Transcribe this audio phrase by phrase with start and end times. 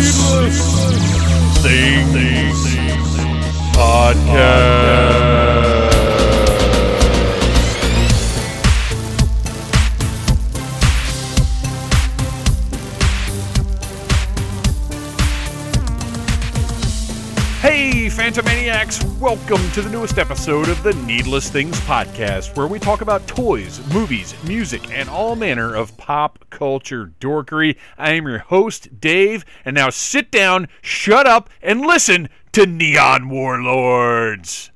[0.00, 0.60] Needless,
[1.62, 2.60] Things,
[3.76, 4.99] Podcast.
[19.20, 23.80] Welcome to the newest episode of the Needless Things Podcast, where we talk about toys,
[23.94, 27.76] movies, music, and all manner of pop culture dorkery.
[27.96, 33.28] I am your host, Dave, and now sit down, shut up, and listen to Neon
[33.28, 34.72] Warlords!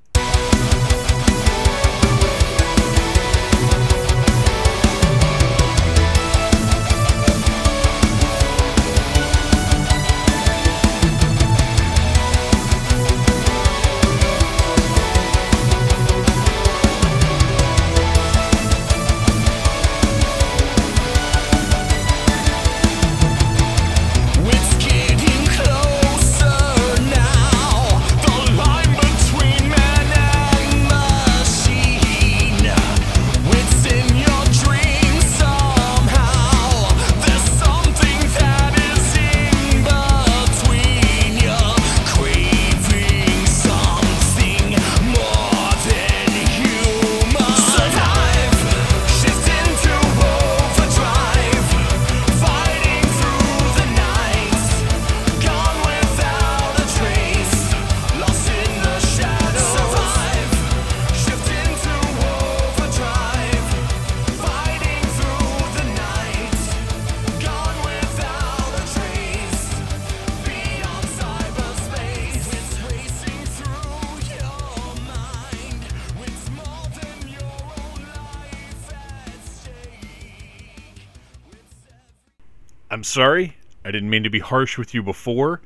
[83.15, 83.57] Sorry.
[83.85, 85.61] I didn't mean to be harsh with you before,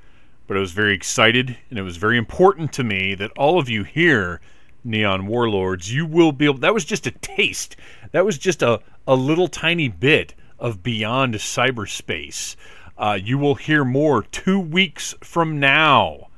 [0.46, 3.70] but I was very excited and it was very important to me that all of
[3.70, 4.42] you here,
[4.84, 6.58] Neon Warlords, you will be able.
[6.58, 7.74] That was just a taste.
[8.12, 12.54] That was just a, a little tiny bit of Beyond Cyberspace.
[12.98, 16.28] Uh, you will hear more two weeks from now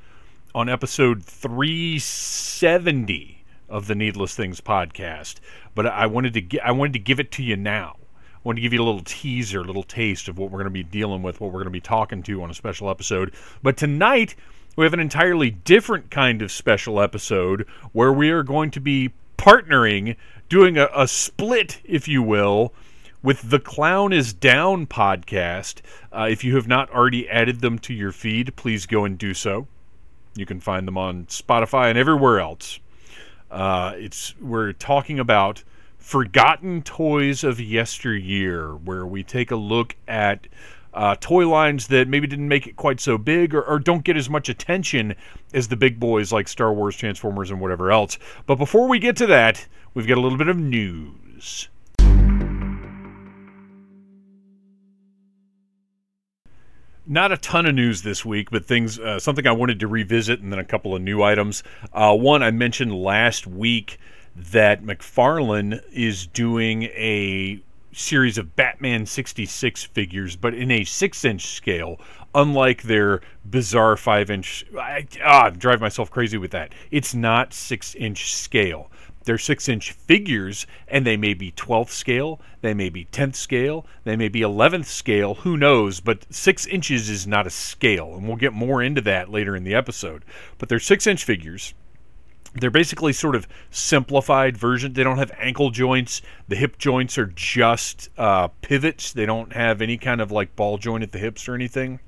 [0.54, 5.40] on episode 370 of the Needless Things podcast.
[5.74, 7.96] But I wanted to gi- I wanted to give it to you now.
[8.40, 10.64] I wanted to give you a little teaser, a little taste of what we're going
[10.64, 13.34] to be dealing with, what we're going to be talking to on a special episode.
[13.62, 14.34] But tonight
[14.76, 19.10] we have an entirely different kind of special episode where we are going to be
[19.36, 20.16] partnering,
[20.48, 22.72] doing a, a split, if you will,
[23.22, 25.82] with the Clown is Down podcast.
[26.10, 29.34] Uh, if you have not already added them to your feed, please go and do
[29.34, 29.66] so.
[30.34, 32.80] You can find them on Spotify and everywhere else.
[33.50, 35.62] Uh, it's we're talking about
[36.00, 40.48] forgotten toys of yesteryear, where we take a look at
[40.92, 44.16] uh, toy lines that maybe didn't make it quite so big or, or don't get
[44.16, 45.14] as much attention
[45.54, 48.18] as the big boys like Star Wars, Transformers, and whatever else.
[48.46, 51.68] But before we get to that, we've got a little bit of news.
[57.06, 60.40] not a ton of news this week, but things uh, something I wanted to revisit,
[60.40, 61.64] and then a couple of new items.
[61.92, 63.98] Uh, one I mentioned last week
[64.36, 72.00] that McFarlane is doing a series of Batman 66 figures, but in a six-inch scale,
[72.34, 74.64] unlike their bizarre five-inch.
[74.78, 76.72] I ah, drive myself crazy with that.
[76.90, 78.90] It's not six-inch scale
[79.24, 83.86] they're six inch figures and they may be 12th scale they may be 10th scale
[84.04, 88.26] they may be 11th scale who knows but six inches is not a scale and
[88.26, 90.24] we'll get more into that later in the episode
[90.58, 91.74] but they're six inch figures
[92.54, 97.26] they're basically sort of simplified version they don't have ankle joints the hip joints are
[97.26, 101.48] just uh, pivots they don't have any kind of like ball joint at the hips
[101.48, 102.00] or anything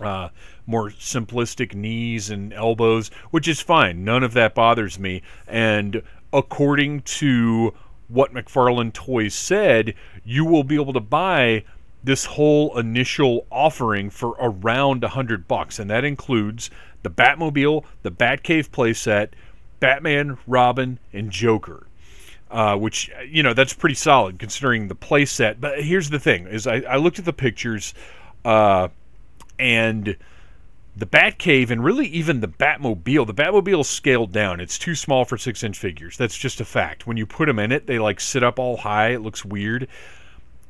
[0.00, 0.28] uh,
[0.66, 4.04] more simplistic knees and elbows, which is fine.
[4.04, 5.22] None of that bothers me.
[5.46, 6.02] And
[6.32, 7.72] according to
[8.08, 9.94] what McFarlane Toys said,
[10.24, 11.64] you will be able to buy
[12.04, 16.70] this whole initial offering for around a hundred bucks, and that includes
[17.02, 19.30] the Batmobile, the Batcave playset,
[19.80, 21.86] Batman, Robin, and Joker.
[22.48, 25.56] Uh, which you know that's pretty solid considering the playset.
[25.58, 27.92] But here's the thing: is I, I looked at the pictures.
[28.44, 28.88] Uh,
[29.58, 30.16] and
[30.96, 33.26] the Batcave and really even the Batmobile.
[33.26, 34.60] The Batmobile is scaled down.
[34.60, 36.16] It's too small for six inch figures.
[36.16, 37.06] That's just a fact.
[37.06, 39.10] When you put them in it, they like sit up all high.
[39.10, 39.88] It looks weird.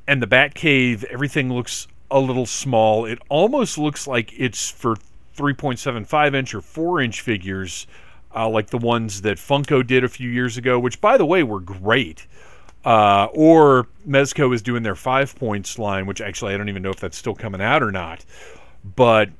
[0.08, 3.04] And the Batcave, everything looks a little small.
[3.04, 4.96] It almost looks like it's for
[5.36, 7.86] 3.75 inch or 4 inch figures,
[8.36, 11.42] uh, like the ones that Funko did a few years ago, which, by the way,
[11.42, 12.26] were great.
[12.84, 16.90] Uh, or Mezco is doing their five points line, which actually I don't even know
[16.90, 18.24] if that's still coming out or not.
[18.84, 19.30] but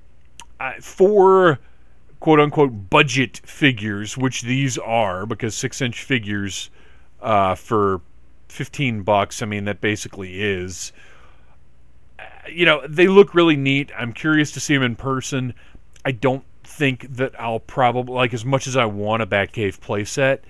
[0.61, 1.59] uh, for
[2.21, 6.71] quote unquote budget figures, which these are, because six inch figures
[7.23, 8.01] uh, for
[8.49, 10.93] 15 bucks, I mean, that basically is.
[12.19, 13.91] uh, You know, they look really neat.
[13.97, 15.55] I'm curious to see them in person.
[16.05, 16.45] I don't
[16.77, 20.41] think that I'll probably, like, as much as I want a Batcave playset,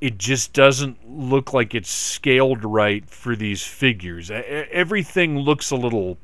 [0.00, 4.30] it just doesn't look like it's scaled right for these figures.
[4.30, 6.18] Everything looks a little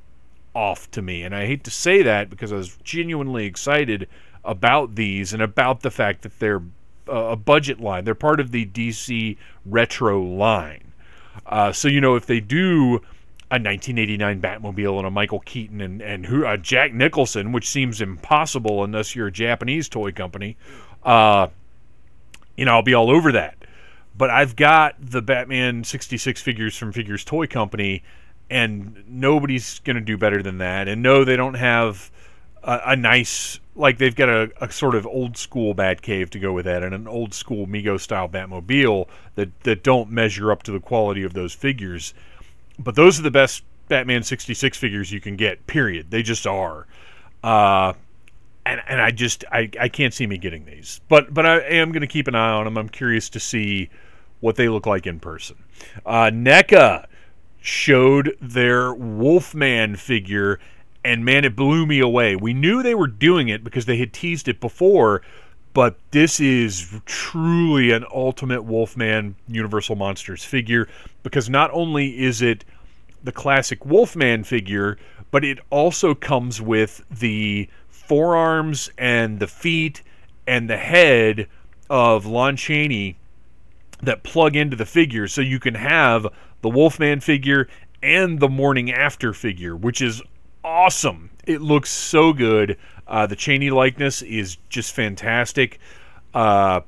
[0.55, 1.22] off to me.
[1.22, 4.08] And I hate to say that because I was genuinely excited
[4.44, 6.62] about these and about the fact that they're
[7.06, 8.04] a budget line.
[8.04, 10.93] They're part of the DC retro line.
[11.46, 13.00] Uh, so, you know, if they do
[13.50, 18.03] a 1989 Batmobile and a Michael Keaton and, and who, uh, Jack Nicholson, which seems
[18.03, 20.56] impossible unless you're a Japanese toy company,
[21.03, 21.49] uh,
[22.56, 23.56] you know, I'll be all over that.
[24.19, 28.03] But I've got the Batman 66 figures from Figures Toy Company,
[28.50, 30.89] and nobody's going to do better than that.
[30.89, 32.11] And no, they don't have
[32.65, 36.53] a, a nice, like, they've got a, a sort of old school Batcave to go
[36.53, 39.06] with that, and an old school Mego style Batmobile
[39.37, 42.12] that, that don't measure up to the quality of those figures.
[42.78, 46.10] But those are the best Batman 66 figures you can get, period.
[46.10, 46.86] They just are.
[47.42, 47.94] Uh,
[48.69, 51.90] and and I just I, I can't see me getting these, but but I am
[51.90, 52.76] going to keep an eye on them.
[52.76, 53.88] I'm curious to see
[54.40, 55.56] what they look like in person.
[56.04, 57.06] Uh, NECA
[57.60, 60.60] showed their Wolfman figure,
[61.04, 62.36] and man, it blew me away.
[62.36, 65.22] We knew they were doing it because they had teased it before,
[65.78, 70.88] but this is truly an ultimate Wolfman Universal Monsters figure
[71.22, 72.64] because not only is it
[73.22, 74.98] the classic Wolfman figure,
[75.30, 80.02] but it also comes with the forearms and the feet
[80.48, 81.46] and the head
[81.88, 83.16] of Lon Chaney
[84.02, 86.26] that plug into the figure so you can have
[86.60, 87.69] the Wolfman figure
[88.02, 90.22] and the morning after figure, which is
[90.64, 91.30] awesome.
[91.46, 92.76] It looks so good.
[93.08, 95.78] Uh, the Chaney likeness is just fantastic.
[96.34, 96.81] Uh,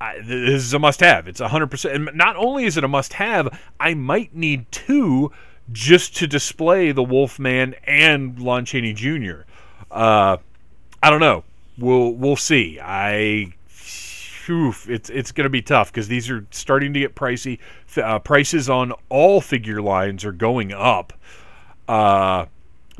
[0.00, 1.28] I, this is a must have.
[1.28, 1.94] It's 100%.
[1.94, 5.30] And not only is it a must have, I might need two
[5.72, 9.42] just to display the Wolfman and Lon Chaney Jr.
[9.90, 10.38] Uh,
[11.02, 11.44] I don't know.
[11.78, 12.78] We'll we'll see.
[12.80, 13.54] I
[14.48, 17.58] oof, it's it's going to be tough because these are starting to get pricey.
[17.96, 21.12] Uh, prices on all figure lines are going up
[21.88, 22.46] uh,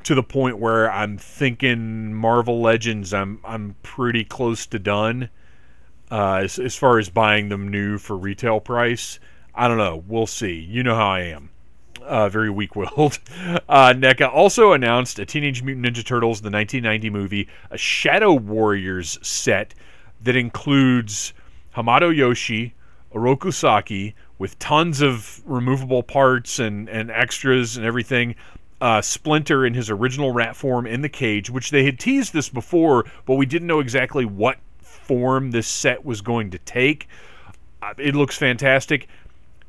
[0.04, 3.12] to the point where I'm thinking Marvel Legends.
[3.14, 5.30] I'm I'm pretty close to done
[6.10, 9.18] uh, as as far as buying them new for retail price.
[9.54, 10.02] I don't know.
[10.06, 10.54] We'll see.
[10.54, 11.50] You know how I am.
[12.02, 13.18] Uh, very weak-willed.
[13.68, 19.16] Uh, NECA also announced a Teenage Mutant Ninja Turtles, the 1990 movie, a Shadow Warriors
[19.22, 19.74] set
[20.22, 21.32] that includes
[21.76, 22.74] Hamato Yoshi,
[23.14, 28.34] Oroku Saki, with tons of removable parts and, and extras and everything.
[28.80, 32.48] Uh, Splinter in his original rat form in the cage, which they had teased this
[32.48, 37.08] before, but we didn't know exactly what form this set was going to take.
[37.82, 39.08] Uh, it looks fantastic.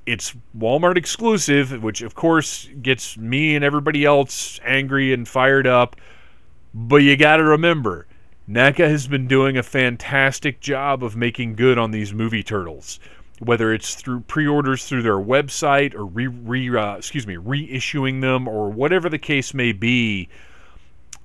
[0.06, 5.96] It's Walmart exclusive, which of course gets me and everybody else angry and fired up.
[6.74, 8.08] But you got to remember,
[8.50, 13.00] NECA has been doing a fantastic job of making good on these movie turtles.
[13.44, 18.48] Whether it's through pre-orders through their website or re, re uh, excuse me reissuing them
[18.48, 20.30] or whatever the case may be,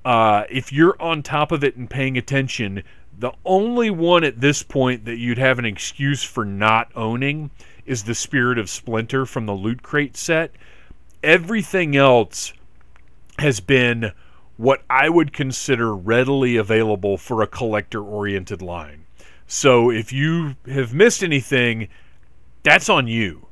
[0.03, 2.83] uh, if you're on top of it and paying attention,
[3.19, 7.51] the only one at this point that you'd have an excuse for not owning
[7.85, 10.53] is the Spirit of Splinter from the Loot Crate set.
[11.23, 12.53] Everything else
[13.39, 14.13] has been
[14.57, 19.05] what I would consider readily available for a collector oriented line.
[19.47, 21.89] So if you have missed anything,
[22.67, 23.47] that's on you.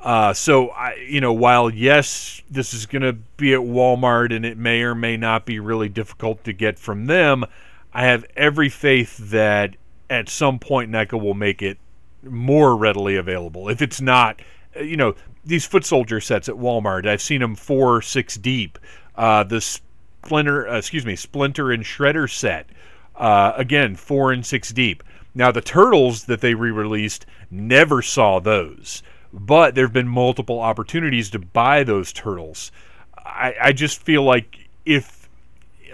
[0.00, 4.46] Uh, so I, you know, while yes, this is going to be at Walmart and
[4.46, 7.44] it may or may not be really difficult to get from them,
[7.92, 9.74] I have every faith that
[10.08, 11.78] at some point NECA will make it
[12.22, 13.68] more readily available.
[13.68, 14.40] If it's not,
[14.76, 18.78] uh, you know, these foot soldier sets at Walmart, I've seen them four, six deep.
[19.16, 22.68] Uh, the Splinter, uh, excuse me, Splinter and Shredder set,
[23.16, 25.02] uh, again, four and six deep.
[25.34, 30.60] Now, the Turtles that they re released never saw those, but there have been multiple
[30.60, 32.72] opportunities to buy those Turtles.
[33.16, 35.28] I, I just feel like if,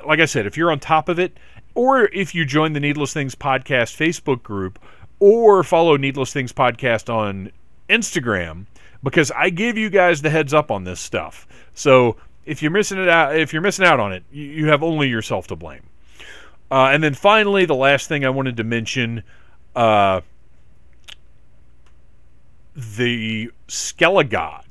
[0.07, 1.37] like I said, if you're on top of it,
[1.75, 4.79] or if you join the Needless Things Podcast Facebook group,
[5.19, 7.51] or follow Needless Things Podcast on
[7.89, 8.67] Instagram,
[9.03, 11.47] because I give you guys the heads up on this stuff.
[11.75, 14.83] So if you're missing it out, if you're missing out on it, you, you have
[14.83, 15.83] only yourself to blame.
[16.71, 19.23] Uh, and then finally, the last thing I wanted to mention,
[19.77, 20.23] uh,
[22.75, 24.65] the Skelegod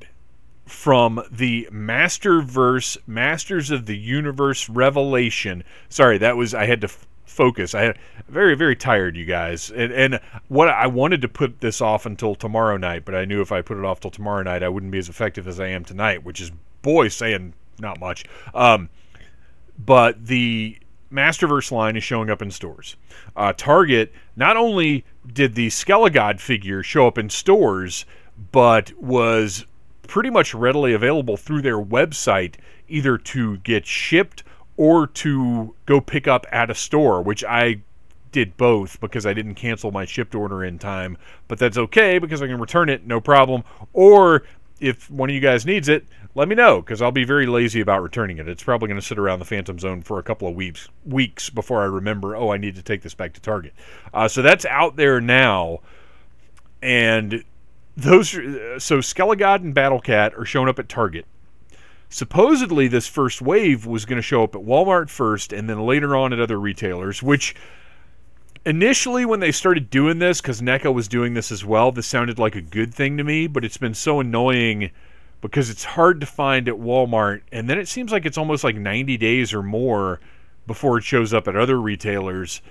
[0.66, 5.64] from the Masterverse, Masters of the Universe Revelation.
[5.90, 7.74] Sorry, that was I had to f- focus.
[7.74, 11.80] I had very very tired, you guys, and and what I wanted to put this
[11.80, 14.64] off until tomorrow night, but I knew if I put it off till tomorrow night,
[14.64, 18.26] I wouldn't be as effective as I am tonight, which is boy saying not much.
[18.54, 18.90] Um,
[19.78, 20.78] but the
[21.14, 22.96] Masterverse line is showing up in stores.
[23.36, 28.06] Uh, Target not only did the Skelegod figure show up in stores,
[28.52, 29.66] but was
[30.08, 32.56] pretty much readily available through their website,
[32.88, 34.44] either to get shipped
[34.76, 37.82] or to go pick up at a store, which I
[38.32, 41.18] did both because I didn't cancel my shipped order in time.
[41.48, 43.64] But that's okay because I can return it, no problem.
[43.94, 44.44] Or
[44.80, 47.80] if one of you guys needs it, let me know because I'll be very lazy
[47.80, 48.48] about returning it.
[48.48, 51.50] It's probably going to sit around the Phantom Zone for a couple of weeks weeks
[51.50, 52.36] before I remember.
[52.36, 53.74] Oh, I need to take this back to Target.
[54.14, 55.80] Uh, so that's out there now,
[56.82, 57.44] and
[57.96, 61.26] those so Skelegod and Battle Cat are showing up at Target.
[62.10, 66.16] Supposedly, this first wave was going to show up at Walmart first, and then later
[66.16, 67.22] on at other retailers.
[67.22, 67.56] Which
[68.66, 72.40] initially, when they started doing this, because NECA was doing this as well, this sounded
[72.40, 73.46] like a good thing to me.
[73.46, 74.92] But it's been so annoying
[75.44, 78.78] because it's hard to find at Walmart, and then it seems like it's almost like
[78.78, 80.22] 90 days or more
[80.66, 82.62] before it shows up at other retailers.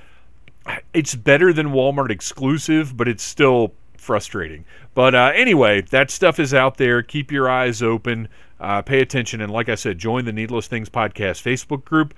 [0.95, 4.65] It's better than Walmart exclusive, but it's still frustrating.
[4.95, 7.03] But uh, anyway, that stuff is out there.
[7.03, 10.89] Keep your eyes open, uh, pay attention, and like I said, join the Needless Things
[10.89, 12.15] Podcast Facebook group.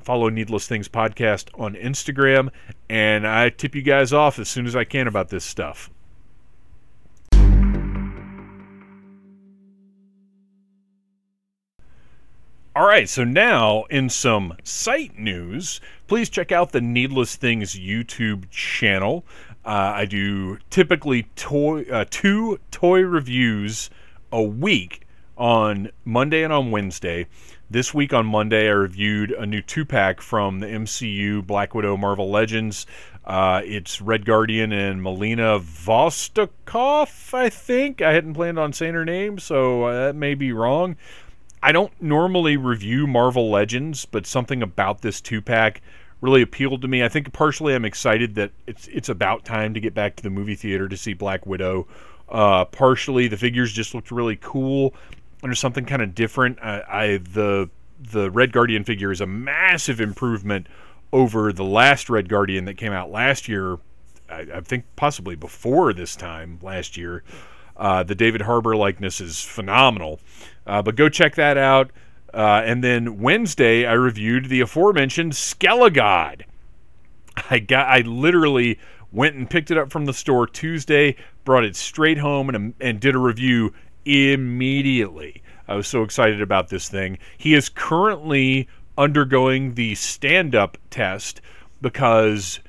[0.00, 2.48] Follow Needless Things Podcast on Instagram,
[2.88, 5.90] and I tip you guys off as soon as I can about this stuff.
[12.76, 18.48] All right, so now in some site news, please check out the Needless Things YouTube
[18.50, 19.24] channel.
[19.64, 23.90] Uh, I do typically toy uh, two toy reviews
[24.30, 25.04] a week
[25.36, 27.26] on Monday and on Wednesday.
[27.68, 31.96] This week on Monday, I reviewed a new two pack from the MCU Black Widow
[31.96, 32.86] Marvel Legends.
[33.24, 38.00] Uh, it's Red Guardian and Melina Vostokoff, I think.
[38.00, 40.96] I hadn't planned on saying her name, so uh, that may be wrong.
[41.62, 45.82] I don't normally review Marvel Legends, but something about this two pack
[46.20, 47.02] really appealed to me.
[47.02, 50.30] I think partially I'm excited that it's it's about time to get back to the
[50.30, 51.86] movie theater to see Black Widow.
[52.28, 54.94] Uh, partially the figures just looked really cool.
[55.42, 56.58] There's something kind of different.
[56.62, 60.66] I, I the the Red Guardian figure is a massive improvement
[61.12, 63.78] over the last Red Guardian that came out last year.
[64.28, 67.22] I, I think possibly before this time last year.
[67.76, 70.20] Uh, the David Harbour likeness is phenomenal.
[70.66, 71.90] Uh, but go check that out.
[72.32, 76.42] Uh, and then Wednesday, I reviewed the aforementioned Skelegod.
[77.50, 78.78] I got, I literally
[79.12, 83.00] went and picked it up from the store Tuesday, brought it straight home, and and
[83.00, 83.72] did a review
[84.04, 85.42] immediately.
[85.66, 87.18] I was so excited about this thing.
[87.38, 91.40] He is currently undergoing the stand-up test
[91.80, 92.60] because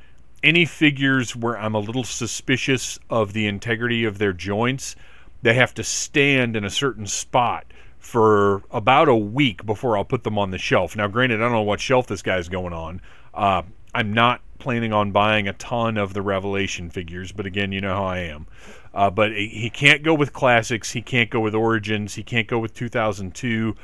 [0.43, 4.95] any figures where I'm a little suspicious of the integrity of their joints,
[5.41, 7.65] they have to stand in a certain spot
[8.01, 10.95] for about a week before I'll put them on the shelf.
[10.95, 12.99] Now, granted, I don't know what shelf this guy's going on.
[13.33, 13.61] Uh,
[13.93, 17.93] I'm not planning on buying a ton of the Revelation figures, but again, you know
[17.95, 18.47] how I am.
[18.93, 20.91] Uh, but he can't go with classics.
[20.91, 22.15] He can't go with Origins.
[22.15, 23.75] He can't go with 2002.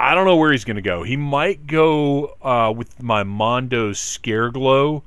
[0.00, 1.02] I don't know where he's going to go.
[1.02, 5.02] He might go uh, with my Mondo Scareglow.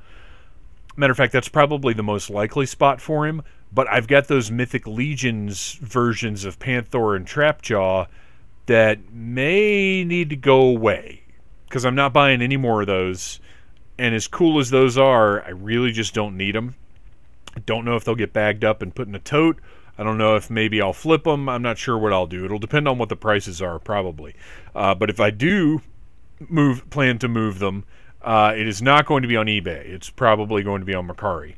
[0.95, 3.41] Matter of fact, that's probably the most likely spot for him.
[3.73, 8.07] But I've got those Mythic Legions versions of Panther and Trapjaw
[8.65, 11.23] that may need to go away
[11.67, 13.39] because I'm not buying any more of those.
[13.97, 16.75] And as cool as those are, I really just don't need them.
[17.55, 19.59] I don't know if they'll get bagged up and put in a tote.
[19.97, 21.47] I don't know if maybe I'll flip them.
[21.47, 22.45] I'm not sure what I'll do.
[22.45, 24.35] It'll depend on what the prices are, probably.
[24.73, 25.81] Uh, but if I do
[26.49, 27.85] move, plan to move them,
[28.21, 29.85] uh, it is not going to be on eBay.
[29.85, 31.55] It's probably going to be on Mercari.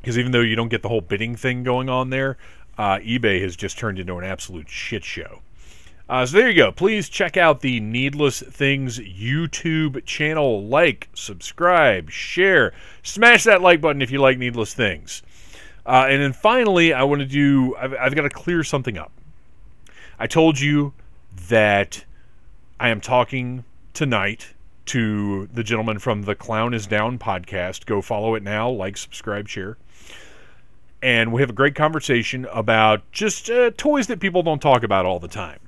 [0.00, 2.36] Because even though you don't get the whole bidding thing going on there,
[2.78, 5.40] uh, eBay has just turned into an absolute shit show.
[6.08, 6.70] Uh, so there you go.
[6.70, 10.64] Please check out the Needless Things YouTube channel.
[10.64, 15.22] Like, subscribe, share, smash that like button if you like Needless Things.
[15.84, 17.74] Uh, and then finally, I want to do.
[17.76, 19.12] I've, I've got to clear something up.
[20.18, 20.94] I told you
[21.48, 22.04] that
[22.78, 24.54] I am talking tonight
[24.86, 27.86] to the gentleman from the Clown Is Down podcast.
[27.86, 28.70] Go follow it now.
[28.70, 29.76] Like, subscribe, share
[31.06, 35.06] and we have a great conversation about just uh, toys that people don't talk about
[35.06, 35.60] all the time.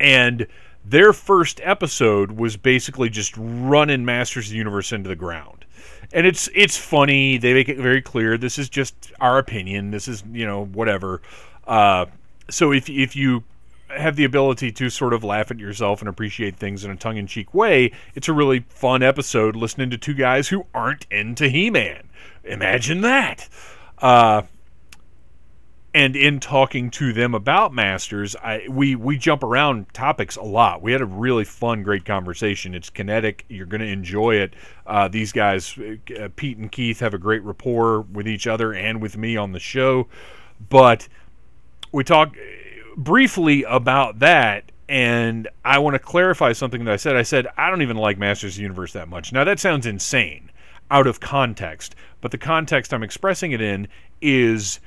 [0.00, 0.46] And
[0.82, 5.66] their first episode was basically just running Masters of the Universe into the ground.
[6.14, 7.36] And it's it's funny.
[7.36, 9.90] They make it very clear this is just our opinion.
[9.90, 11.20] This is you know whatever.
[11.66, 12.06] Uh,
[12.48, 13.44] so if if you
[13.90, 17.52] have the ability to sort of laugh at yourself and appreciate things in a tongue-in-cheek
[17.52, 22.08] way, it's a really fun episode listening to two guys who aren't into He-Man.
[22.42, 23.50] Imagine that.
[23.98, 24.42] Uh,
[25.94, 30.82] and in talking to them about masters I, we we jump around topics a lot.
[30.82, 32.74] We had a really fun great conversation.
[32.74, 33.44] It's kinetic.
[33.48, 34.54] You're going to enjoy it.
[34.86, 39.00] Uh, these guys uh, pete and keith have a great rapport with each other and
[39.00, 40.08] with me on the show.
[40.68, 41.08] But
[41.92, 42.36] we talk
[42.96, 47.16] briefly about that and i want to clarify something that i said.
[47.16, 49.32] I said i don't even like masters of the universe that much.
[49.32, 50.50] Now that sounds insane
[50.90, 53.88] out of context but the context i'm expressing it in
[54.20, 54.80] is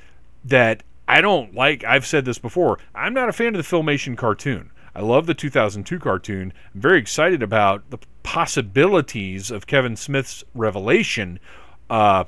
[0.44, 4.16] that I don't like, I've said this before, I'm not a fan of the Filmation
[4.16, 4.70] cartoon.
[4.94, 6.52] I love the 2002 cartoon.
[6.74, 11.40] I'm very excited about the possibilities of Kevin Smith's revelation.
[11.88, 12.24] Uh,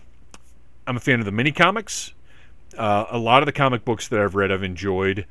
[0.86, 2.14] I'm a fan of the mini comics.
[2.78, 5.26] Uh, a lot of the comic books that I've read, I've enjoyed,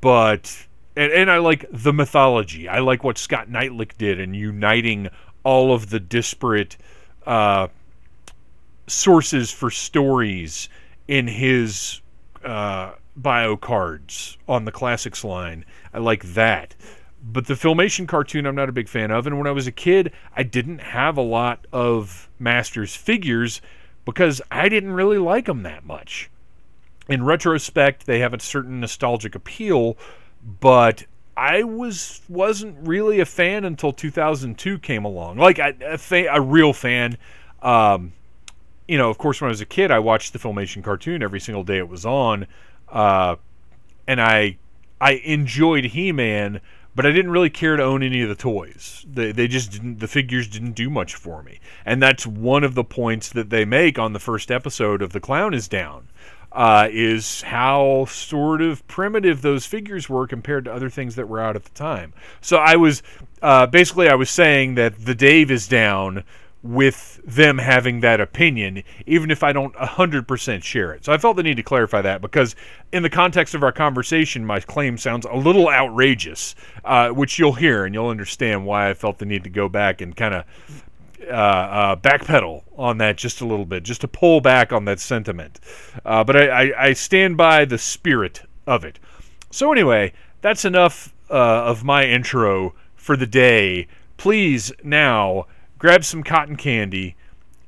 [0.00, 0.66] but
[0.96, 2.68] and, and I like the mythology.
[2.68, 5.08] I like what Scott Neitlich did in uniting
[5.42, 6.76] all of the disparate
[7.26, 7.68] uh,
[8.86, 10.68] sources for stories
[11.08, 12.00] in his
[12.44, 15.64] uh, bio cards on the classics line.
[15.92, 16.74] I like that.
[17.24, 19.26] But the Filmation cartoon, I'm not a big fan of.
[19.26, 23.60] And when I was a kid, I didn't have a lot of Masters figures
[24.04, 26.30] because I didn't really like them that much.
[27.08, 29.96] In retrospect, they have a certain nostalgic appeal,
[30.60, 31.04] but
[31.42, 35.38] I was wasn't really a fan until 2002 came along.
[35.38, 37.18] Like a, a, fa- a real fan.
[37.62, 38.12] Um,
[38.86, 41.40] you know, of course, when I was a kid, I watched the Filmation cartoon every
[41.40, 42.46] single day it was on,
[42.88, 43.34] uh,
[44.06, 44.56] and I
[45.00, 46.60] I enjoyed He Man,
[46.94, 49.04] but I didn't really care to own any of the toys.
[49.12, 52.76] They they just didn't the figures didn't do much for me, and that's one of
[52.76, 56.06] the points that they make on the first episode of The Clown Is Down.
[56.54, 61.40] Uh, is how sort of primitive those figures were compared to other things that were
[61.40, 62.12] out at the time.
[62.42, 63.02] So I was
[63.40, 66.24] uh, basically I was saying that the Dave is down
[66.62, 71.04] with them having that opinion, even if I don't 100% share it.
[71.04, 72.54] So I felt the need to clarify that because,
[72.92, 77.54] in the context of our conversation, my claim sounds a little outrageous, uh, which you'll
[77.54, 80.44] hear and you'll understand why I felt the need to go back and kind of
[81.28, 85.00] uh, uh, backpedal on that just a little bit, just to pull back on that
[85.00, 85.60] sentiment.
[86.04, 88.98] Uh, but I, I, I, stand by the spirit of it.
[89.50, 93.88] So, anyway, that's enough uh, of my intro for the day.
[94.16, 95.46] Please now
[95.78, 97.16] grab some cotton candy,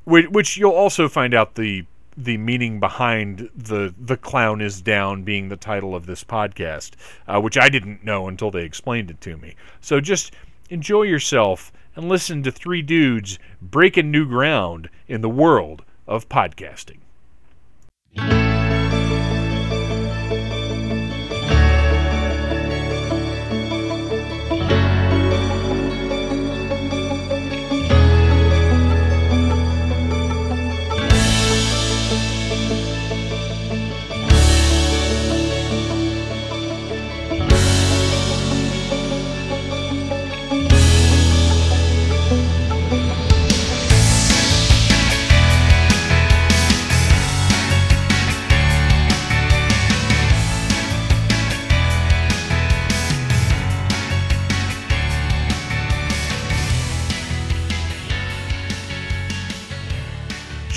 [0.04, 1.84] which, which you'll also find out the
[2.16, 6.92] the meaning behind the the clown is down being the title of this podcast,
[7.26, 9.56] uh, which I didn't know until they explained it to me.
[9.80, 10.32] So just
[10.70, 16.98] enjoy yourself and listen to three dudes breaking new ground in the world of podcasting.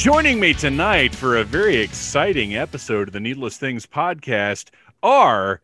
[0.07, 4.69] Joining me tonight for a very exciting episode of the Needless Things podcast
[5.03, 5.59] are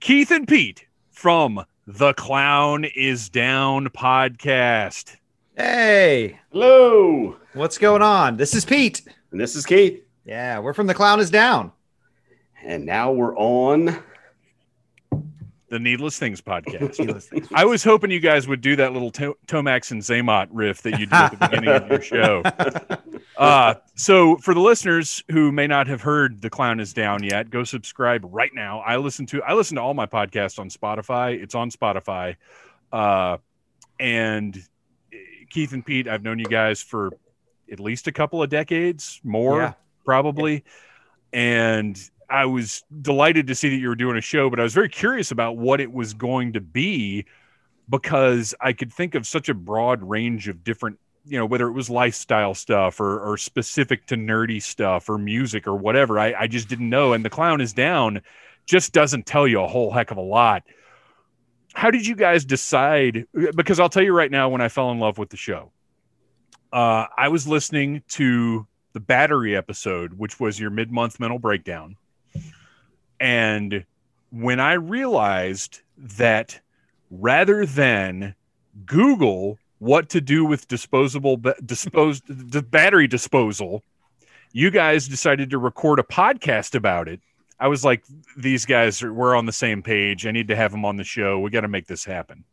[0.00, 5.14] Keith and Pete from the Clown is Down podcast.
[5.56, 8.36] Hey, Hello, what's going on?
[8.36, 9.02] This is Pete.
[9.30, 11.70] and this is Keith, Yeah, we're from The Clown is Down.
[12.64, 13.96] and now we're on.
[15.74, 17.48] The Needless Things podcast.
[17.52, 21.00] I was hoping you guys would do that little to- Tomax and Xamot riff that
[21.00, 22.42] you do at the beginning of your show.
[23.36, 27.50] Uh, so, for the listeners who may not have heard "The Clown Is Down" yet,
[27.50, 28.78] go subscribe right now.
[28.78, 31.42] I listen to I listen to all my podcasts on Spotify.
[31.42, 32.36] It's on Spotify,
[32.92, 33.38] uh,
[33.98, 34.56] and
[35.12, 35.16] eh,
[35.50, 37.10] Keith and Pete, I've known you guys for
[37.72, 39.72] at least a couple of decades, more Yeah.
[40.04, 40.62] probably,
[41.32, 44.74] and I was delighted to see that you were doing a show, but I was
[44.74, 47.26] very curious about what it was going to be
[47.88, 51.72] because I could think of such a broad range of different, you know, whether it
[51.72, 56.18] was lifestyle stuff or, or specific to nerdy stuff or music or whatever.
[56.18, 57.12] I, I just didn't know.
[57.12, 58.22] And the clown is down
[58.66, 60.62] just doesn't tell you a whole heck of a lot.
[61.74, 63.26] How did you guys decide?
[63.54, 65.72] Because I'll tell you right now, when I fell in love with the show,
[66.72, 71.96] uh, I was listening to the battery episode, which was your mid month mental breakdown.
[73.24, 73.86] And
[74.30, 76.60] when I realized that
[77.10, 78.34] rather than
[78.84, 83.82] Google what to do with disposable disposed battery disposal,
[84.52, 87.20] you guys decided to record a podcast about it.
[87.58, 88.04] I was like,
[88.36, 90.26] these guys are we're on the same page.
[90.26, 91.40] I need to have them on the show.
[91.40, 92.44] We got to make this happen.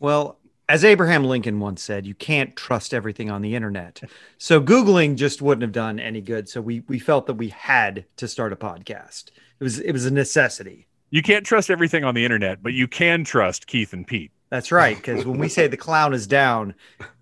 [0.00, 4.02] Well, as Abraham Lincoln once said, you can't trust everything on the internet.
[4.38, 6.48] So Googling just wouldn't have done any good.
[6.48, 9.26] So we we felt that we had to start a podcast.
[9.60, 10.86] It was it was a necessity.
[11.10, 14.32] You can't trust everything on the internet, but you can trust Keith and Pete.
[14.50, 14.96] That's right.
[14.96, 16.74] Because when we say the clown is down,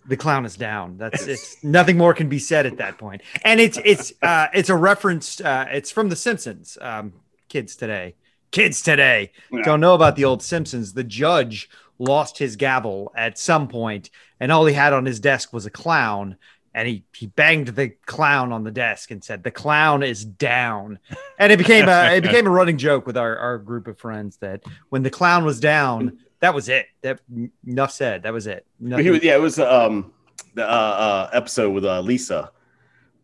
[0.06, 0.96] the clown is down.
[0.98, 3.22] That's it's nothing more can be said at that point.
[3.44, 5.40] And it's it's uh it's a reference.
[5.40, 6.76] Uh, it's from The Simpsons.
[6.80, 7.12] Um,
[7.48, 8.16] kids today,
[8.50, 9.62] kids today Yeah.
[9.62, 10.92] don't know about the old Simpsons.
[10.94, 11.68] The judge
[11.98, 15.70] lost his gavel at some point, and all he had on his desk was a
[15.70, 16.36] clown.
[16.74, 20.98] And he he banged the clown on the desk and said, "The clown is down."
[21.38, 24.38] And it became a it became a running joke with our our group of friends
[24.38, 26.86] that when the clown was down, that was it.
[27.02, 27.20] That
[27.66, 28.24] enough said.
[28.24, 28.66] That was it.
[28.80, 30.12] Nothing- he was, yeah, it was um
[30.54, 32.50] the uh, uh episode with uh, Lisa.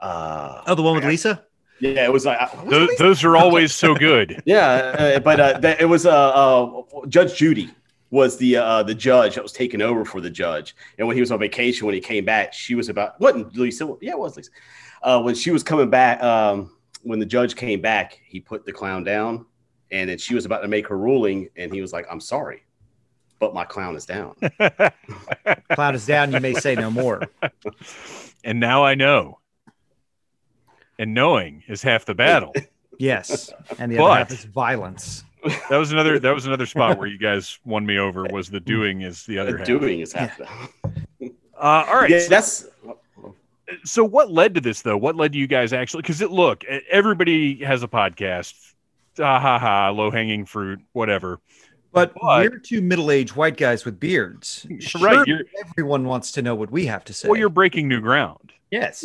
[0.00, 1.44] Uh, oh, the one with Lisa.
[1.80, 4.42] yeah, it was like uh, Those, those are always so good.
[4.46, 4.66] yeah,
[5.16, 7.70] uh, but uh, that, it was uh, uh Judge Judy
[8.10, 11.20] was the uh the judge that was taking over for the judge, and when he
[11.20, 13.94] was on vacation, when he came back, she was about wasn't Lisa?
[14.00, 14.50] Yeah, it was Lisa.
[15.02, 18.72] Uh, when she was coming back, um, when the judge came back, he put the
[18.72, 19.46] clown down,
[19.90, 22.64] and then she was about to make her ruling, and he was like, "I'm sorry,
[23.38, 24.34] but my clown is down."
[25.72, 26.32] clown is down.
[26.32, 27.22] You may say no more.
[28.44, 29.38] and now I know.
[30.98, 32.52] And knowing is half the battle.
[32.98, 35.24] Yes, and the But- other half is violence.
[35.70, 38.60] That was another that was another spot where you guys won me over was the
[38.60, 39.66] doing is the other half.
[39.66, 40.46] Doing is half the.
[41.56, 42.10] Uh, all right.
[42.10, 42.66] Yeah, that's
[43.84, 44.96] so what led to this though?
[44.96, 46.02] What led to you guys actually?
[46.02, 48.54] Because it look, everybody has a podcast.
[49.18, 51.40] Ah ha ha, low hanging fruit, whatever.
[51.92, 54.64] But, But- we're two middle-aged white guys with beards.
[54.70, 57.28] Right, Sure, you're- everyone wants to know what we have to say.
[57.28, 58.52] Well, you're breaking new ground.
[58.70, 59.04] yes.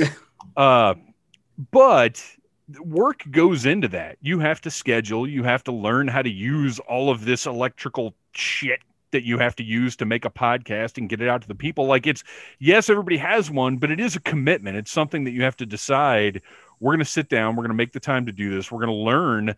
[0.55, 0.93] Uh,
[1.71, 2.23] but
[2.79, 4.17] work goes into that.
[4.21, 5.27] You have to schedule.
[5.27, 8.79] You have to learn how to use all of this electrical shit
[9.11, 11.55] that you have to use to make a podcast and get it out to the
[11.55, 11.85] people.
[11.85, 12.23] Like it's
[12.59, 14.77] yes, everybody has one, but it is a commitment.
[14.77, 16.41] It's something that you have to decide.
[16.79, 17.55] We're going to sit down.
[17.55, 18.71] We're going to make the time to do this.
[18.71, 19.55] We're going to learn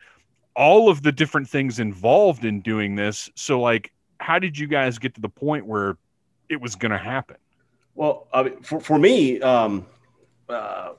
[0.56, 3.30] all of the different things involved in doing this.
[3.36, 5.98] So, like, how did you guys get to the point where
[6.50, 7.38] it was going to happen?
[7.96, 8.28] Well,
[8.62, 9.88] for, for me, um,
[10.48, 10.94] uh,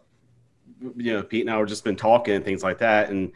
[0.97, 3.33] you know, Pete and I were just been talking and things like that, and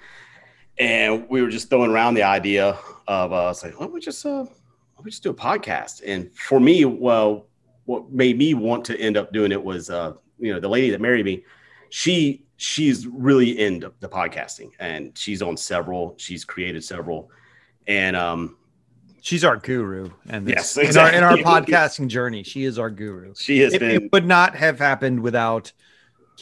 [0.79, 4.25] and we were just throwing around the idea of uh, saying, "Why don't we just
[4.25, 4.47] uh, why
[4.97, 7.47] don't we just do a podcast?" And for me, well,
[7.85, 10.91] what made me want to end up doing it was, uh, you know, the lady
[10.91, 11.45] that married me,
[11.91, 17.31] she she's really into the podcasting, and she's on several, she's created several,
[17.87, 18.57] and um,
[19.25, 22.91] She's our guru, and Yes, this, in, our, in our podcasting journey, she is our
[22.91, 23.35] guru.
[23.37, 23.91] she has It, been.
[23.91, 25.73] it would not have happened without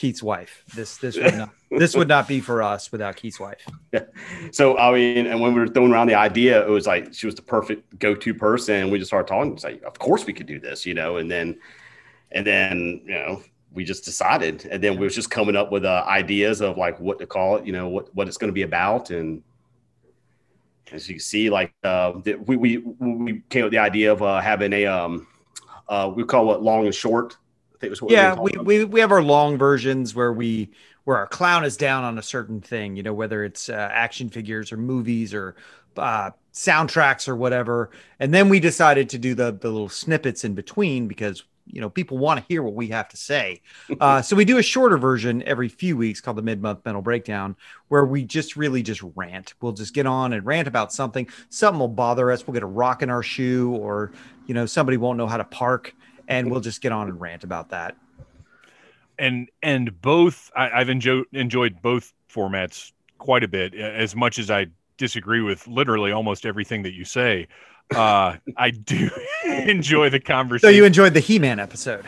[0.00, 0.64] Keith's wife.
[0.74, 3.66] This this would not this would not be for us without Keith's wife.
[3.92, 4.04] Yeah.
[4.50, 7.26] So I mean, and when we were throwing around the idea, it was like she
[7.26, 8.76] was the perfect go-to person.
[8.76, 9.52] And we just started talking.
[9.52, 11.18] It's like, of course we could do this, you know.
[11.18, 11.58] And then,
[12.32, 13.42] and then, you know,
[13.74, 14.64] we just decided.
[14.70, 17.56] And then we was just coming up with uh, ideas of like what to call
[17.56, 19.10] it, you know, what what it's going to be about.
[19.10, 19.42] And
[20.92, 24.10] as you can see, like uh, that we we we came up with the idea
[24.10, 25.26] of uh, having a um,
[25.88, 27.36] uh, we call it long and short.
[27.80, 30.70] Think was what Yeah, were we, we we have our long versions where we
[31.04, 34.28] where our clown is down on a certain thing, you know, whether it's uh, action
[34.28, 35.56] figures or movies or
[35.96, 37.90] uh, soundtracks or whatever.
[38.18, 41.88] And then we decided to do the the little snippets in between because you know
[41.88, 43.62] people want to hear what we have to say.
[44.00, 47.02] Uh, so we do a shorter version every few weeks called the mid month mental
[47.02, 47.54] breakdown,
[47.88, 49.54] where we just really just rant.
[49.60, 51.28] We'll just get on and rant about something.
[51.50, 52.46] Something will bother us.
[52.46, 54.12] We'll get a rock in our shoe, or
[54.46, 55.94] you know somebody won't know how to park,
[56.30, 57.96] and we'll just get on and rant about that.
[59.18, 63.74] and and both I, I've enjoyed enjoyed both formats quite a bit.
[63.74, 64.66] As much as I
[64.96, 67.48] disagree with literally almost everything that you say,
[67.94, 69.10] uh, I do
[69.44, 70.68] enjoy the conversation.
[70.72, 72.06] So you enjoyed the He-Man episode.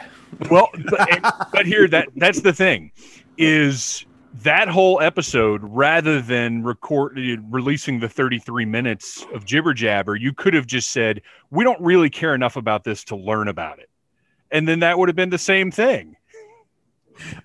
[0.50, 2.90] well, but, but here that that's the thing
[3.37, 4.06] is
[4.42, 7.18] that whole episode rather than record
[7.50, 12.08] releasing the 33 minutes of jibber jabber you could have just said we don't really
[12.08, 13.90] care enough about this to learn about it
[14.53, 16.17] and then that would have been the same thing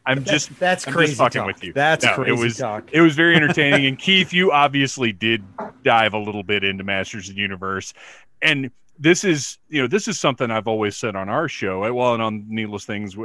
[0.06, 1.48] i'm just that's I'm crazy just fucking talk.
[1.48, 1.74] with you.
[1.74, 2.90] That's No, crazy it was talk.
[2.92, 3.86] it was very entertaining.
[3.88, 5.44] and Keith, you obviously did
[5.84, 7.94] dive a little bit into Masters of the Universe,
[8.42, 11.90] and this is you know this is something I've always said on our show, eh,
[11.90, 13.16] well, and on Needless Things,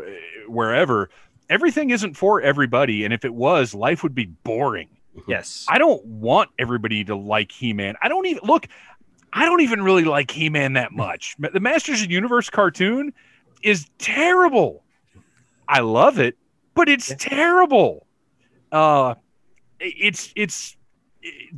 [0.48, 1.10] wherever.
[1.48, 4.88] Everything isn't for everybody, and if it was, life would be boring.
[5.28, 5.64] Yes.
[5.68, 7.94] I don't want everybody to like He Man.
[8.02, 8.66] I don't even look.
[9.32, 11.36] I don't even really like He Man that much.
[11.38, 13.12] The Masters of the Universe cartoon
[13.62, 14.82] is terrible.
[15.68, 16.36] I love it,
[16.74, 17.16] but it's Yeah.
[17.18, 18.06] terrible.
[18.70, 19.14] Uh,
[19.80, 20.76] it's it's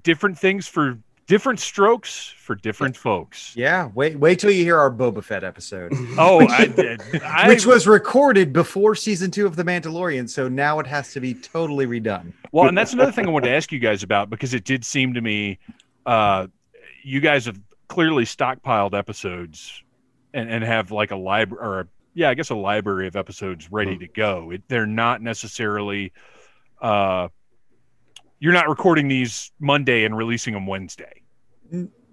[0.03, 3.55] different things for different strokes for different folks.
[3.57, 3.89] Yeah.
[3.95, 4.19] Wait.
[4.19, 8.95] Wait till you hear our Boba Fett episode, Oh, I, I, which was recorded before
[8.95, 10.29] season two of The Mandalorian.
[10.29, 12.33] So now it has to be totally redone.
[12.53, 14.85] Well, and that's another thing I wanted to ask you guys about because it did
[14.85, 15.59] seem to me
[16.05, 16.47] uh,
[17.03, 19.83] you guys have clearly stockpiled episodes
[20.35, 23.99] and, and have like a library or yeah, I guess a library of episodes ready
[23.99, 24.51] to go.
[24.51, 26.13] It, they're not necessarily
[26.81, 27.29] uh,
[28.39, 31.23] you're not recording these Monday and releasing them Wednesday.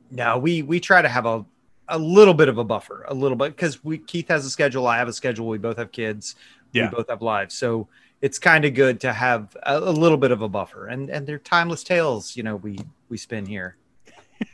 [0.09, 1.45] No, we we try to have a
[1.87, 4.87] a little bit of a buffer, a little bit because we Keith has a schedule,
[4.87, 6.35] I have a schedule, we both have kids,
[6.71, 6.89] Yeah.
[6.89, 7.87] we both have lives, so
[8.21, 11.27] it's kind of good to have a, a little bit of a buffer, and and
[11.27, 12.79] they're timeless tales, you know, we
[13.09, 13.75] we spin here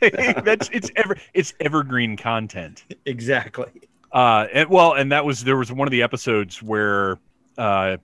[0.00, 2.84] that's it's ever it's evergreen content.
[3.06, 3.70] exactly.
[4.12, 7.18] Uh, and well, and that was there was one of the episodes where
[7.58, 7.96] uh,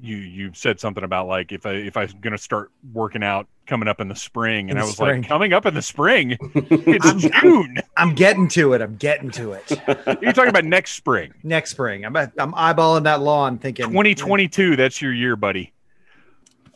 [0.00, 3.88] you you said something about like if I if I'm gonna start working out coming
[3.88, 5.22] up in the spring, and In I was spring.
[5.22, 7.78] like coming up in the spring, it's I'm- June.
[7.96, 8.80] I'm getting to it.
[8.82, 9.70] I'm getting to it.
[10.22, 14.76] You're talking about next spring, Next spring, I'm I'm eyeballing that lawn, thinking 2022.
[14.76, 15.72] That's your year, buddy.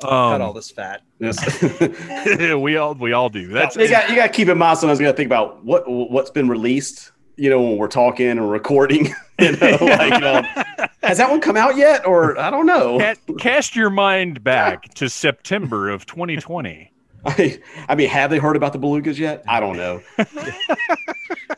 [0.01, 1.03] Cut all Um, this fat.
[1.19, 1.37] Yes.
[2.55, 3.49] we all we all do.
[3.49, 4.79] That's you got you got to keep in mind.
[4.79, 7.13] Sometimes you got to think about what what's been released.
[7.39, 9.15] You know, when we're talking and recording.
[9.39, 10.43] You know, like you know,
[11.03, 12.07] has that one come out yet?
[12.07, 12.99] Or I don't know.
[12.99, 16.91] Ca- cast your mind back to September of 2020.
[17.27, 19.45] I, I mean, have they heard about the belugas yet?
[19.47, 20.01] I don't know.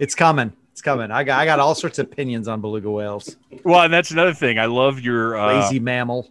[0.01, 0.53] It's coming.
[0.73, 1.13] It's coming.
[1.13, 3.37] I got I got all sorts of opinions on beluga whales.
[3.63, 4.59] Well, and that's another thing.
[4.59, 6.29] I love your uh, Lazy mammal.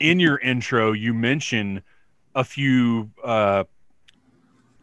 [0.00, 1.82] In your intro, you mention
[2.34, 3.64] a few uh,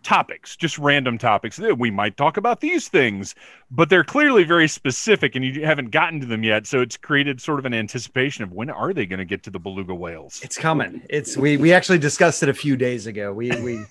[0.03, 1.59] topics, just random topics.
[1.59, 3.35] Eh, We might talk about these things,
[3.69, 6.65] but they're clearly very specific, and you haven't gotten to them yet.
[6.65, 9.49] So it's created sort of an anticipation of when are they going to get to
[9.49, 10.39] the beluga whales?
[10.43, 11.01] It's coming.
[11.09, 13.33] It's we we actually discussed it a few days ago.
[13.33, 13.85] We we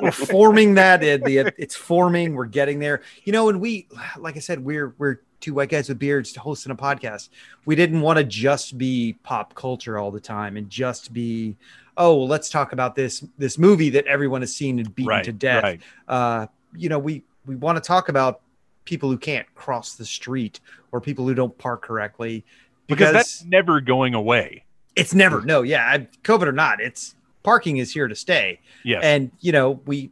[0.00, 1.02] we're forming that.
[1.02, 2.34] It, the it's forming.
[2.34, 3.00] We're getting there.
[3.24, 6.72] You know, and we like I said, we're we're two white guys with beards hosting
[6.72, 7.28] a podcast.
[7.66, 11.56] We didn't want to just be pop culture all the time and just be
[11.96, 15.24] oh well, let's talk about this this movie that everyone has seen and beaten right,
[15.24, 15.62] to death.
[15.62, 15.80] right.
[16.08, 18.40] Uh, you know, we we want to talk about
[18.86, 20.60] people who can't cross the street
[20.92, 22.44] or people who don't park correctly
[22.86, 24.64] Because that's never going away.
[24.96, 29.02] it's never no yeah covid or not it's parking is here to stay Yes.
[29.02, 30.10] and you know we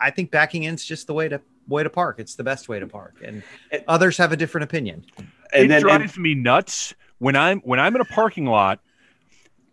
[0.00, 2.78] i think backing in's just the way to way to park it's the best way
[2.80, 6.34] to park and It- others have a different opinion And it then and- drives me
[6.34, 8.80] nuts when I'm when I'm in a parking lot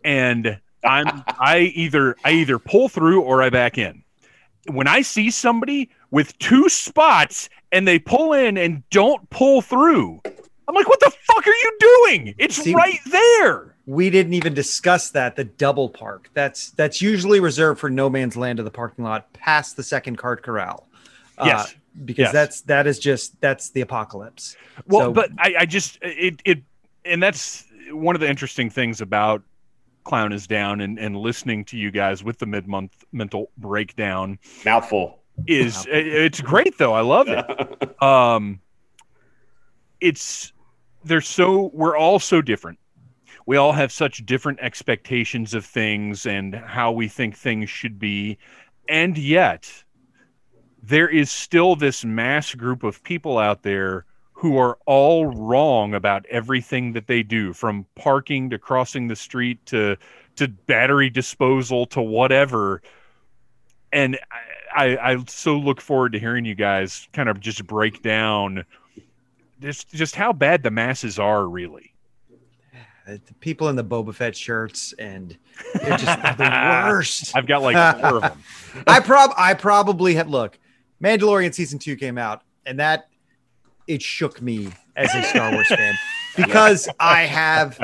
[0.04, 4.02] and I'm I either I either pull through or I back in.
[4.70, 10.20] When I see somebody with two spots and they pull in and don't pull through,
[10.68, 12.34] I'm like, what the fuck are you doing?
[12.38, 13.74] It's See- right there.
[13.86, 18.36] we didn't even discuss that the double park that's that's usually reserved for no man's
[18.36, 20.86] land of the parking lot past the second cart corral
[21.38, 21.74] Uh, Yes.
[22.04, 22.32] Because Yes.
[22.32, 26.62] that's that is just that's the apocalypse Well, So- but I, I just it it
[27.04, 29.42] and that's one of the interesting things about
[30.04, 34.38] Clown is Down and, and listening to you guys with the mid month mental breakdown
[34.64, 35.18] mouthful.
[35.46, 36.92] is it- it's great though.
[36.94, 37.44] I love it.
[38.02, 38.60] Um
[40.00, 40.52] it's
[41.04, 42.78] they're so we're all so different.
[43.46, 48.38] We all have such different expectations of things and how we think things should be.
[48.88, 49.70] And yet
[50.82, 56.24] there is still this mass group of people out there who are all wrong about
[56.26, 59.96] everything that they do from parking to crossing the street to
[60.36, 62.80] to battery disposal to whatever.
[63.92, 64.18] And
[64.74, 68.64] I, I, I so look forward to hearing you guys kind of just break down
[69.60, 71.92] just just how bad the masses are really.
[73.06, 75.36] The people in the boba fett shirts and
[75.74, 77.36] they're just the worst.
[77.36, 78.42] I've got like four of them.
[78.86, 80.58] I prob I probably have look.
[81.02, 83.08] Mandalorian season two came out, and that
[83.86, 85.94] it shook me as a Star Wars fan
[86.36, 87.80] because I have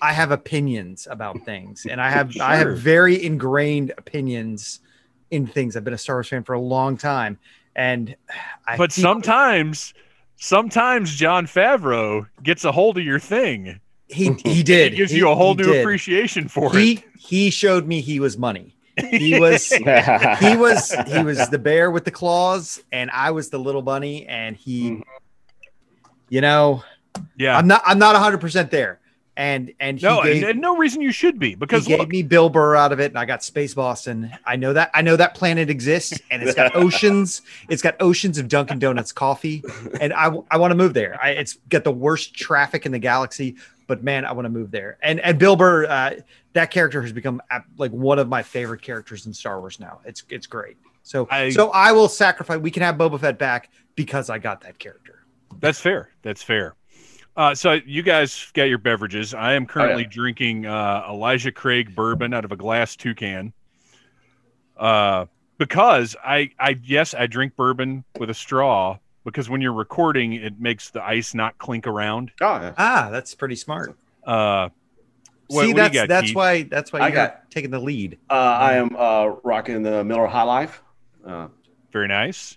[0.00, 4.80] I have opinions about things, and I have I have very ingrained opinions
[5.30, 5.76] in things.
[5.76, 7.38] I've been a Star Wars fan for a long time,
[7.74, 8.14] and
[8.66, 9.92] I but sometimes
[10.36, 15.18] sometimes jon favreau gets a hold of your thing he he did it gives He-
[15.18, 15.80] you a whole new did.
[15.80, 18.71] appreciation for He it he showed me he was money.
[19.10, 19.68] He was
[20.40, 24.26] he was he was the bear with the claws and i was the little bunny
[24.26, 25.02] and he Mhm.
[26.28, 26.82] you know
[27.36, 29.00] yeah i'm not i'm not 100% there
[29.36, 32.08] and and he No, gave, and, and no reason you should be because he gave
[32.08, 34.30] me Bill Burr out of it, and I got Space Boston.
[34.44, 37.42] I know that I know that planet exists, and it's got oceans.
[37.70, 39.62] It's got oceans of Dunkin' Donuts coffee,
[40.00, 41.18] and I I want to move there.
[41.22, 44.70] I, it's got the worst traffic in the galaxy, but man, I want to move
[44.70, 44.98] there.
[45.02, 46.10] And and Bill Burr, uh,
[46.52, 50.00] that character has become uh, like one of my favorite characters in Star Wars now.
[50.04, 50.76] It's it's great.
[51.04, 52.58] So I- so I will sacrifice.
[52.58, 55.20] We can have Boba Fett back because I got that character.
[55.58, 56.10] That's fair.
[56.22, 56.74] That's fair.
[57.36, 59.32] Uh, so you guys got your beverages.
[59.32, 63.52] I am currently drinking uh, Elijah Craig bourbon out of a glass toucan.
[64.76, 65.26] Uh,
[65.58, 70.60] because I, I yes, I drink bourbon with a straw because when you're recording, it
[70.60, 72.32] makes the ice not clink around.
[72.40, 72.74] Oh, yeah.
[72.76, 73.96] Ah, that's pretty smart.
[74.26, 74.68] Uh,
[75.48, 76.36] what- See, what that's got, that's Keith?
[76.36, 78.18] why that's why I you're got- taking the lead.
[78.28, 80.82] Uh, I am uh, rocking the Miller High Life.
[81.26, 81.48] Uh,
[81.92, 82.56] Very nice.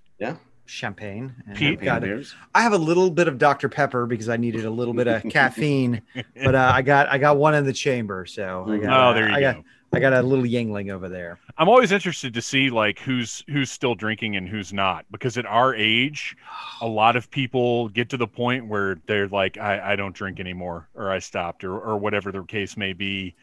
[0.65, 1.34] Champagne.
[1.47, 1.82] and Pete?
[1.82, 2.36] Got beers.
[2.54, 5.23] I have a little bit of Dr Pepper because I needed a little bit of
[5.30, 6.01] caffeine,
[6.43, 9.30] but uh, I got I got one in the chamber, so I got, Oh, there
[9.30, 9.54] you I go.
[9.54, 11.39] got I got a little Yuengling over there.
[11.58, 15.45] I'm always interested to see like who's who's still drinking and who's not because at
[15.45, 16.36] our age,
[16.82, 20.39] a lot of people get to the point where they're like, I, I don't drink
[20.41, 23.36] anymore, or I stopped, or or whatever the case may be,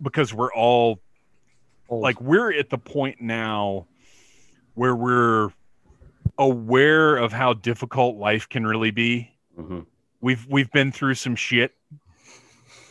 [0.00, 1.00] because we're all
[1.88, 2.02] Old.
[2.02, 3.86] like we're at the point now
[4.74, 5.48] where we're
[6.38, 9.30] aware of how difficult life can really be.
[9.58, 9.86] Mhm.
[10.20, 11.74] We've we've been through some shit,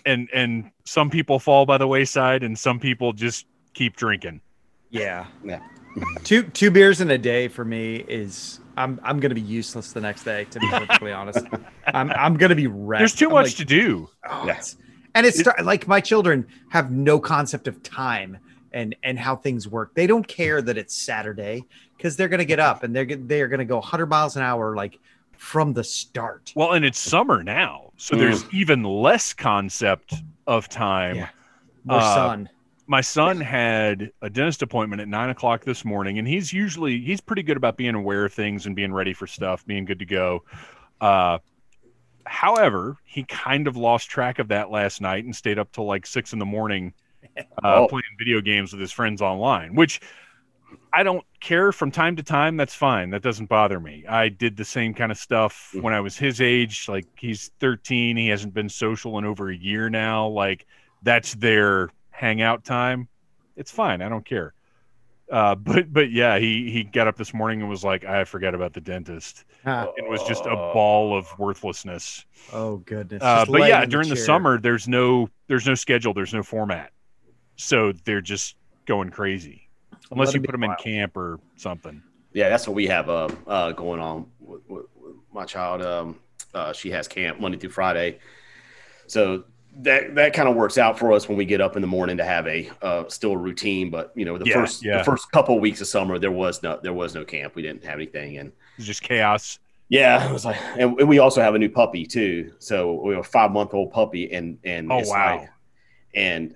[0.06, 4.42] and and some people fall by the wayside, and some people just keep drinking.
[4.90, 5.60] yeah, Yeah.
[6.24, 10.02] two two beers in a day for me is I'm I'm gonna be useless the
[10.02, 10.46] next day.
[10.52, 11.46] To be perfectly honest,
[11.88, 13.00] I'm I'm gonna be wrecked.
[13.00, 14.10] There's too I'm much like, to do.
[14.30, 14.52] Oh, Yeah.
[14.52, 14.78] it's-
[15.16, 18.38] and it's start, like my children have no concept of time
[18.72, 19.96] and and how things work.
[19.96, 21.64] They don't care that it's Saturday
[21.98, 25.00] because they're gonna get up and they're they're gonna go 100 miles an hour like
[25.38, 26.52] from the start.
[26.56, 30.14] Well, and it's summer now, so there's even less concept
[30.48, 31.16] of time.
[31.18, 31.30] Yeah.
[31.86, 32.50] More Uh, sun.
[32.90, 37.20] My son had a dentist appointment at nine o'clock this morning, and he's usually he's
[37.20, 40.06] pretty good about being aware of things and being ready for stuff, being good to
[40.06, 40.44] go.
[41.02, 41.38] Uh,
[42.26, 46.06] however, he kind of lost track of that last night and stayed up till like
[46.06, 46.94] six in the morning
[47.38, 47.88] uh, Oh.
[47.88, 50.00] playing video games with his friends online, which
[50.94, 52.58] I don't care from time to time.
[52.58, 53.12] That's fine.
[53.12, 54.06] That doesn't bother me.
[54.08, 56.88] I did the same kind of stuff when I was his age.
[56.88, 58.18] Like he's 13.
[58.18, 60.28] He hasn't been social in over a year now.
[60.28, 60.66] Like
[61.04, 63.08] that's their hangout time.
[63.56, 64.02] It's fine.
[64.02, 64.54] I don't care.
[65.32, 68.56] Uh, but but yeah, he he got up this morning and was like, I forgot
[68.56, 69.44] about the dentist.
[69.66, 72.26] Ah, It was just a ball of worthlessness.
[72.54, 73.22] oh goodness.
[73.22, 74.26] Uh, but yeah, during the chair.
[74.26, 76.92] summer, there's no there's no schedule, there's no format,
[77.56, 79.67] so they're just going crazy
[80.12, 82.02] unless you put them in camp or something.
[82.34, 85.82] Yeah, that's what we have uh, uh, going on with, with, with my child.
[85.82, 86.20] Um,
[86.54, 88.20] uh, she has camp Monday through Friday,
[89.08, 89.44] so
[89.80, 92.18] that that kind of works out for us when we get up in the morning
[92.18, 93.90] to have a uh, still a routine.
[93.90, 94.98] But you know, the Yeah, first yeah.
[95.00, 97.56] the first couple of weeks of summer, there was no there was no camp.
[97.56, 99.60] We didn't have anything, and It's just chaos.
[99.90, 102.54] yeah, it was like, and, and we also have a new puppy too.
[102.60, 105.38] So we have a five month old puppy, and and Oh, it's wow.
[105.40, 105.50] like-
[106.16, 106.56] and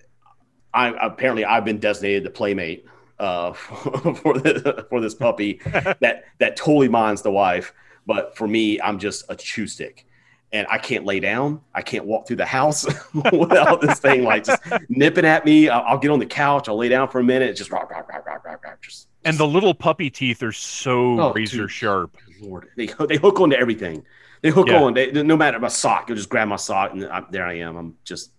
[0.74, 2.86] I apparently I've been designated the playmate
[3.21, 3.53] uh,
[4.21, 5.62] for the, for this puppy
[6.01, 7.73] that that totally minds the wife,
[8.05, 10.05] but for me, I'm just a chew stick.
[10.53, 11.62] And I can't lay down.
[11.73, 12.86] I can't walk through the house
[13.31, 15.69] without this thing like just nipping at me.
[15.69, 16.67] I'll, I'll get on the couch.
[16.67, 17.49] I'll lay down for a minute.
[17.51, 18.81] It's just rock, rock, rock, rock, rock, rock.
[18.81, 21.71] Just, And the little puppy teeth are so Oh, razor dude.
[21.71, 22.17] sharp.
[22.41, 24.03] Lord, they they hook onto everything.
[24.41, 24.81] They hook Yeah.
[24.81, 24.93] on.
[24.93, 27.77] They, no matter my sock, you'll just grab my sock, and I, there I am.
[27.77, 28.31] I'm just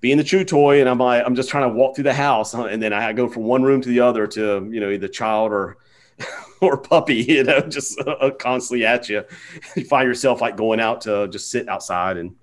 [0.00, 2.54] being the chew toy, and I'm like, I'm just trying to walk through the house,
[2.54, 5.52] and then I go from one room to the other to you know either child
[5.52, 5.76] or
[6.60, 9.24] or puppy, you know, just uh, constantly at you.
[9.76, 12.34] You find yourself like going out to just sit outside and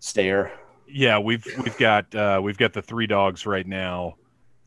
[0.00, 0.52] stare.
[0.88, 4.16] Yeah, we've we've got uh, we've got the three dogs right now,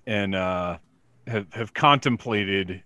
[0.08, 0.78] and uh,
[1.28, 2.82] have have contemplated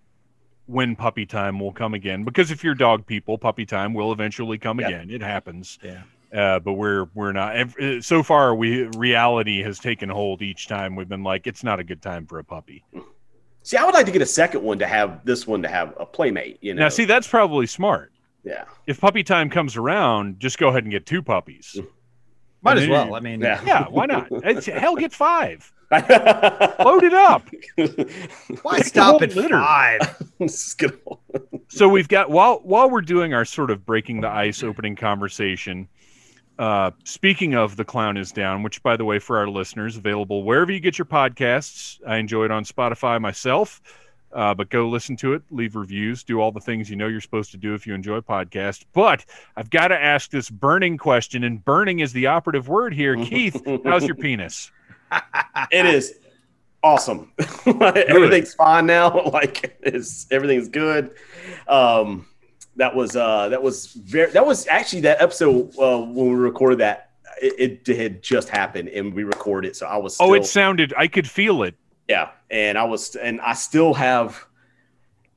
[0.66, 2.24] when puppy time will come again.
[2.24, 4.88] Because if you're dog people, puppy time will eventually come Yeah.
[4.88, 5.10] again.
[5.10, 5.78] It happens.
[5.84, 6.02] Yeah.
[6.34, 7.56] Uh, but we're we're not.
[7.80, 10.96] uh, So far, we reality has taken hold each time.
[10.96, 12.84] We've been like, it's not a good time for a puppy.
[13.64, 15.94] See, I would like to get a second one to have this one to have
[16.00, 16.58] a playmate.
[16.62, 18.12] You know, Now, see, that's probably smart.
[18.44, 21.78] yeah, If puppy time comes around, just go ahead and get two puppies.
[22.62, 23.08] Might And as well.
[23.08, 23.62] you- I mean, yeah.
[23.66, 24.28] Yeah, why not?
[24.32, 25.72] It's, hell, get five.
[25.92, 27.48] Load it up.
[28.62, 29.56] why stop at litter.
[29.60, 30.00] five?
[30.42, 31.18] Just get on.
[31.70, 35.88] so we've got while while we're doing our sort of breaking the ice opening conversation
[36.60, 40.44] uh speaking of the clown is down which by the way for our listeners available
[40.44, 43.82] wherever you get your podcasts i enjoy it on spotify myself
[44.34, 47.22] Uh, but go listen to it, leave reviews, do all the things you know you're
[47.22, 48.84] supposed to do if you enjoy podcasts.
[48.92, 49.24] But
[49.56, 53.16] I've got to ask this burning question, and burning is the operative word here.
[53.26, 53.56] Keith,
[53.86, 54.70] how's your penis?
[55.72, 56.20] It is
[56.84, 57.32] awesome.
[57.66, 59.10] everything's fine now.
[59.32, 61.16] Like it's everything's good.
[61.70, 62.28] Um,
[62.78, 66.80] that was uh, that was very that was actually that episode uh, when we recorded
[66.80, 67.04] that.
[67.40, 70.16] It, it had just happened and we recorded, so I was.
[70.16, 70.92] Still, Oh, it sounded.
[70.98, 71.76] I could feel it.
[72.08, 74.44] yeah, and I was, and I still have.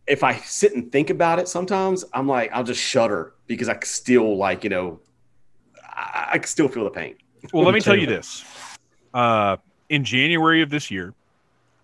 [0.07, 3.79] If I sit and think about it, sometimes I'm like, I'll just shudder because I
[3.81, 4.99] still like, you know,
[5.85, 7.17] I, I still feel the pain.
[7.53, 8.45] Well, let me tell you this.
[9.13, 11.13] Uh, in January of this year,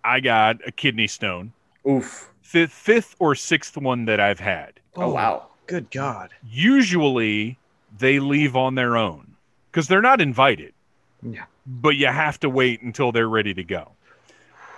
[0.02, 1.52] I got a kidney stone,
[1.88, 2.32] Oof!
[2.40, 4.80] fifth, fifth or sixth one that I've had.
[4.97, 5.47] Oh, wow!
[5.66, 6.30] Good God.
[6.49, 7.59] Usually,
[7.99, 9.34] they leave on their own
[9.70, 10.72] because they're not invited.
[11.22, 11.44] Yeah.
[11.66, 13.92] But you have to wait until they're ready to go.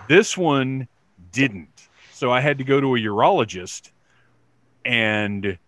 [0.08, 0.88] This one
[1.32, 1.88] didn't.
[2.12, 3.90] So I had to go to a urologist
[4.84, 5.58] and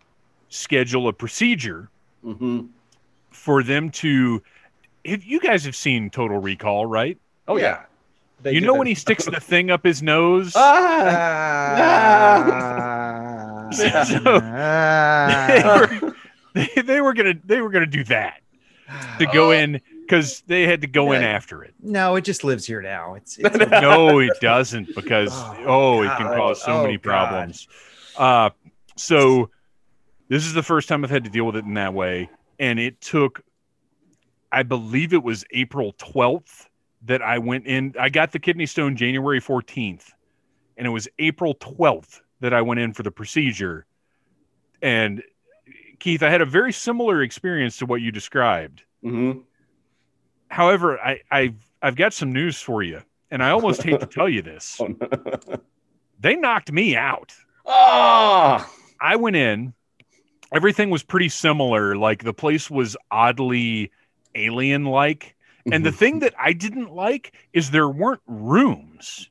[0.49, 1.89] schedule a procedure
[2.23, 2.63] hmm
[3.31, 4.43] for them to.
[5.05, 7.17] If you guys have seen Total Recall, right?
[7.47, 7.83] Oh yeah.
[8.43, 10.55] They you know the- when he sticks the thing up his nose?
[11.73, 13.10] Ah.
[14.05, 15.89] So- they, Ah.
[16.03, 16.15] were,
[16.55, 18.41] they, they were gonna they were gonna do that
[19.19, 21.75] to go in because they had to go in after it.
[21.81, 23.15] No, it just lives here now.
[23.15, 27.03] It's, it's No, it doesn't because Oh, oh, it can cause so Oh, many God.
[27.03, 27.69] problems.
[28.19, 28.51] Uh,
[28.97, 29.51] so
[30.29, 32.79] this is the first time I've had to deal with it in that way, and
[32.81, 33.43] it took,
[34.53, 36.69] I believe it was April twelfth
[37.03, 37.95] that I went in.
[37.99, 40.13] I got the kidney stone January fourteenth,
[40.77, 43.87] and it was April twelfth that I went in for the procedure.
[44.83, 45.23] And
[45.99, 48.83] Keith, I had a very similar experience to what you described.
[49.03, 49.33] hmm
[50.49, 54.29] However, I, I've I've got some news for you, and I almost hate to tell
[54.29, 54.81] you this.
[56.21, 57.35] They knocked me out.
[57.65, 58.71] Ah!
[59.01, 59.73] I went in,
[60.53, 61.97] everything was pretty similar.
[61.97, 63.91] Like the place was oddly
[64.35, 65.35] alien like.
[65.73, 69.30] And the thing that I didn't like is there weren't rooms.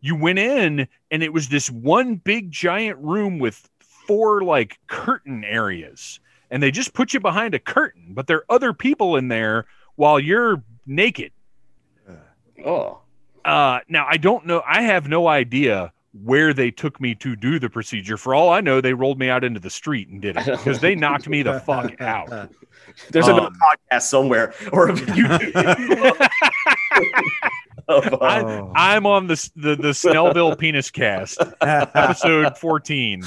[0.00, 3.68] You went in and it was this one big giant room with
[4.06, 6.20] four like curtain areas.
[6.50, 9.66] And they just put you behind a curtain, but there are other people in there
[9.96, 11.32] while you're naked.
[12.64, 13.00] oh.
[13.44, 14.62] Uh, now I don't know.
[14.66, 15.92] I have no idea
[16.24, 18.16] where they took me to do the procedure.
[18.16, 20.80] For all I know, they rolled me out into the street and did it because
[20.80, 22.28] they knocked me the fuck out.
[23.10, 23.56] There's another Um,
[23.90, 26.28] podcast somewhere or a YouTube.
[27.90, 28.16] uh,
[28.74, 28.94] I-.
[28.94, 33.24] I'm on the the, the Snellville Penis Cast, episode 14.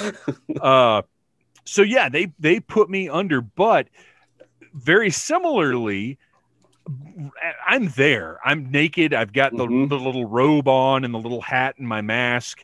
[0.61, 1.01] Uh,
[1.65, 3.87] so yeah, they they put me under, but
[4.73, 6.17] very similarly,
[7.67, 8.39] I'm there.
[8.43, 9.13] I'm naked.
[9.13, 9.89] I've got the, Mhm.
[9.89, 12.63] the little robe on and the little hat and my mask.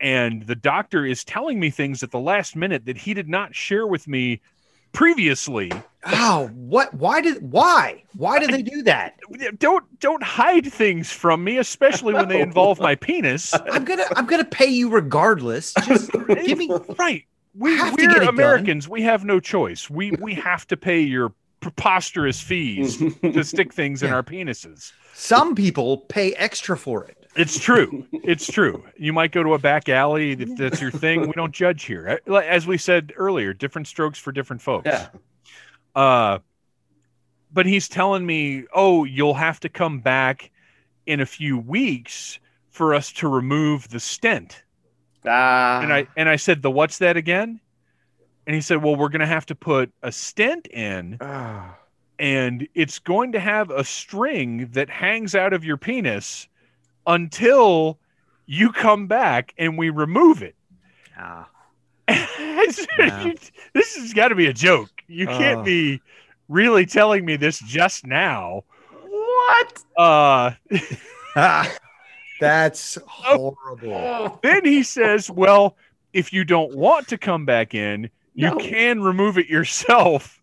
[0.00, 3.54] And the doctor is telling me things at the last minute that he did not
[3.54, 4.40] share with me
[4.92, 5.72] previously.
[6.06, 6.94] oh, what?
[6.94, 7.52] Why did?
[7.52, 8.02] Why?
[8.16, 9.18] Why did they do that?
[9.58, 13.52] Don't don't hide things from me, especially when they involve my penis.
[13.54, 14.06] I'm gonna.
[14.16, 15.74] I'm gonna pay you regardless.
[15.84, 16.70] Just give me.
[16.98, 17.24] right.
[17.54, 18.28] We, have to get it we're done.
[18.28, 18.88] Americans.
[18.88, 19.90] We have no choice.
[19.90, 24.92] We we have to pay your preposterous fees to stick things in our penises.
[25.14, 27.19] Some people pay extra for it.
[27.36, 28.06] It's true.
[28.22, 28.84] It's true.
[28.96, 31.22] You might go to a back alley if that's your thing.
[31.22, 32.20] We don't judge here.
[32.28, 34.86] Uh, As we said earlier, different strokes for different folks.
[34.86, 35.08] yeah.
[35.94, 36.38] Uh,
[37.52, 40.50] but he's telling me, "Oh, you'll have to come back
[41.06, 44.62] in a few weeks for us to remove the stent."
[45.26, 45.80] Ah.
[45.82, 47.58] and I and I said, "The what's that again?"
[48.46, 51.18] And he said, "Well, we're going to have to put a stent in,
[52.18, 56.46] and it's going to have a string that hangs out of your penis
[57.14, 57.98] until
[58.46, 60.54] you come back and we remove it."
[61.18, 61.48] Ah.
[62.98, 63.32] Yeah.
[63.72, 64.90] This has got to be a joke.
[65.08, 66.00] You can't be
[66.48, 68.64] really telling me this just now.
[69.08, 69.82] what?
[69.96, 70.50] Uh,
[72.40, 73.56] That's Oh.
[73.62, 74.38] horrible.
[74.42, 75.76] then he says, "Well,
[76.12, 78.56] if you don't want to come back in, you No.
[78.56, 80.38] can remove it yourself,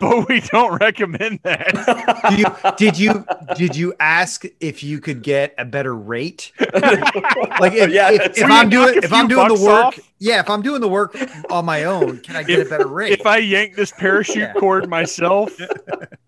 [0.00, 2.46] but we don't recommend that." Do you,
[2.76, 3.24] did you
[3.56, 6.52] did you ask if you could get a better rate?
[7.60, 9.98] Like if, yeah, if, if I'm doing if I'm doing the work, off?
[10.18, 11.16] yeah, if I'm doing the work
[11.50, 13.12] on my own, can I get If- a better rate?
[13.12, 14.52] if I yank this parachute Yeah.
[14.54, 15.52] cord myself,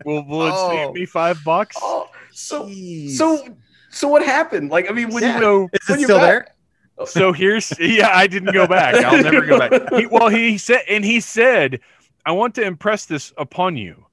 [0.04, 0.70] will, will it Oh.
[0.70, 1.76] save me five bucks?
[1.80, 3.10] oh, so Jeez.
[3.12, 3.44] so
[3.90, 4.70] so what happened?
[4.70, 5.36] Like I mean, when Yeah.
[5.36, 6.54] you So, is when it still back-
[6.98, 7.06] there?
[7.06, 8.94] so here's yeah, I didn't go back.
[9.04, 9.72] I'll never go back.
[9.94, 11.80] He, well, he said, and he said,
[12.24, 14.06] I want to impress this upon you.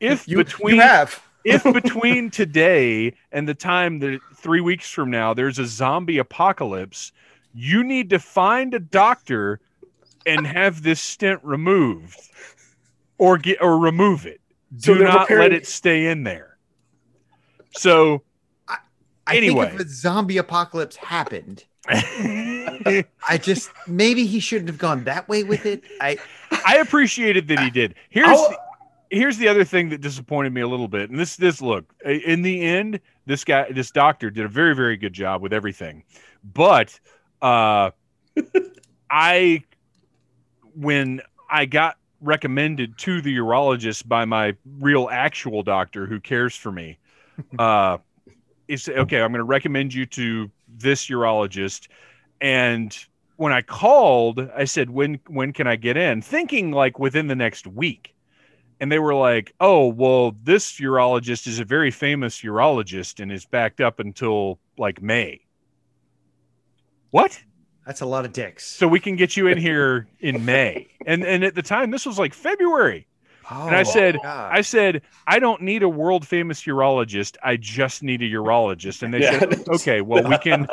[0.00, 1.22] If You, between you have.
[1.44, 7.12] if between today and the time that three weeks from now there's a zombie apocalypse,
[7.52, 9.60] You need to find a doctor
[10.26, 12.18] and have this stent removed,
[13.18, 14.40] or get or remove it.
[14.76, 16.56] Do they're not let it stay in there.
[17.72, 18.22] So
[19.26, 19.68] I Anyway.
[19.70, 23.04] think if a zombie apocalypse happened, I
[23.40, 25.82] just maybe he shouldn't have gone that way with it.
[26.00, 26.18] I
[26.50, 27.94] I appreciated that he did.
[28.08, 28.58] Here's the,
[29.10, 31.10] here's the other thing that disappointed me a little bit.
[31.10, 34.96] And this this look in the end, this guy, this doctor, did a very very
[34.96, 36.04] good job with everything.
[36.42, 36.98] But
[37.42, 37.90] uh,
[39.10, 39.64] I
[40.74, 46.70] when I got recommended to the urologist by my real actual doctor who cares for
[46.72, 46.98] me,
[47.58, 47.98] uh,
[48.68, 51.88] he said, "Okay, I'm going to recommend you to this urologist."
[52.40, 52.96] And
[53.40, 57.34] when I called, I said, "When when can I get in?" Thinking like within the
[57.34, 58.14] next week,
[58.80, 63.46] and they were like, "Oh, well, this urologist is a very famous urologist and is
[63.46, 65.40] backed up until like May."
[67.12, 67.42] What?
[67.86, 68.66] that's a lot of dicks.
[68.66, 72.04] So we can get you in here in May, and and at the time this
[72.04, 73.06] was like February.
[73.66, 74.52] and I Oh, said, God.
[74.52, 77.36] I said, I don't need a world famous urologist.
[77.42, 79.02] I just need a urologist.
[79.02, 79.40] And they Yeah.
[79.40, 80.68] said, okay, well, we can,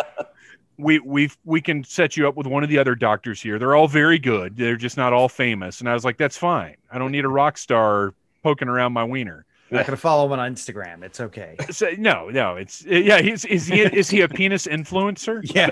[0.77, 3.57] we we we can set you up with one of the other doctors here.
[3.59, 4.55] They're all very good.
[4.57, 5.79] They're just not all famous.
[5.79, 6.75] And I was like, that's fine.
[6.91, 8.13] I don't need a rock star
[8.43, 9.45] poking around my wiener.
[9.71, 11.03] I'm not gonna follow him on Instagram.
[11.03, 11.57] It's okay.
[11.71, 13.19] So, no, no, it's yeah.
[13.21, 15.41] He's is he is he a penis influencer?
[15.55, 15.71] Yeah,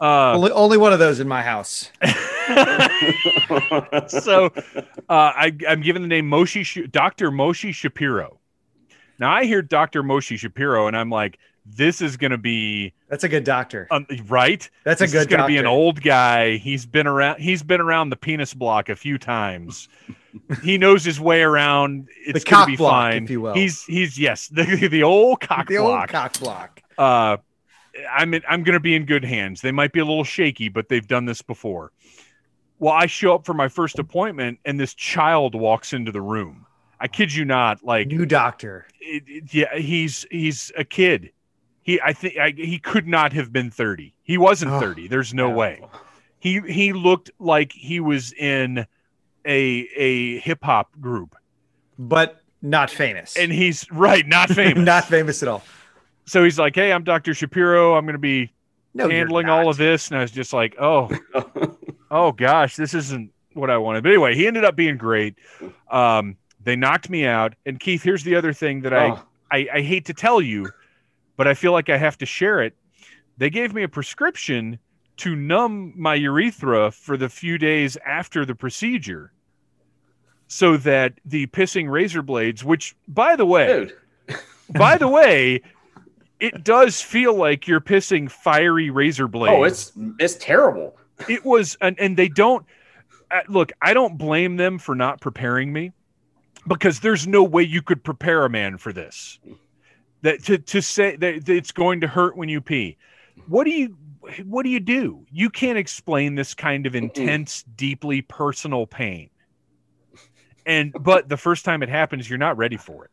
[0.00, 1.90] Uh, only only one of those in my house.
[4.08, 4.46] so
[5.08, 7.30] uh, I, I'm given the name Moshi Sh- Dr.
[7.30, 8.38] Moshi Shapiro.
[9.18, 10.02] Now I hear Dr.
[10.02, 11.38] Moshi Shapiro, and I'm like,
[11.68, 13.86] this is going to be That's a good doctor.
[13.90, 14.68] um, right.
[14.84, 16.56] That's a good is going to be an old guy.
[16.58, 17.40] He's been around.
[17.40, 19.88] He's been around the penis block a few times.
[20.62, 22.08] he knows his way around.
[22.26, 23.24] It's The going cock to be block, fine.
[23.24, 23.54] if you will.
[23.54, 25.68] He's he's yes the the old cock block.
[25.68, 26.00] the block.
[26.00, 26.82] old cock block.
[26.98, 27.36] uh,
[28.12, 29.60] I'm in, I'm going to be in good hands.
[29.62, 31.92] They might be a little shaky, but they've done this before.
[32.78, 36.66] Well, I show up for my first appointment, and this child walks into the room.
[37.00, 37.82] I kid you not.
[37.82, 38.86] Like, New doctor.
[39.00, 41.30] it, it- yeah, he's he's a kid.
[41.86, 44.12] He, I think, he could not have been thirty.
[44.24, 45.06] He wasn't thirty.
[45.08, 45.56] There's no no.
[45.56, 45.80] way.
[46.40, 48.86] He he looked like he was in
[49.46, 51.36] a a hip hop group,
[51.98, 53.36] but not famous.
[53.36, 54.84] and he's right, not famous.
[54.84, 55.62] not famous at all.
[56.24, 57.32] so he's like, "Hey, I'm Dr.
[57.34, 57.94] Shapiro.
[57.94, 58.50] I'm going to be
[58.92, 61.08] No, handling all of this and i was just like oh
[62.10, 65.34] oh gosh this isn't what i wanted but anyway he ended up being great
[65.90, 69.22] um, they knocked me out and keith here's the other thing that I, Oh.
[69.52, 70.68] I i hate to tell you
[71.36, 72.74] but i feel like i have to share it
[73.38, 74.78] they gave me a prescription
[75.16, 79.32] to numb my urethra for the few days after the procedure
[80.48, 83.90] so that the pissing razor blades which by the way
[84.70, 85.62] by the way,
[86.40, 89.56] it does feel like you're pissing fiery razor blades.
[89.56, 90.96] Oh, it's it's terrible.
[91.28, 92.66] it was, and, and they don't
[93.30, 93.72] uh, look.
[93.80, 95.92] I don't blame them for not preparing me
[96.66, 99.38] because there's no way you could prepare a man for this.
[100.26, 102.96] That to to say that, it's going to hurt when you pee.
[103.46, 103.96] What do you
[104.44, 105.24] what do you do?
[105.30, 109.30] You can't explain this kind of intense, deeply personal pain.
[110.66, 113.10] And but the first time it happens, you're not ready for it.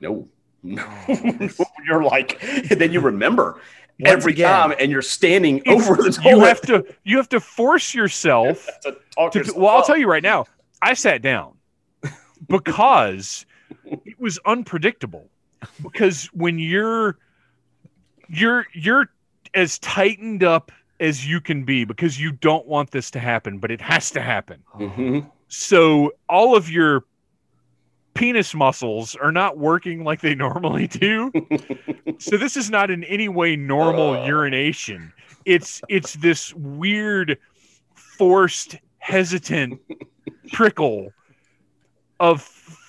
[0.00, 0.28] No.
[0.62, 0.84] No.
[1.86, 2.40] you're like,
[2.70, 3.60] then you remember
[4.00, 6.24] Once every again, time, and you're standing over the toilet.
[6.24, 9.96] you have to you have to force yourself to talk to, yourself well i'll tell
[9.96, 10.44] you right now
[10.82, 11.52] i sat down
[12.48, 13.46] because
[13.84, 15.30] it was unpredictable
[15.82, 17.18] because when you're
[18.28, 19.08] you're you're
[19.54, 23.70] as tightened up as you can be because you don't want this to happen but
[23.70, 25.30] it has to happen Mhm.
[25.48, 27.04] so all of your
[28.14, 31.30] penis muscles are not working like they normally do
[32.18, 34.26] so this is not in any way normal Uh.
[34.26, 35.12] urination
[35.44, 37.38] it's it's this weird
[37.94, 39.78] forced hesitant
[40.50, 41.12] trickle
[42.18, 42.40] of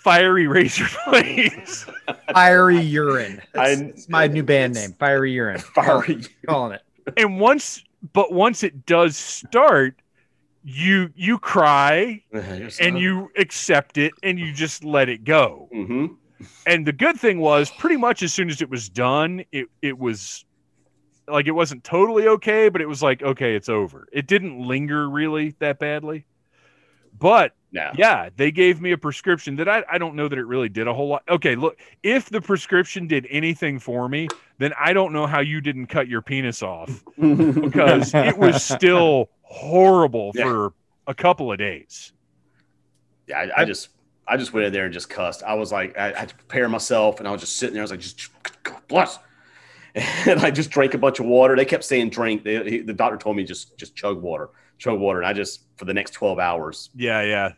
[0.07, 1.85] fiery razor blades
[2.33, 3.41] Fiery urine.
[3.53, 4.95] That's, I- that's my new band it's- name.
[4.97, 5.59] Fiery urine.
[5.75, 6.23] Fiery.
[6.47, 6.81] Calling it.
[7.17, 7.83] and once
[8.13, 9.95] but once it does start
[10.63, 12.21] you you cry
[12.79, 16.05] and you accept it and you just let it go hmm
[16.67, 19.97] and the good thing was pretty much as soon as it was done it it
[19.97, 20.45] was
[21.27, 25.09] like it wasn't totally okay but it was like okay it's over it didn't linger
[25.09, 26.25] really that badly
[27.19, 27.91] but No.
[27.95, 30.87] yeah they gave me a prescription that I, I don't know that it really did
[30.87, 35.13] a whole lot okay look if the prescription did anything for me then i don't
[35.13, 40.43] know how you didn't cut your penis off because it was still horrible Yeah.
[40.43, 40.73] for
[41.07, 42.11] a couple of days
[43.27, 43.89] Yeah, I, I just
[44.29, 45.41] I just went in there and just cussed.
[45.43, 47.81] I was like, I, I had to prepare myself, and I was just sitting there.
[47.81, 48.29] I was like, just
[48.89, 49.19] bless.
[49.95, 51.55] and I just drank a bunch of water.
[51.55, 52.43] They kept saying drink.
[52.43, 55.61] They, he, the doctor told me just just chug water, chug water, and I just
[55.77, 57.53] for the next twelve hours Yeah, yeah.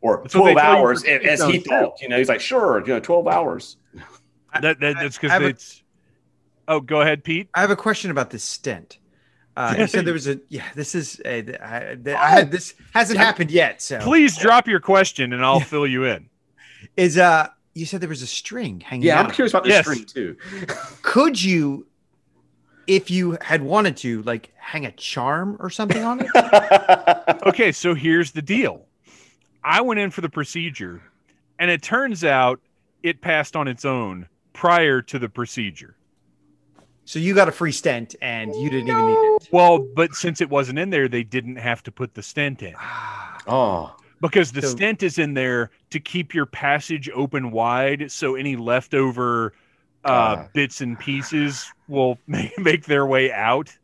[0.00, 1.70] or That's twelve tell you hours for as he ketones, too.
[1.70, 2.00] thought.
[2.02, 3.76] You know, he's like, sure, you know, twelve hours.
[4.60, 5.82] That, that that's because have a- it's.
[6.68, 7.48] Oh, go ahead, Pete.
[7.54, 8.98] I have a question about this stent.
[9.56, 10.64] Uh, you said there was a yeah.
[10.74, 13.82] This is a, I, I had this hasn't happened yet.
[13.82, 16.30] So Please drop your question and I'll fill you in.
[16.96, 19.84] is uh you said there was a string hanging Yeah, I'm curious about the Yes.
[19.84, 20.36] string too.
[21.02, 21.86] Could you,
[22.96, 26.28] if you had wanted to, like hang a charm or something on it?
[27.46, 28.86] Okay, so here's the deal.
[29.64, 31.02] I went in for the procedure,
[31.58, 32.60] and it turns out
[33.02, 35.96] it passed on its own prior to the procedure.
[37.04, 39.48] so you got a free stent and you didn't even need it.
[39.50, 42.74] Well, but since it wasn't in there, they didn't have to put the stent in
[42.78, 48.12] Ah, oh, because the So- stent is in there to keep your passage open wide,
[48.12, 49.52] so any leftover
[50.04, 50.48] uh, Ah.
[50.54, 53.76] bits and pieces will make, make their way out.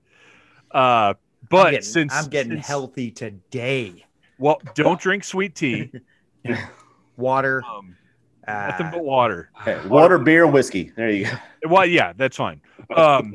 [0.75, 1.15] Uh, I'm
[1.51, 4.05] but getting, since I'm getting since- healthy today.
[4.39, 5.91] well, don't drink sweet tea.
[7.17, 7.97] Water, Um,
[8.47, 9.51] uh, nothing but water.
[9.61, 9.87] okay.
[9.89, 10.93] water, beer, and whiskey.
[10.97, 11.31] There you go.
[11.69, 12.61] Well, yeah, that's fine.
[12.95, 13.35] Um,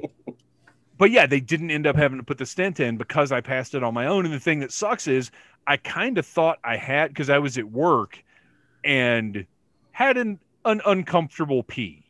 [0.98, 3.76] but yeah, they didn't end up having to put the stent in because I passed
[3.76, 4.24] it on my own.
[4.26, 5.30] And the thing that sucks is
[5.68, 8.24] I kind of thought I had because I was at work
[8.86, 9.46] and
[9.92, 12.03] had an, an uncomfortable pee,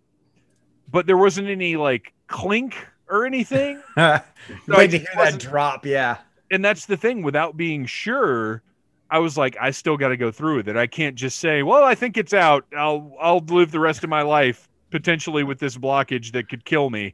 [0.94, 2.78] but there wasn't any like clink
[3.10, 3.84] or anything.
[3.98, 4.22] Wait
[4.70, 5.86] I to hear that drop.
[5.86, 6.18] Yeah.
[6.50, 8.62] and that's the thing without being sure
[9.10, 11.62] i was like i still got to go through with it i can't just say
[11.64, 15.60] well i think it's out i'll i'll live the rest of my life potentially with
[15.60, 17.14] this blockage that could kill me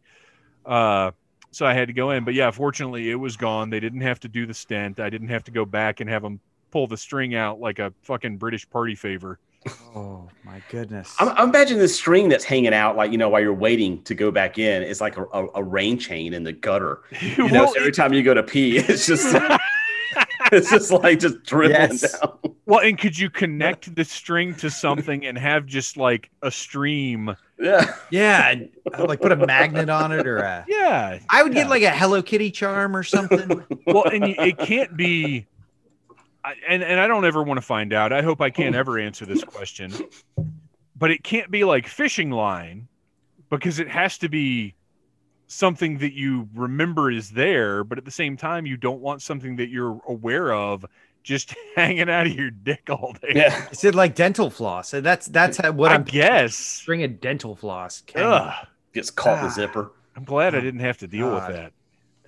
[0.65, 1.11] uh
[1.51, 4.19] so i had to go in but yeah fortunately it was gone they didn't have
[4.19, 6.39] to do the stent i didn't have to go back and have them
[6.71, 9.39] pull the string out like a fucking british party favor
[9.95, 11.13] Oh my goodness.
[11.19, 14.15] I'm, I'm imagining this string that's hanging out, like you know, while you're waiting to
[14.15, 17.01] go back in, is like a, a, a rain chain in the gutter.
[17.21, 19.35] You know, so every time you go to pee, it's just
[20.51, 22.19] it's just like just dribbling Yes.
[22.19, 22.37] down.
[22.65, 27.35] well and could you connect the string to something and have just like a stream
[27.59, 28.55] Yeah, yeah,
[28.97, 30.65] uh, like put a magnet on it or a.
[30.67, 31.63] yeah I would Yeah.
[31.63, 33.63] get like a Hello Kitty charm or something.
[33.85, 35.45] well, and it can't be,
[36.43, 38.13] I- and and I don't ever want to find out.
[38.13, 39.91] I hope I can't ever answer this question,
[40.95, 42.87] but it can't be like fishing line
[43.49, 44.75] because it has to be
[45.47, 49.55] something that you remember is there, but at the same time, you don't want something
[49.55, 50.85] that you're aware of
[51.23, 53.33] just hanging out of your dick all day.
[53.35, 53.67] yeah.
[53.71, 54.93] Is it like dental floss?
[54.93, 56.55] And that's that's how, what I I'm guess.
[56.55, 58.03] string of dental floss.
[58.15, 59.47] Ugh, Gets caught in Ah.
[59.47, 59.91] the zipper.
[60.15, 61.73] I'm glad I didn't have to deal with that.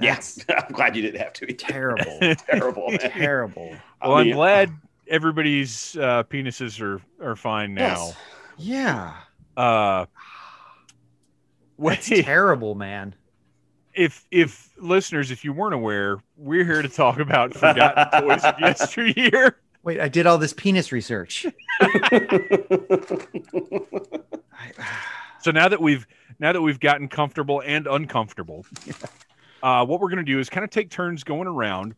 [0.01, 1.45] That's Yes, I'm glad you didn't have to.
[1.47, 2.19] Be terrible.
[2.35, 2.89] terrible.
[2.89, 2.99] Man.
[2.99, 3.75] terrible.
[4.01, 4.71] I Well, mean, I'm glad
[5.07, 8.07] everybody's uh, penises are are fine now.
[8.07, 8.15] Yes.
[8.57, 9.13] Yeah.
[9.57, 10.05] Uh,
[11.79, 13.15] That's wait, terrible, man.
[13.95, 18.59] if if listeners, if you weren't aware, we're here to talk about forgotten toys of
[18.59, 19.57] yesteryear.
[19.83, 21.45] Wait, I did all this penis research.
[25.43, 26.05] So now that we've
[26.39, 28.63] now that we've gotten comfortable and uncomfortable,
[29.63, 31.95] uh, what we're going to do is kind of take turns going around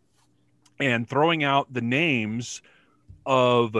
[0.80, 2.62] and throwing out the names
[3.26, 3.76] of,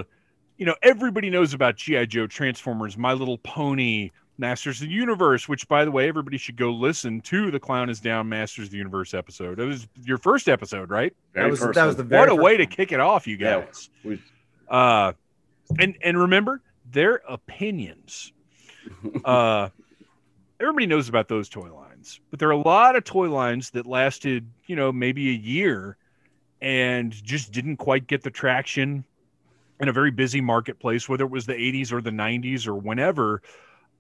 [0.58, 5.48] you know, everybody knows about GI Joe, Transformers, My Little Pony, Masters of the Universe.
[5.50, 8.72] Which, by the way, everybody should go listen to the Clown is Down Masters of
[8.72, 9.60] the Universe episode.
[9.60, 11.14] It was your first episode, right?
[11.34, 12.10] Very that was first that was the one.
[12.10, 13.62] very what a first way to kick it off, you Yeah.
[13.62, 13.90] guys.
[14.04, 14.22] We-
[14.70, 15.14] Uh,
[15.80, 16.62] and and remember
[16.92, 18.32] their opinions.
[19.26, 19.70] Uh,
[20.60, 21.93] everybody knows about those toy lines,
[22.30, 25.98] but there are a lot of toy lines that lasted, you know, maybe a year,
[26.62, 29.04] and just didn't quite get the traction
[29.80, 33.42] in a very busy marketplace, whether it was the '80s or the '90s or whenever.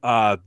[0.01, 0.37] Uh,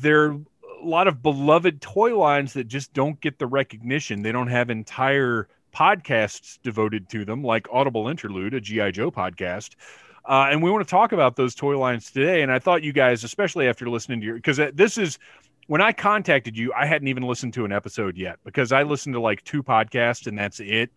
[0.00, 0.40] there are
[0.80, 4.22] a lot of beloved toy lines that just don't get the recognition.
[4.22, 9.74] They don't have entire podcasts devoted to them, like Audible Interlude, a GI Joe podcast.
[10.24, 12.42] Uh, and we want to talk about those toy lines today.
[12.42, 15.18] And I thought you guys, especially after listening to your, because this is
[15.70, 19.14] when I contacted you, I hadn't even listened to an episode yet because I listened
[19.14, 20.90] to like two podcasts and that's it.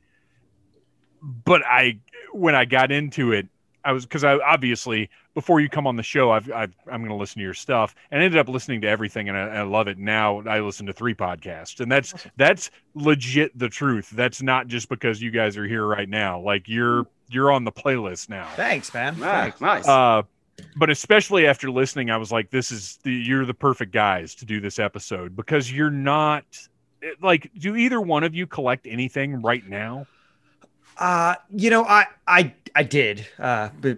[1.21, 1.99] But I,
[2.32, 3.49] when I got into it,
[3.86, 7.09] I was because I obviously before you come on the show, I've, I've I'm going
[7.09, 9.61] to listen to your stuff and I ended up listening to everything and I, I
[9.61, 9.99] love it.
[9.99, 14.09] Now I listen to three podcasts and that's that's legit the truth.
[14.09, 16.39] That's not just because you guys are here right now.
[16.39, 18.49] Like you're you're on the playlist now.
[18.55, 19.19] Thanks, man.
[19.19, 19.61] Nice, Thanks.
[19.61, 19.88] nice.
[19.88, 20.24] Uh,
[20.76, 24.45] but especially after listening, I was like, "This is the you're the perfect guys to
[24.45, 26.45] do this episode because you're not
[27.22, 27.51] like.
[27.58, 30.08] Do either one of you collect anything right now?
[30.97, 33.97] Uh, you know, I I I did, uh, but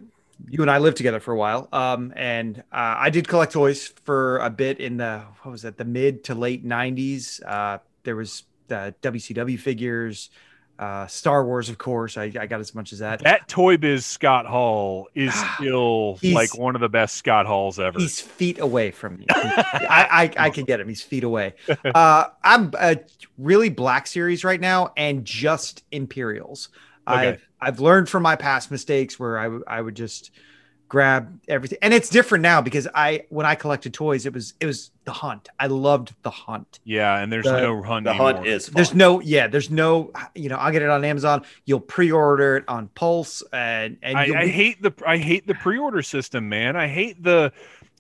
[0.49, 1.67] you and I lived together for a while.
[1.71, 5.77] Um, and uh, I did collect toys for a bit in the what was that
[5.77, 7.41] the mid to late '90s.
[7.45, 10.29] Uh, there was the WCW figures,
[10.77, 12.17] uh, Star Wars, of course.
[12.17, 13.19] I, I got as much as that.
[13.23, 17.97] That Toy Biz Scott Hall is still like one of the best Scott Halls ever.
[17.97, 19.25] He's feet away from me.
[19.29, 20.89] I, I I can get him.
[20.89, 21.53] He's feet away.
[21.85, 22.95] Uh, I'm uh,
[23.37, 26.69] really Black Series right now, and just Imperials.
[27.07, 27.29] Okay.
[27.29, 30.31] I've I've learned from my past mistakes where I w- I would just
[30.87, 34.65] grab everything, and it's different now because I when I collected toys, it was it
[34.65, 35.49] was the hunt.
[35.59, 36.79] I loved the hunt.
[36.83, 38.33] yeah, and there's The- no hunt The anymore.
[38.33, 38.73] hunt is fun.
[38.75, 41.43] There's no yeah, there's no you know I'll get it on Amazon.
[41.65, 45.55] You'll pre-order it on Pulse, and and I, you'll I hate the I hate the
[45.55, 46.75] pre-order system, man.
[46.75, 47.51] I hate the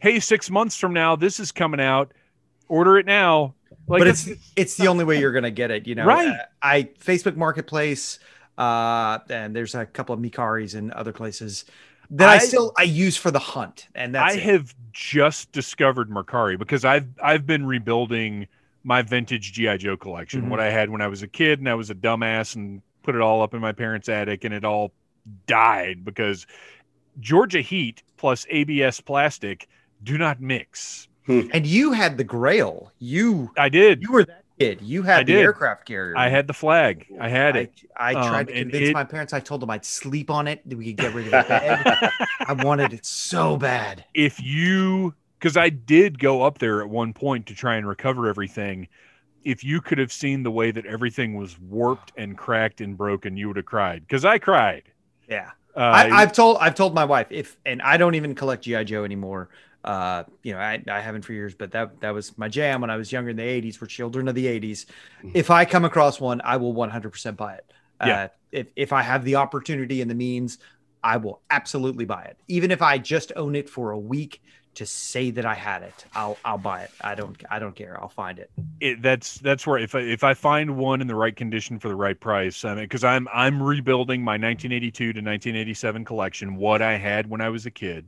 [0.01, 2.11] hey, six months from now this is coming out.
[2.67, 3.55] Order it now.
[3.87, 5.85] Like but it's it's the only way you're gonna get it.
[5.87, 6.27] You know, Right.
[6.29, 8.17] Uh, I Facebook Marketplace,
[8.57, 11.65] uh, and there's a couple of Mercaris and other places
[12.11, 14.43] that I, I- still I use for the hunt, and that's I it.
[14.43, 18.47] have just discovered Mercari because I've I've been rebuilding
[18.83, 20.43] my vintage GI Joe collection.
[20.43, 20.49] Mhm.
[20.49, 23.15] What I had when I was a kid, and I was a dumbass and put
[23.15, 24.91] it all up in my parents' attic, and it all
[25.47, 26.45] died because
[27.19, 29.67] Georgia Heat plus ABS plastic
[30.03, 31.07] do not mix.
[31.27, 32.91] and you had the Grail.
[32.99, 34.03] You I did.
[34.03, 34.81] you were that kid.
[34.81, 35.41] You had I the did.
[35.43, 36.17] aircraft carrier.
[36.17, 37.05] I had the flag.
[37.19, 37.71] I had it.
[37.97, 39.33] I, I tried Um, to convince it- my parents.
[39.33, 40.61] I told them I'd sleep on it.
[40.67, 42.11] That we could get rid of the bed.
[42.47, 44.05] I wanted it so bad.
[44.13, 48.27] if you because I did go up there at one point to try and recover
[48.27, 48.87] everything.
[49.43, 53.37] If you could have seen the way that everything was warped and cracked and broken,
[53.37, 54.01] you would have cried.
[54.01, 54.83] Because I cried.
[55.29, 55.51] Yeah.
[55.75, 58.85] Uh, I, I've told I've told my wife if and I don't even collect GI
[58.85, 59.49] Joe anymore.
[59.85, 62.89] Uh, you know, I, I haven't for years, but that that was my jam when
[62.89, 63.79] I was younger in the '80s.
[63.79, 64.87] We're children of the '80s.
[65.35, 67.71] If I come across one, I will 100% buy it.
[68.03, 68.23] Yeah.
[68.23, 70.57] Uh, if if I have the opportunity and the means,
[71.03, 72.37] I will absolutely buy it.
[72.47, 74.41] Even if I just own it for a week
[74.73, 76.91] to say that I had it, I'll I'll buy it.
[77.01, 77.97] I don't I don't care.
[78.01, 78.49] I'll find it.
[78.79, 81.89] it, that's that's where if I, if I find one in the right condition for
[81.89, 86.81] the right price, I mean, because I'm I'm rebuilding my 1982 to 1987 collection, what
[86.81, 88.05] I had when I was a kid,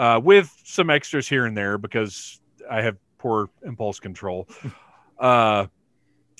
[0.00, 4.48] uh, with some extras here and there because I have poor impulse control.
[5.18, 5.66] uh,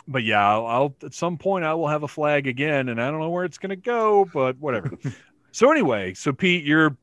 [0.09, 3.11] but yeah, I'll, I'll at some point I will have a flag again, and I
[3.11, 4.93] don't know where it's gonna go, but whatever.
[5.53, 6.97] so anyway, so Pete, your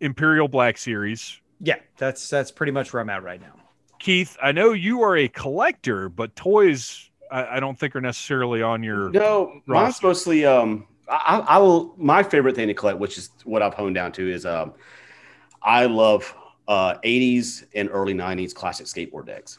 [0.00, 1.40] Imperial Black Series.
[1.60, 3.54] Yeah, that's that's pretty much where I'm at right now.
[4.00, 8.62] Keith, I know you are a collector, but toys I, I don't think are necessarily
[8.62, 9.10] on your.
[9.10, 13.62] No, mine's mostly um I, I will my favorite thing to collect, which is what
[13.62, 14.72] I've honed down to, is um
[15.62, 16.34] I love
[16.68, 19.58] uh 80s and early 90s classic skateboard decks.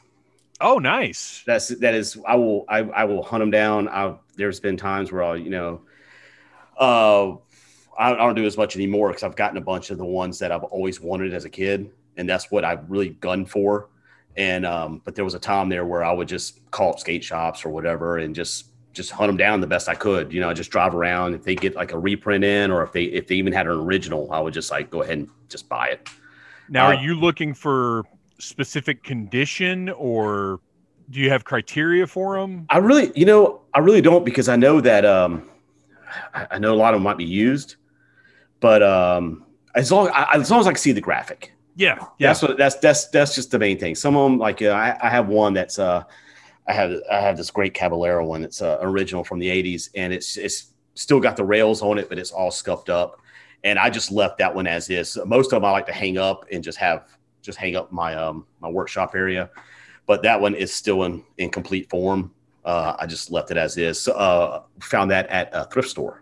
[0.59, 1.43] Oh, nice.
[1.45, 3.87] That's that is I will I, I will hunt them down.
[3.87, 4.17] I've.
[4.35, 5.81] there's been times where I'll you know
[6.79, 7.31] uh
[7.97, 10.39] I, I don't do as much anymore because I've gotten a bunch of the ones
[10.39, 13.89] that I've always wanted as a kid, and that's what I've really gunned for.
[14.37, 17.23] And um, but there was a time there where I would just call up skate
[17.23, 20.33] shops or whatever and just just hunt them down the best I could.
[20.33, 21.33] You know, just drive around.
[21.33, 23.73] If they get like a reprint in, or if they if they even had an
[23.73, 26.09] original, I would just like go ahead and just buy it.
[26.69, 28.03] Now, Uh, are you looking for
[28.39, 30.59] specific condition, or
[31.09, 32.65] do you have criteria for them?
[32.69, 35.49] I really, you know, I really don't because I know that um,
[36.33, 37.75] I, I know a lot of them might be used,
[38.59, 42.27] but um, as long I, as long as I can see the graphic, Yeah, yeah.
[42.29, 43.95] that's what that's that's that's just the main thing.
[43.95, 46.03] Some of them, like uh, I, I have one that's uh,
[46.67, 50.13] I have I have this great Caballero one that's uh, original from the '80s, and
[50.13, 53.19] it's it's still got the rails on it, but it's all scuffed up,
[53.63, 55.17] and I just left that one as is.
[55.25, 58.15] Most of them I like to hang up and just have just hang up my
[58.15, 59.49] um my workshop area,
[60.05, 62.31] but that one is still in in complete form.
[62.63, 64.07] Uh, I just left it as is.
[64.07, 66.21] Uh, found that at a thrift store.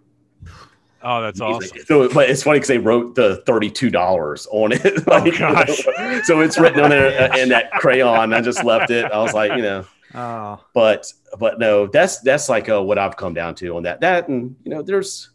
[1.02, 1.78] Oh, that's awesome.
[1.86, 5.06] So, but it's funny because they wrote the thirty-two dollars on it.
[5.08, 5.78] Like, gosh.
[6.24, 8.34] so it's written on there in that crayon.
[8.34, 9.06] I just left it.
[9.06, 9.86] I was like, you know,
[10.16, 14.02] Oh, but but no, that's that's like uh, what I've come down to on that.
[14.02, 15.30] That and you know, there's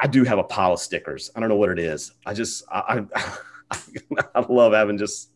[0.00, 1.30] I do have a pile of stickers.
[1.36, 2.12] I don't know what it is.
[2.26, 3.36] I just I I,
[4.34, 5.30] I love having just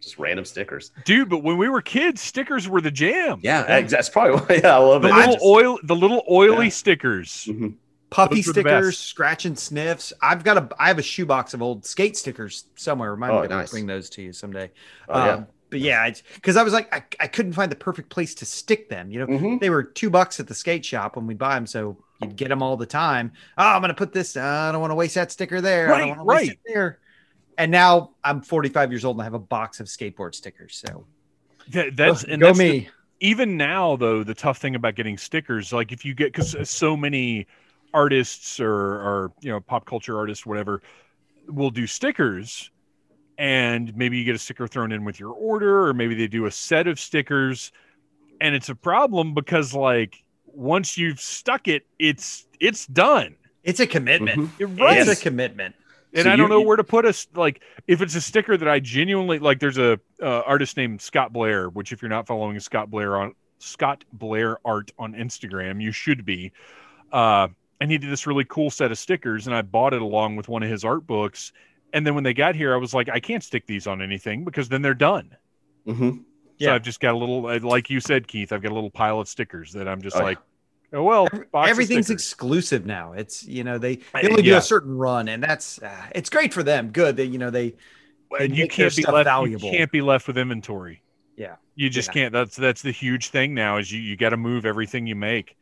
[0.00, 0.90] just random stickers.
[1.04, 3.40] Dude, but when we were kids, stickers were the jam.
[3.42, 4.60] Yeah, ex- that's probably why.
[4.64, 5.14] Yeah, I love The it.
[5.14, 6.70] little Just- oil, the little oily Yeah.
[6.70, 7.46] stickers.
[7.50, 7.74] Mhm.
[8.10, 9.06] puffy Those were the stickers, best.
[9.08, 10.12] scratch and sniffs.
[10.22, 13.16] I've got a I have a shoebox of old skate stickers somewhere.
[13.16, 13.70] Might Oh, oh, nice.
[13.70, 14.70] bring those to you someday.
[15.08, 15.44] Oh, yeah.
[15.74, 18.88] But yeah, because I was like, I, I couldn't find the perfect place to stick
[18.88, 19.10] them.
[19.10, 19.58] You know, Mhm.
[19.58, 22.48] they were two bucks at the skate shop when we buy them, so you'd get
[22.48, 23.32] them all the time.
[23.58, 24.36] Oh, I'm gonna put this.
[24.36, 25.88] I don't want to waste that sticker there.
[25.88, 26.50] I Right, don't want to waste right.
[26.52, 27.00] it there.
[27.58, 30.80] And now I'm 45 years old and I have a box of skateboard stickers.
[30.86, 31.06] So
[31.72, 32.88] That, that's and go that's the- me.
[33.18, 36.96] even now though the tough thing about getting stickers like if you get because so
[36.96, 37.48] many
[37.92, 40.82] artists or or you know pop culture artists whatever
[41.48, 42.70] will do stickers
[43.38, 46.46] and maybe you get a sticker thrown in with your order or maybe they do
[46.46, 47.72] a set of stickers
[48.40, 53.86] and it's a problem because like once you've stuck it it's it's done It's a
[53.86, 54.50] commitment.
[54.58, 55.74] It- It's a commitment.
[56.12, 57.26] and So I don't you- know where to put us.
[57.34, 61.32] Like, if it's a sticker that I genuinely like, there's a uh, artist named Scott
[61.32, 65.90] Blair, which if you're not following Scott Blair on Scott Blair art on Instagram, you
[65.92, 66.52] should be.
[67.10, 67.48] Uh,
[67.80, 70.46] and he did this really cool set of stickers, and I bought it along with
[70.48, 71.52] one of his art books.
[71.94, 74.44] And then when they got here, I was like, I can't stick these on anything
[74.44, 75.36] because then they're done.
[75.86, 76.22] hmm So
[76.58, 76.74] Yeah.
[76.74, 79.20] I've just got a little, uh, like you said, Keith, I've got a little pile
[79.20, 80.24] of stickers that I'm just Oh, yeah.
[80.26, 80.38] like,
[80.92, 83.12] oh well, box Everything's exclusive now.
[83.12, 86.30] It's you know they, Uh, they only do a certain run, and that's uh, it's
[86.30, 86.90] great for them.
[86.90, 87.74] Good that you know they
[88.38, 89.68] they and you can't be left valuable.
[89.68, 91.02] you can't be left with inventory
[91.36, 91.56] Yeah.
[91.76, 92.14] you just Yeah.
[92.14, 95.16] can't that's that's the huge thing now is you you got to move everything you
[95.16, 95.56] make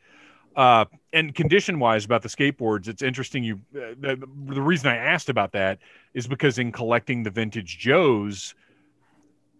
[0.56, 4.96] uh and condition wise about the skateboards it's interesting you uh, the, the reason i
[4.96, 5.78] asked about that
[6.14, 8.54] is because in collecting the vintage joes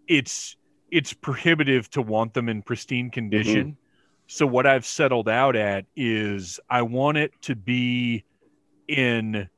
[0.07, 0.55] it's
[0.91, 3.75] it's prohibitive to want them in pristine condition
[4.27, 8.23] so what i've settled out at is i want it to be
[8.87, 9.49] in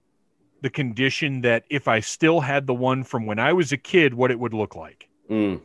[0.66, 4.16] the condition that if I still had the one from when I was a kid,
[4.16, 5.08] what it would look like.
[5.30, 5.62] Mm.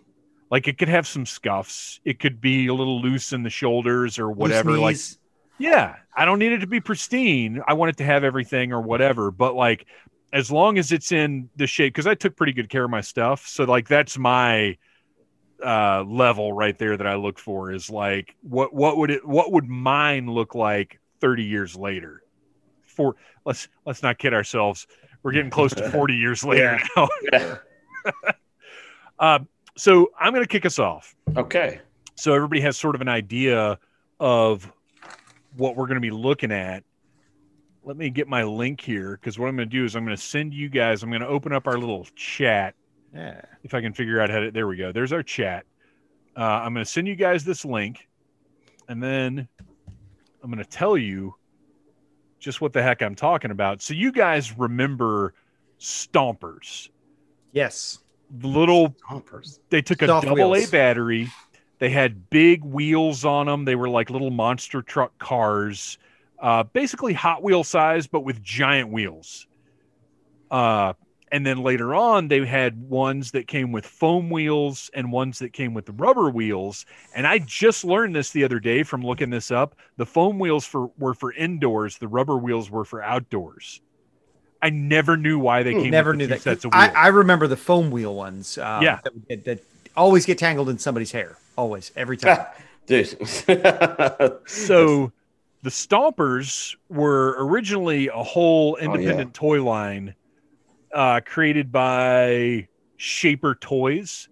[0.50, 2.00] Like it could have some scuffs.
[2.04, 4.72] It could be a little loose in the shoulders or whatever.
[4.72, 5.18] Like, knees.
[5.60, 7.62] Yeah, I don't need it to be pristine.
[7.68, 9.30] I want it to have everything or whatever.
[9.30, 9.86] But like,
[10.32, 13.00] as long as it's in the shape, because I took pretty good care of my
[13.02, 13.46] stuff.
[13.46, 14.76] So like, that's my
[15.62, 19.52] uh level right there that I look for is like what what would it what
[19.52, 22.22] would mine look like 30 years later
[22.86, 24.86] for let's let's not kid ourselves
[25.22, 27.56] we're getting close to 40 years later now Yeah.
[29.18, 29.40] uh,
[29.76, 31.80] so i'm going to kick us off Okay.
[32.14, 33.78] so everybody has sort of an idea
[34.18, 34.72] of
[35.56, 36.84] what we're going to be looking at
[37.82, 40.16] let me get my link here because what i'm going to do is i'm going
[40.16, 42.74] to send you guys i'm going to open up our little chat
[43.14, 43.40] Yeah.
[43.64, 44.50] if I can figure out how to.
[44.50, 44.92] There we go.
[44.92, 45.64] There's our chat.
[46.36, 48.06] Uh, I'm going to send you guys this link,
[48.88, 49.48] and then
[50.42, 51.34] I'm going to tell you
[52.38, 53.82] just what the heck I'm talking about.
[53.82, 55.34] So you guys remember
[55.80, 56.88] Stompers,
[57.52, 57.98] Yes.
[58.38, 59.58] the little Stompers.
[59.70, 60.68] they took a double wheels.
[60.68, 61.28] A battery.
[61.80, 63.64] They had big wheels on them.
[63.64, 65.98] They were like little monster truck cars,
[66.38, 69.46] uh, basically Hot Wheel size, but with giant wheels.
[70.50, 70.92] Uh,
[71.32, 75.52] and then later on, they had ones that came with foam wheels and ones that
[75.52, 76.84] came with rubber wheels.
[77.14, 79.76] And I just learned this the other day from looking this up.
[79.96, 81.98] The foam wheels for were for indoors.
[81.98, 83.80] The rubber wheels were for outdoors.
[84.60, 85.90] I never knew why they Hmm, came.
[85.92, 86.42] Never knew that.
[86.42, 86.96] Sets of I, wheels.
[86.96, 88.58] I remember the foam wheel ones.
[88.58, 89.00] Um, Yeah.
[89.28, 89.60] That, that
[90.00, 91.36] always get tangled in somebody's hair.
[91.56, 91.92] Always.
[91.94, 92.46] Every time.
[92.86, 93.16] Dude.
[94.46, 95.12] So
[95.62, 98.86] the Stompers were originally a whole yeah.
[98.86, 100.14] independent toy line
[100.92, 102.66] uh, created by
[102.98, 104.28] Schaper Toys.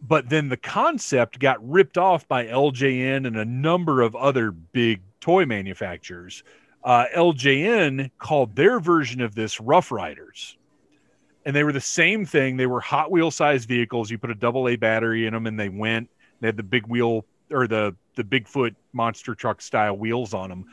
[0.00, 5.00] But then the concept got ripped off by LJN and a number of other big
[5.20, 6.44] toy manufacturers.
[6.82, 10.58] Uh, LJN called their version of this Rough Riders.
[11.46, 12.56] And they were the same thing.
[12.56, 14.10] They were Hot Wheel sized vehicles.
[14.10, 16.08] You put a double A battery in them and they went.
[16.40, 20.64] They had the big wheel or the the Bigfoot monster truck style wheels on them.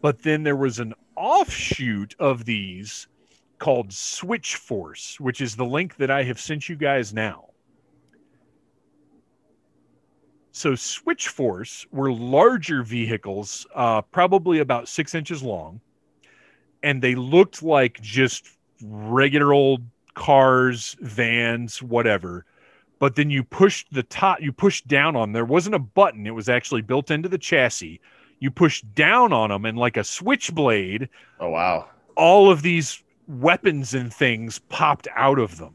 [0.00, 3.06] But then there was an offshoot of these
[3.58, 7.50] called Switch Force, which is the link that I have sent you guys now.
[10.50, 15.80] So Switch Force were larger vehicles, uh, probably about six inches long,
[16.82, 18.48] and they looked like just
[18.82, 19.82] regular old
[20.14, 22.44] cars, vans, whatever
[23.02, 26.30] but then you pushed the top you pushed down on there wasn't a button it
[26.30, 28.00] was actually built into the chassis
[28.38, 31.08] you pushed down on them and like a switchblade
[31.40, 31.88] oh wow.
[32.16, 35.74] all of these weapons and things popped out of them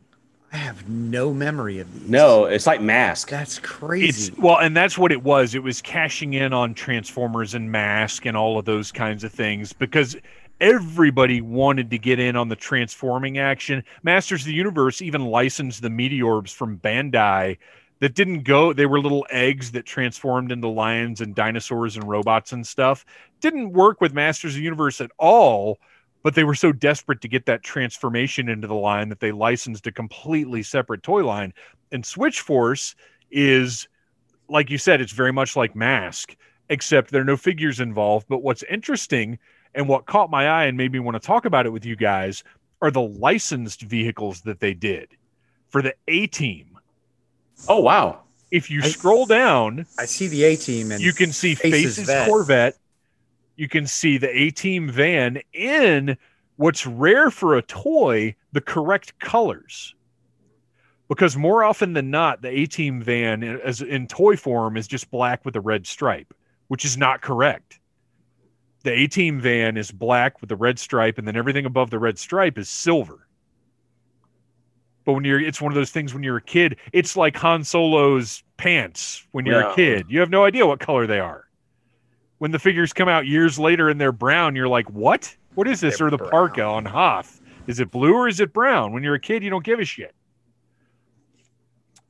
[0.54, 2.10] I have no memory of these.
[2.10, 3.30] No, it's like mask.
[3.30, 4.34] That's it's crazy.
[4.38, 8.38] well and that's what it was it was cashing in on transformers and mask and
[8.38, 10.16] all of those kinds of things because
[10.60, 13.84] everybody wanted to get in on the transforming action.
[14.03, 17.58] Masters of the universe even licensed the meteorbs from bandai
[17.99, 22.51] that didn't go they were little eggs that transformed into lions and dinosaurs and robots
[22.51, 23.05] and stuff.
[23.41, 25.80] Didn't work with masters of the universe at all
[26.24, 29.88] but they were so desperate to get that transformation into the line that they licensed
[29.88, 31.53] a completely separate toy line.
[31.91, 32.95] And switch force
[33.32, 33.88] is
[34.49, 36.36] like you said it's very much like mask
[36.70, 38.28] except there are no figures involved.
[38.28, 39.39] But what's interesting
[39.78, 41.96] and what caught my eye and made me want to talk about it with you
[41.96, 42.44] guys
[42.82, 45.10] are the licensed vehicles that they did
[45.70, 46.78] for the A team.
[47.70, 48.24] Oh wow.
[48.52, 51.98] If you I- scroll down, I see the A team and you can see Face's
[51.98, 52.76] Face's Corvette.
[53.56, 56.18] You can see the A team van in
[56.58, 59.94] What's rare for a toy, the correct colors.
[61.08, 65.12] Because more often than not, the A Team van as in toy form is just
[65.12, 66.34] black with a red stripe,
[66.68, 67.80] which is not correct.
[68.84, 72.00] The A Team van is black with the red stripe, and then everything above the
[72.00, 73.28] red stripe is silver.
[75.04, 77.64] But when you're, it's one of those things when you're a kid, it's like Han
[77.64, 79.72] Solo's pants when you're Yeah.
[79.72, 80.06] a kid.
[80.10, 81.46] You have no idea what color they are.
[82.40, 85.36] When the figures come out years later and they're brown, you're like, what?
[85.56, 85.98] What is this?
[85.98, 86.30] They're or the brown.
[86.30, 87.42] parka on Hoth.
[87.68, 88.92] Is it blue or is it brown?
[88.94, 90.14] When you're a kid, you don't give a shit.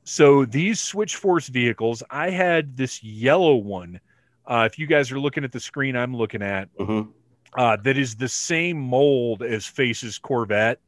[0.04, 4.00] So these Switch Force vehicles, I had this yellow one.
[4.48, 7.12] Uh, if you guys are looking at the screen I'm looking at, Mhm.
[7.58, 10.80] uh, that is the same mold as Face's Corvette.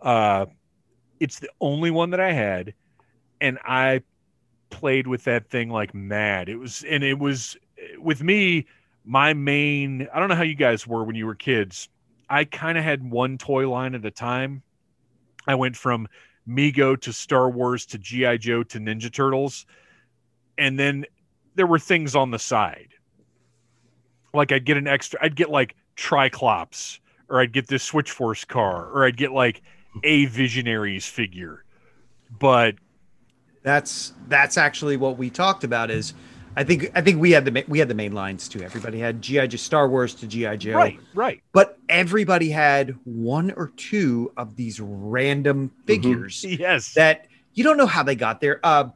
[0.00, 0.46] Uh,
[1.18, 2.74] it's the only one that I had,
[3.40, 4.02] and I
[4.70, 6.48] played with that thing like mad.
[6.48, 7.56] It was, and it was
[7.98, 8.66] with me.
[9.04, 11.88] My main, I don't know how you guys were when you were kids.
[12.28, 14.62] I kind of had one toy line at a time.
[15.46, 16.06] I went from
[16.46, 19.66] Mego to Star Wars to GI Joe to Ninja Turtles,
[20.56, 21.06] and then
[21.60, 22.88] there were things on the side.
[24.32, 28.46] Like I'd get an extra, I'd get like Triclops, or I'd get this Switch Force
[28.46, 29.60] car, or I'd get like
[30.02, 31.66] a Visionaries figure.
[32.38, 32.76] But
[33.62, 35.90] That's that's actually what we talked about.
[35.90, 36.14] Is
[36.56, 38.62] I think I think we had the we had the main lines too.
[38.62, 43.50] Everybody had GI Joe, Star Wars to GI Joe, right, right, but everybody had one
[43.50, 48.60] or two of these random figures yes, that you don't know how they got there.
[48.64, 48.88] Uh,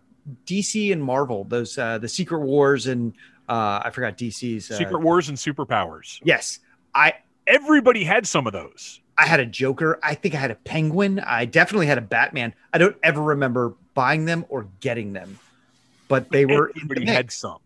[0.47, 3.15] DC and Marvel, those uh, the Secret Wars and
[3.49, 6.21] uh, I forgot DC's uh, Secret Wars and Superpowers.
[6.25, 6.61] Yes,
[6.95, 7.15] I
[7.47, 9.01] Everybody had some of those.
[9.19, 9.99] I had a Joker.
[10.03, 11.21] I think I had a Penguin.
[11.21, 12.55] I definitely had a Batman.
[12.73, 15.39] I don't ever remember buying them or getting them,
[16.09, 17.59] but they were in the Everybody had some.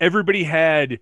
[0.00, 1.00] Everybody had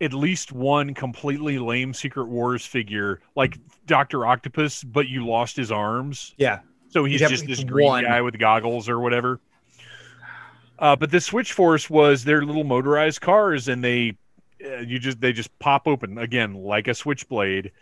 [0.00, 5.70] at least one completely lame Secret Wars figure, like Doctor Octopus, but you lost his
[5.70, 6.34] arms.
[6.36, 6.60] Yeah,
[6.90, 8.04] So he's just this green one.
[8.04, 9.40] guy with goggles or whatever.
[10.78, 14.16] Uh, but the Switch Force was their little motorized cars, and they
[14.64, 17.72] uh, you just they just pop open again like a switchblade.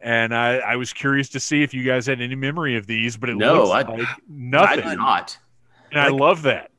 [0.00, 3.16] And I, I was curious to see if you guys had any memory of these,
[3.16, 4.88] but it No, looks I- like I nothing.
[4.88, 5.38] did not.
[5.92, 6.70] and I love that.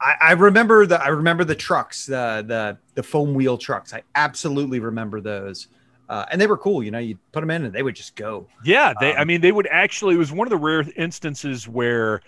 [0.00, 3.92] I, I remember the I remember the trucks, the the the foam wheel trucks.
[3.94, 5.68] I absolutely remember those,
[6.08, 6.82] uh, and they were cool.
[6.82, 8.46] You know, you put them in and they would just go.
[8.64, 9.14] Yeah, they.
[9.14, 10.14] I Um, mean, they would actually.
[10.14, 12.20] It was one of the rare instances where,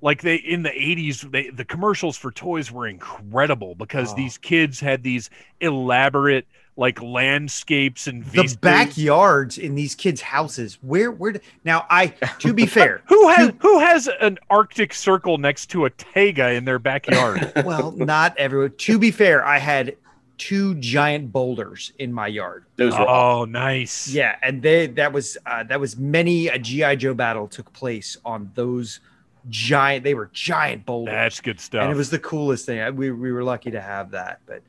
[0.00, 4.16] like, they in the '80s, they the commercials for toys were incredible because Oh.
[4.16, 8.56] these kids had these elaborate like landscapes and The vistas.
[8.56, 10.78] backyards in these kids' houses.
[10.80, 11.84] Where where now?
[11.90, 12.06] I
[12.38, 16.52] to be fair, Who has to- who has an Arctic Circle next to a taiga
[16.52, 17.52] in their backyard?
[17.64, 18.72] well, not everyone.
[18.78, 19.96] To be fair, I had
[20.38, 22.64] two giant boulders in my yard.
[22.76, 24.08] Those were oh, nice.
[24.08, 28.16] Yeah, and they that was uh, that was many a GI Joe battle took place
[28.24, 29.00] on those
[29.48, 30.04] giant.
[30.04, 31.82] They were giant boulders, that's good stuff.
[31.82, 32.96] and it was the coolest thing.
[32.96, 34.62] We we were lucky to have that, but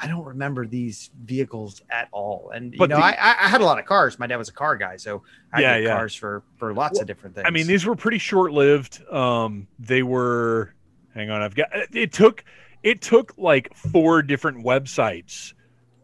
[0.00, 2.50] I don't remember these vehicles at all.
[2.54, 4.18] And you But know, the- I I I had a lot of cars.
[4.18, 5.22] My dad was a car guy, so
[5.52, 5.96] I Yeah, had yeah.
[5.96, 7.46] cars for for lots of different things.
[7.46, 9.02] I mean, these were pretty short lived.
[9.10, 10.72] Um, they were.
[11.14, 11.68] Hang on, I've got.
[11.92, 12.44] It took.
[12.86, 15.54] It took like four different websites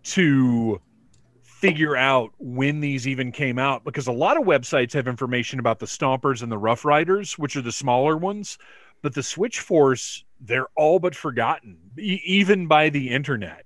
[0.03, 0.81] to
[1.45, 5.79] figure out when these even came out because a lot of websites have information about
[5.79, 8.59] the Stompers and the Rough Riders, which are the smaller ones,
[9.01, 13.65] but the Switch Force they're all but forgotten, e- even by the internet.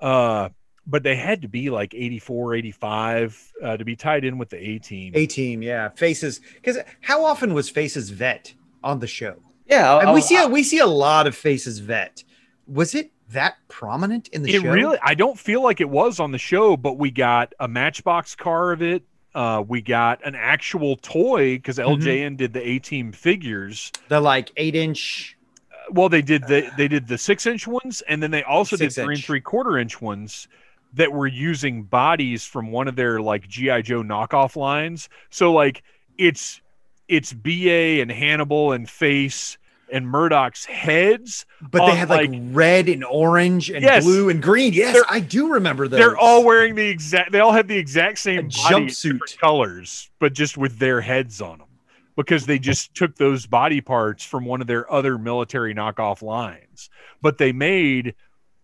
[0.00, 0.50] Uh,
[0.86, 4.56] but they had to be like 84, 85 uh, to be tied in with the
[4.56, 5.14] A team.
[5.16, 6.40] A team, yeah, faces.
[6.54, 8.54] Because how often was Face's Vette
[8.84, 9.42] on the show?
[9.70, 9.98] Yeah.
[10.00, 12.24] And we I- see a, we see a lot of Face's Vette.
[12.66, 14.72] Was it that prominent in the it show?
[14.72, 18.34] really i don't feel like it was on the show but we got a matchbox
[18.34, 19.04] car of it
[19.36, 22.02] uh, we got an actual toy because Mm-hmm.
[22.08, 25.36] ljn did the a team figures the like eight inch.
[25.72, 28.76] Uh, well they did the they did the six inch ones and then they also
[28.76, 30.48] did Six three and three quarter inch ones
[30.94, 35.84] that were using bodies from one of their like gi joe knockoff lines so like
[36.18, 36.60] it's
[37.06, 39.56] it's ba and hannibal and face
[39.92, 44.04] and Murdock's heads But they had like, like- red and orange and Yes.
[44.04, 44.72] blue and green.
[44.72, 45.98] Yes, I do remember those.
[45.98, 47.32] They're all wearing the exact.
[47.32, 49.38] They all had the exact same body, jumpsuit.
[49.38, 51.68] colors, but just with their heads on them,
[52.16, 56.90] because they just took those body parts from one of their other military knockoff lines.
[57.22, 58.14] But they made,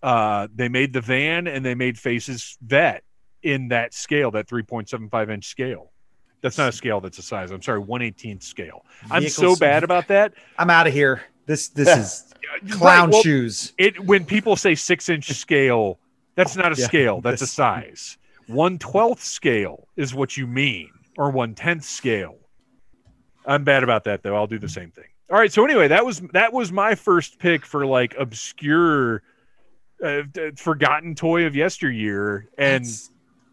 [0.03, 3.03] uh, they made the van and they made Face's Vette
[3.43, 5.93] in that scale, that three point seven five inch scale.
[6.43, 7.01] That's not a scale.
[7.01, 7.51] That's a size.
[7.51, 8.84] I'm sorry, one eighteenth scale.
[9.11, 10.32] I'm so bad about that.
[10.59, 11.22] I'm out of here.
[11.47, 12.34] This this is
[12.72, 13.72] clown Right, well, shoes.
[13.78, 15.99] it when people say six inch scale,
[16.34, 18.18] that's not a Yeah, scale, that's a size.
[18.47, 22.37] one twelfth scale is what you mean, or one tenth scale.
[23.47, 24.34] I'm bad about that though.
[24.37, 25.05] I'll do the same thing.
[25.30, 25.53] All right.
[25.53, 29.22] So anyway, that was that was my first pick for like obscure,
[30.05, 30.22] uh,
[30.57, 33.11] forgotten toy of yesteryear, and That's-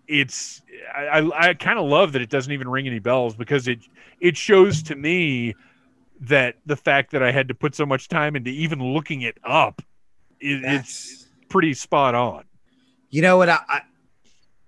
[0.08, 0.62] it's
[0.96, 3.80] I I, I kind of love that it doesn't even ring any bells because it
[4.20, 5.56] it shows to me
[6.22, 9.38] that the fact that I had to put so much time into even looking it
[9.44, 9.82] up,
[10.40, 12.46] it, it's pretty spot on.
[13.10, 13.82] you know what I, I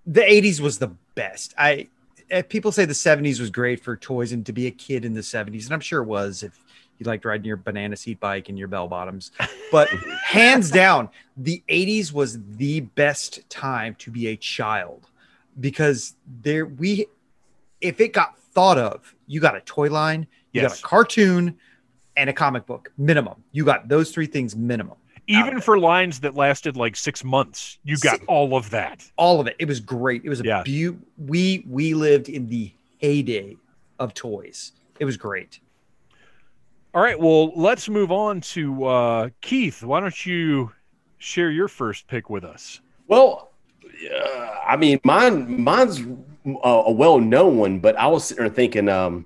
[0.06, 1.54] the 80s was the best.
[1.58, 1.88] I
[2.30, 5.14] eh, people say the 70s was great for toys and to be a kid in
[5.14, 6.60] the 70s, and I'm sure it was if
[6.98, 9.32] you liked riding your banana seat bike and your bell bottoms.
[9.72, 9.90] But
[10.24, 15.10] hands down, the 80s was the best time to be a child
[15.60, 17.08] because there we
[17.82, 21.58] if it got thought of, you got a toy line, you got a cartoon,
[22.18, 23.44] and a comic book minimum.
[23.52, 24.98] You got those three things minimum.
[25.28, 29.04] Even for lines that lasted like six months, you got Si- all of that.
[29.18, 29.56] all of it.
[29.60, 30.24] It was great.
[30.24, 30.64] It was a Yeah.
[30.64, 33.58] beau- we we lived in the heyday
[34.00, 34.72] of toys.
[35.00, 35.60] It was great.
[36.94, 39.84] All right, well, let's move on to uh, Keith.
[39.84, 40.72] Why don't you
[41.18, 42.80] share your first pick with us?
[43.08, 43.52] Well,
[44.14, 48.88] uh, I mean, mine mine's a, a well-known one, but I was sitting there thinking,
[48.90, 49.26] um,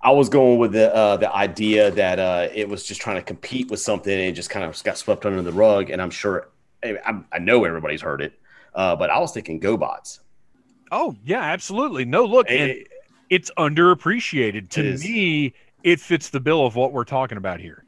[0.00, 3.22] I was going with the uh, the idea that uh, it was just trying to
[3.22, 5.90] compete with something and it just kind of got swept under the rug.
[5.90, 6.48] And I'm sure,
[6.84, 6.98] I,
[7.32, 8.38] I- know everybody's heard it,
[8.74, 10.20] uh, but I was thinking GoBots.
[10.92, 12.04] Oh, yeah, absolutely.
[12.04, 12.88] No, look, and It-
[13.30, 14.68] it's underappreciated.
[14.70, 15.52] To It me,
[15.82, 17.84] it fits the bill of what we're talking about here.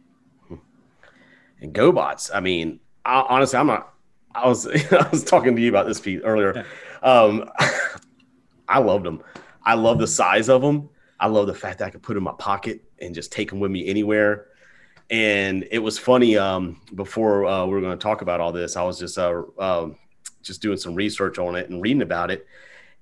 [1.61, 2.31] and GoBots.
[2.35, 3.93] I mean, I, honestly, I'm not.
[4.35, 6.65] I was I was talking to you about this Pete earlier.
[7.03, 7.51] Um,
[8.69, 9.23] I loved them.
[9.65, 10.89] I love the size of them.
[11.19, 13.51] I love the fact that I could put 'em in my pocket and just take
[13.51, 14.47] them with me anywhere.
[15.11, 16.39] And it was funny.
[16.39, 19.43] Um, before uh, we were going to talk about all this, I was just uh,
[19.59, 19.97] um,
[20.43, 22.47] just doing some research on it and reading about it,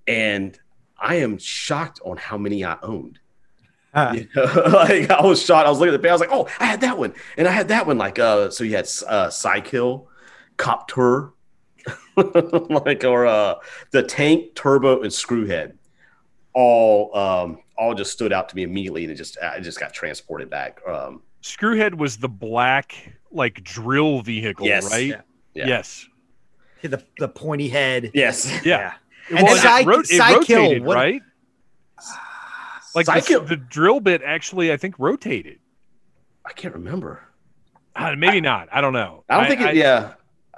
[0.07, 0.59] and
[0.99, 3.18] I am shocked on how many I owned.
[4.14, 5.66] You know, like I was shocked.
[5.66, 6.11] I was looking at the page.
[6.11, 8.49] I was like, "Oh, I had that one, and I had that one." Like, uh,
[8.51, 10.07] so you had uh, Cykill,
[10.59, 11.32] Cop-Tur,
[12.16, 13.54] like, or uh,
[13.92, 15.72] the Tank, Turbo, and Screwhead.
[16.54, 19.92] All, um, all just stood out to me immediately, and it just, I just got
[19.94, 20.80] transported back.
[20.86, 24.90] Um, Screwhead was the black, like, drill vehicle, Yes.
[24.90, 25.06] right?
[25.09, 25.20] Yeah.
[25.54, 25.66] Yeah.
[25.66, 26.06] Yes.
[26.82, 28.11] the the pointy head.
[28.14, 28.94] yes, Yeah.
[29.28, 31.22] And Well, then it, Cy- ro- it Cykill, rotated, what- right?
[32.94, 35.59] Like the, Cykill- the drill bit actually, I think, rotated.
[36.44, 37.22] I can't remember.
[37.94, 38.68] Uh, maybe not.
[38.72, 39.24] I don't know.
[39.28, 39.76] I don't think it.
[39.76, 40.14] yeah,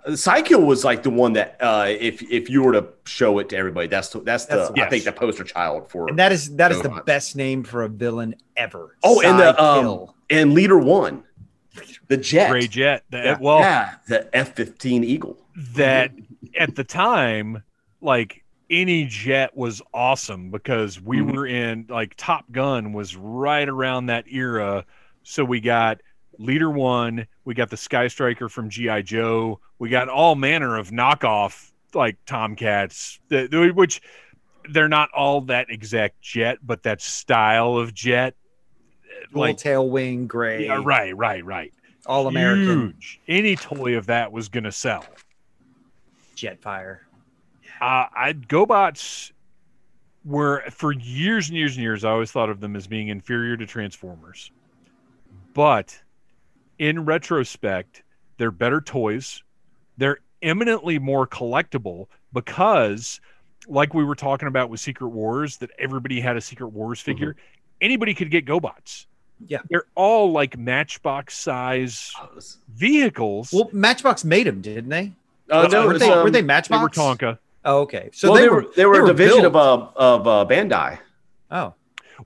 [0.08, 3.56] Cykill was like the one that, uh, if if you were to show it to
[3.56, 6.08] everybody, that's the, that's the That's- I think the poster child for.
[6.08, 7.06] And that is that is the GoBots.
[7.06, 8.96] best name for a villain ever.
[9.02, 11.24] oh, and the um, and leader one,
[12.08, 12.50] the jet.
[12.50, 13.04] Gray Jet.
[13.10, 13.38] The- Yeah.
[13.40, 15.36] Well, yeah, the F fifteen Eagle.
[15.74, 16.12] that
[16.58, 17.62] at the time,
[18.00, 21.34] like any jet was awesome because we Mhm.
[21.34, 24.84] were in like Top Gun was right around that era.
[25.24, 26.00] So we got
[26.40, 30.90] Leader One, we got the Sky Striker from GI Joe, we got all manner of
[30.90, 34.00] knockoff like Tomcats, which
[34.70, 38.34] they're not all that exact jet, but that style of jet,
[39.32, 40.64] Dual like tail wing gray.
[40.64, 41.72] yeah, right, right, right,
[42.06, 43.20] All American Huge.
[43.28, 45.04] Any toy of that was gonna sell.
[46.36, 47.00] Jetfire.
[47.82, 49.32] Uh, I GoBots
[50.24, 52.02] were for years and years and years.
[52.02, 54.50] I always thought of them as being inferior to Transformers,
[55.52, 56.00] but
[56.80, 58.02] in retrospect,
[58.38, 59.44] they're better toys.
[59.98, 63.20] They're eminently more collectible because,
[63.68, 67.36] like we were talking about with Secret Wars, that everybody had a Secret Wars figure.
[67.82, 69.06] Anybody could get GoBots.
[69.46, 69.58] Yeah.
[69.70, 72.12] they're all like Matchbox size
[72.68, 73.52] vehicles.
[73.52, 75.12] Well, Matchbox made them, didn't they?
[75.50, 76.96] Uh, no, were, it's, they, um, were they they Matchbox?
[76.96, 77.38] were Tonka.
[77.64, 78.08] Oh, okay.
[78.12, 79.54] So well, they, they, were were they were a division built.
[79.54, 80.98] of uh, of uh, Bandai
[81.50, 81.74] Oh,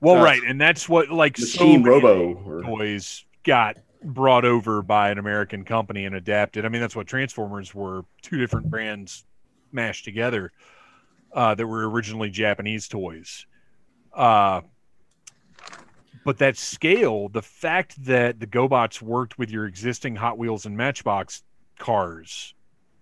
[0.00, 2.34] Well, Uh, right, and that's what like so Machine many Robo.
[2.44, 6.64] Or, toys got brought over by an American company and adapted.
[6.64, 9.24] I mean, that's what Transformers were two different brands
[9.72, 10.52] mashed together
[11.32, 13.46] uh, that were originally Japanese toys.
[14.12, 14.60] Uh,
[16.24, 20.76] but that scale, the fact that the GoBots worked with your existing Hot Wheels and
[20.76, 21.42] Matchbox
[21.78, 22.54] cars,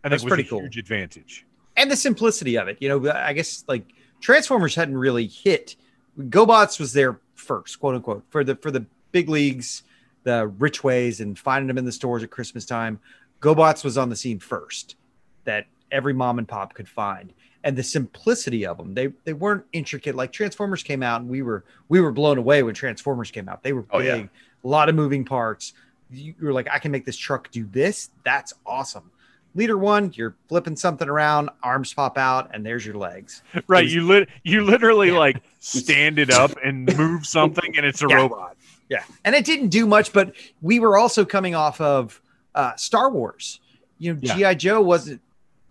[0.03, 0.61] I think That's was pretty a cool.
[0.63, 1.47] huge advantage.
[1.77, 2.79] and the simplicity of it.
[2.81, 3.85] You know, I guess like
[4.21, 5.77] Transformers hadn't really hit.
[6.19, 9.83] GoBots was there first, quote unquote, for the for the big leagues,
[10.25, 13.01] the rich ways, and finding them in the stores at Christmas time.
[13.41, 14.97] GoBots was on the scene first,
[15.45, 17.33] that every mom and pop could find,
[17.65, 18.95] and the simplicity of them.
[18.95, 20.15] They they weren't intricate.
[20.15, 23.63] Like Transformers came out, and we were we were blown away when Transformers came out.
[23.63, 24.27] They were Oh, big, yeah.
[24.65, 25.73] a lot of moving parts.
[26.11, 28.11] You were like, I can make this truck do this.
[28.23, 29.11] That's awesome.
[29.55, 33.43] Leader one, you're flipping something around, arms pop out, and there's your legs.
[33.67, 33.85] Right.
[33.85, 35.19] was- You lit you literally Yeah.
[35.19, 38.17] like stand it up and move something and it's a Yeah.
[38.17, 38.57] robot.
[38.93, 39.05] Yeah.
[39.25, 42.21] And it didn't do much, but we were also coming off of
[42.55, 43.61] uh, Star Wars.
[43.99, 44.35] You know, Yeah.
[44.37, 44.55] G.I.
[44.55, 45.21] Joe wasn't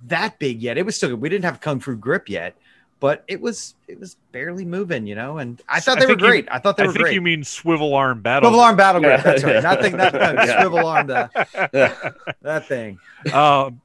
[0.07, 0.77] that big yet.
[0.77, 1.21] It was still good.
[1.21, 2.55] We didn't have Kung Fu Grip yet,
[2.99, 5.37] but it was it was barely moving, you know.
[5.37, 6.47] And I thought I they were think you- great.
[6.49, 7.13] I thought they I were think great.
[7.13, 8.49] you mean swivel arm battle.
[8.49, 9.19] Swivel arm battle grip.
[9.19, 9.23] Yeah.
[9.23, 9.63] That's right.
[9.71, 9.97] Nothing.
[9.97, 11.07] Not, no, swivel arm.
[11.07, 12.99] The, that thing.
[13.33, 13.81] um,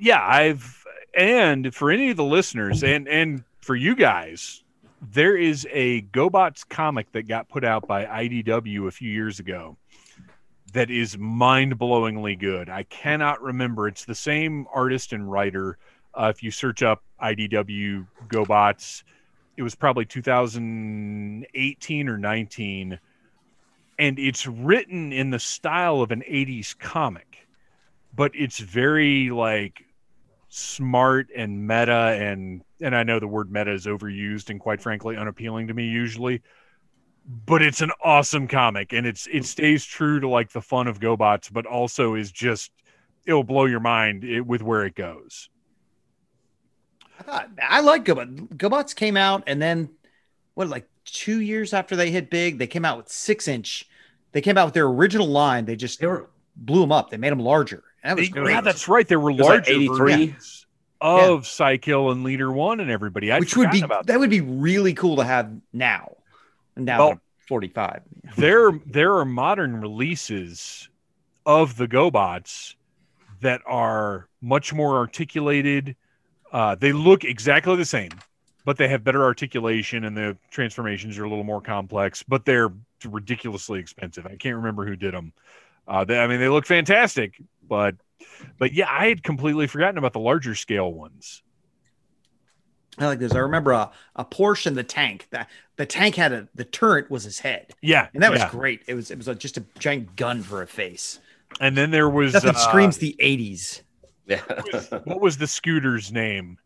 [0.00, 0.84] yeah, I've
[1.14, 4.62] and for any of the listeners and and for you guys,
[5.00, 9.76] there is a GoBots comic that got put out by IDW a few years ago
[10.72, 12.68] that is mind-blowingly good.
[12.68, 13.88] I cannot remember.
[13.88, 15.78] It's the same artist and writer.
[16.14, 19.02] Uh, if you search up IDW GoBots,
[19.56, 22.98] it was probably 2018 or 19,
[23.98, 27.30] and it's written in the style of an 80s comic
[28.14, 29.84] but it's very like
[30.48, 35.16] smart and meta and and I know the word meta is overused and quite frankly
[35.16, 36.42] unappealing to me usually
[37.46, 40.98] but it's an awesome comic and it's it stays true to like the fun of
[41.00, 42.72] GoBots but also is just
[43.26, 45.48] it'll blow your mind it, with where it goes.
[47.18, 48.48] I thought I like GoBots.
[48.56, 49.90] GoBots came out, and then
[50.54, 50.68] what?
[50.68, 53.86] Like two years after they hit big, they came out with six inch.
[54.32, 55.66] They came out with their original line.
[55.66, 57.10] They just They were blew them up.
[57.10, 57.84] They made them larger.
[58.02, 58.52] That was They- great.
[58.54, 59.06] yeah, that's right.
[59.06, 59.98] They were was like larger 83?
[59.98, 60.59] versions
[61.00, 63.32] of Cykill and Leader One and everybody.
[63.32, 66.16] I'd which would be about that would be really cool to have now.
[66.76, 68.02] Now Well- 45.
[68.36, 70.88] there there are modern releases
[71.46, 72.74] of the GoBots
[73.40, 75.96] that are much more articulated.
[76.52, 78.10] Uh, they look exactly the same,
[78.64, 82.22] but they have better articulation and the transformations are a little more complex.
[82.22, 82.70] But they're
[83.08, 84.26] ridiculously expensive.
[84.26, 85.32] I can't remember who did them.
[85.88, 87.96] Uh, they, I mean, they look fantastic, but
[88.58, 91.42] but yeah, I had completely forgotten about the larger scale ones.
[92.98, 93.32] I like this.
[93.34, 95.28] I remember a, a Porsche in the tank.
[95.30, 97.72] The, the tank had a the turret was his head.
[97.80, 98.50] Yeah, And that was yeah.
[98.50, 98.82] great.
[98.86, 101.20] It was it was a, just a giant gun for a face.
[101.60, 103.82] And then there was Nothing uh, screams the 80s.
[104.26, 104.40] yeah.
[105.04, 106.58] What was the scooter's name?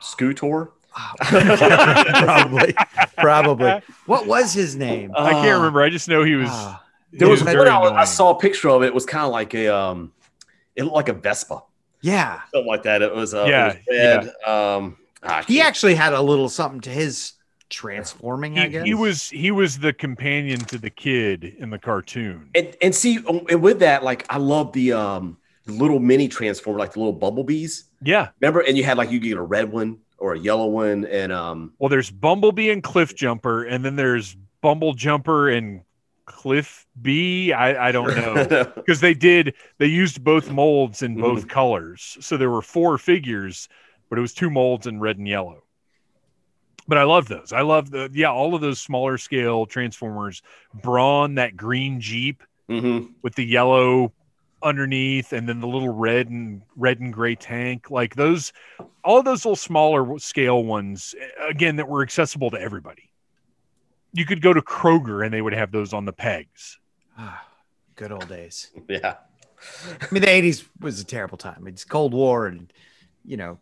[0.00, 0.70] Scootor.
[1.20, 2.74] probably.
[3.18, 3.80] Probably.
[4.06, 5.12] What was his name?
[5.16, 5.82] I can't remember.
[5.82, 6.48] I just know he was.
[6.50, 6.82] Ah.
[7.10, 8.86] he There was very one I, was- I saw a picture of it.
[8.86, 10.12] It was kind of like a um,
[10.78, 11.62] it looked like a Vespa,
[12.00, 12.40] yeah.
[12.52, 13.02] something like that.
[13.02, 14.50] It was uh, Yeah, it was red.
[14.50, 17.32] Um, I He actually had a little something to his
[17.68, 18.86] transforming, I guess.
[18.86, 22.48] he was he was the companion to the kid in the cartoon.
[22.54, 23.18] and and see
[23.50, 25.36] and with that, like I love the um
[25.66, 27.84] the little mini transformer, like the little bumblebees.
[28.00, 28.28] Yeah.
[28.40, 31.32] Remember, and you had like you get a red one or a yellow one, and
[31.32, 35.82] um Well, there's Bumblebee and Cliff Jumper, and then there's Bumble Jumper and
[36.28, 37.52] Cliff B.
[37.52, 41.48] I I don't know because they did they used both molds in both Mm-hmm.
[41.48, 43.68] colors, so there were four figures,
[44.08, 45.64] but it was two molds in red and yellow.
[46.86, 47.52] But I love those.
[47.52, 50.42] I love the yeah all of those smaller scale transformers.
[50.74, 52.42] Brawn, that green Jeep.
[52.70, 53.10] mhm.
[53.22, 54.12] with the yellow
[54.62, 58.52] underneath and then the little red and red and gray tank like those
[59.04, 61.14] all of those little smaller scale ones
[61.48, 63.07] again that were accessible to everybody
[64.12, 66.78] you could go to kroger and they would have those on the pegs
[67.18, 67.44] Ah,
[67.96, 68.70] good old days.
[68.88, 69.14] yeah.
[70.00, 71.66] I mean, the 80s was a terrible time.
[71.66, 72.72] It's Cold War and,
[73.24, 73.58] you know,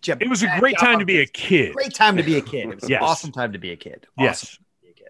[0.00, 2.40] Jeb- it was a great time to be a kid great time to be a
[2.40, 2.68] kid.
[2.70, 3.00] It was Yes.
[3.00, 4.06] an awesome time to be a kid.
[4.18, 4.58] Awesome yes
[4.90, 5.08] a kid.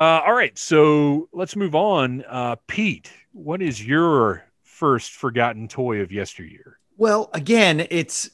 [0.00, 6.00] uh, all right so let's move on uh, pete what is your first forgotten toy
[6.00, 8.30] of yesteryear Well, again, it's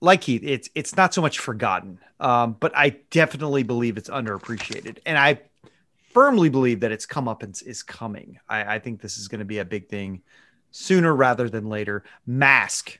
[0.00, 4.98] like Keith, it's it's not so much forgotten, um, but I definitely believe it's underappreciated,
[5.04, 5.40] and I
[6.12, 8.38] firmly believe that its comeuppance is coming.
[8.48, 10.22] I, I think this is going to be a big thing
[10.70, 12.04] sooner rather than later.
[12.26, 12.98] Mask,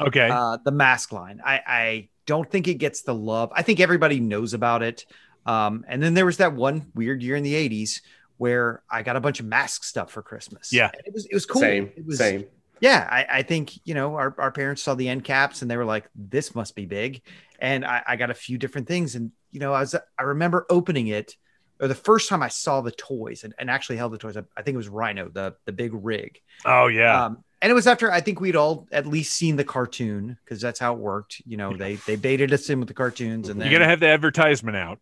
[0.00, 1.40] okay uh, the mask line.
[1.44, 3.52] I, I don't think it gets the love.
[3.54, 5.06] I think everybody knows about it.
[5.46, 8.00] Um, and then there was that one weird year in the '80s
[8.38, 10.72] where I got a bunch of mask stuff for Christmas.
[10.72, 10.90] Yeah.
[10.92, 11.60] And it was it was cool.
[11.60, 11.92] Same.
[11.96, 12.44] It was Same.
[12.82, 15.76] Yeah, I, I think you know our, our parents saw the end caps and they
[15.76, 17.22] were like, "This must be big,"
[17.60, 20.66] and I, I got a few different things, and you know, I was I remember
[20.68, 21.36] opening it,
[21.80, 24.36] or the first time I saw the toys and, and actually held the toys.
[24.36, 27.74] I, I think it was Rhino, the the big rig, oh yeah um, and it
[27.74, 30.98] was after I think we'd all at least seen the cartoon because that's how it
[30.98, 31.40] worked.
[31.46, 34.00] You know, they they baited us in with the cartoons, and then you gotta have
[34.00, 34.98] the advertisement out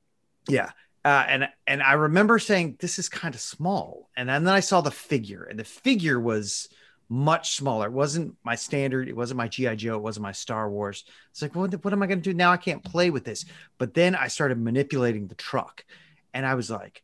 [0.49, 0.71] yeah.
[1.03, 4.61] Uh, and and I remember saying this is kind of small, and then, then I
[4.61, 6.69] saw the figure, and the figure was
[7.11, 7.87] much smaller.
[7.87, 9.09] It wasn't my standard.
[9.09, 9.97] It wasn't my GI Joe.
[9.97, 11.05] It wasn't my Star Wars.
[11.33, 12.53] It's like, what, what am I going to do now?
[12.53, 13.45] I can't play with this.
[13.79, 15.85] But then I started manipulating the truck,
[16.33, 17.03] and I was like,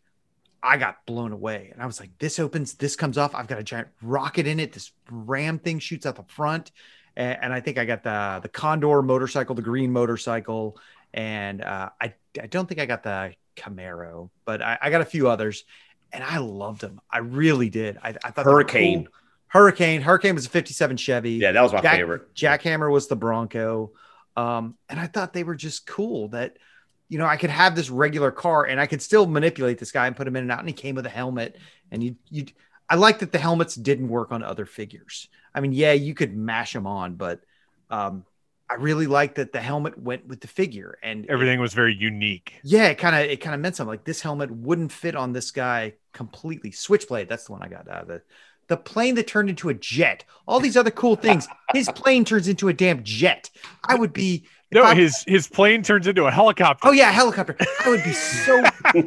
[0.63, 1.71] I got blown away.
[1.73, 3.35] And I was like, this opens, this comes off.
[3.35, 4.73] I've got a giant rocket in it.
[4.73, 6.71] This ram thing shoots out the front.
[7.17, 10.79] And, and I think I got the the Condor motorcycle, the green motorcycle,
[11.13, 15.07] and uh, I I don't think I got the Camaro, but I, I got a
[15.07, 15.65] few others,
[16.13, 17.01] and I loved them.
[17.11, 17.99] I really did.
[18.03, 19.05] I, I thought Hurricane.
[19.05, 19.13] cool.
[19.57, 20.01] Hurricane.
[20.03, 21.31] Hurricane was a '57 Chevy.
[21.33, 22.35] Yeah, that was my Jack- favorite.
[22.35, 23.93] Jackhammer was the Bronco.
[24.37, 26.59] Um, and I thought they were just cool that,
[27.09, 30.07] you know, I could have this regular car and I could still manipulate this guy
[30.07, 30.59] and put him in and out.
[30.61, 31.57] And he came with a helmet.
[31.91, 32.45] And you, you,
[32.89, 35.29] I like that the helmets didn't work on other figures.
[35.55, 37.41] I mean, yeah, you could mash them on, but
[37.89, 38.27] um,
[38.69, 41.95] I really like that the helmet went with the figure and it- Everything was very
[41.95, 42.53] unique.
[42.63, 43.91] yeah, it kind of it kind of meant something.
[43.93, 46.73] Like this helmet wouldn't fit on this guy completely.
[46.73, 48.27] Switchblade, that's the one I got out of it.
[48.69, 50.25] The plane that turned into a jet.
[50.47, 51.47] All these other cool things.
[51.73, 53.51] His plane turns into a damn jet.
[53.85, 56.89] I would be No, I- his his plane turns into a helicopter.
[56.89, 57.57] Oh yeah, helicopter.
[57.85, 58.63] I would be so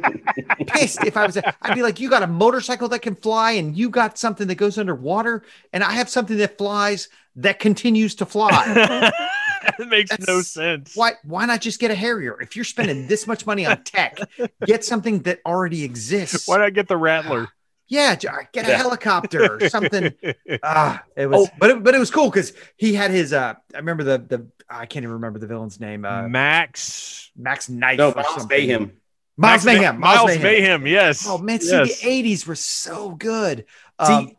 [0.66, 1.36] pissed if I was.
[1.62, 4.54] I'd be like, you got a motorcycle that can fly, and you got something that
[4.56, 5.42] goes underwater,
[5.72, 8.50] and I have something that flies that continues to fly.
[9.78, 10.94] it makes no sense.
[10.96, 11.12] why?
[11.24, 12.40] Why not just get a Harrier?
[12.40, 14.18] If you're spending this much money on tech,
[14.66, 16.48] get something that already exists.
[16.48, 17.48] Why not get the Rattler?
[17.90, 18.76] Yeah, get a Yeah.
[18.76, 20.14] helicopter or something.
[20.62, 21.54] Ah, it was, Oh.
[21.58, 23.32] but it, but it was cool because he had his.
[23.32, 26.04] Uh, I remember the the I can't even remember the villain's name.
[26.04, 27.30] Uh, Max.
[27.36, 27.98] Max Knife.
[27.98, 28.48] No, or Miles.
[28.48, 28.92] Mayhem.
[29.36, 30.00] Miles Max Mayhem.
[30.00, 30.86] Miles Mayhem.
[30.86, 31.26] Yes.
[31.28, 32.00] Oh man, see Yes.
[32.00, 33.64] the '80s were so good.
[34.06, 34.30] See- Um,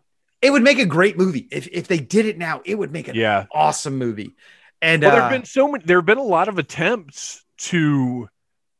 [0.41, 2.61] it would make a great movie if if they did it now.
[2.65, 3.45] It would make an Yeah.
[3.52, 4.36] awesome movie.
[4.82, 5.84] And Well, there uh, have been so many.
[5.86, 8.30] There have been a lot of attempts to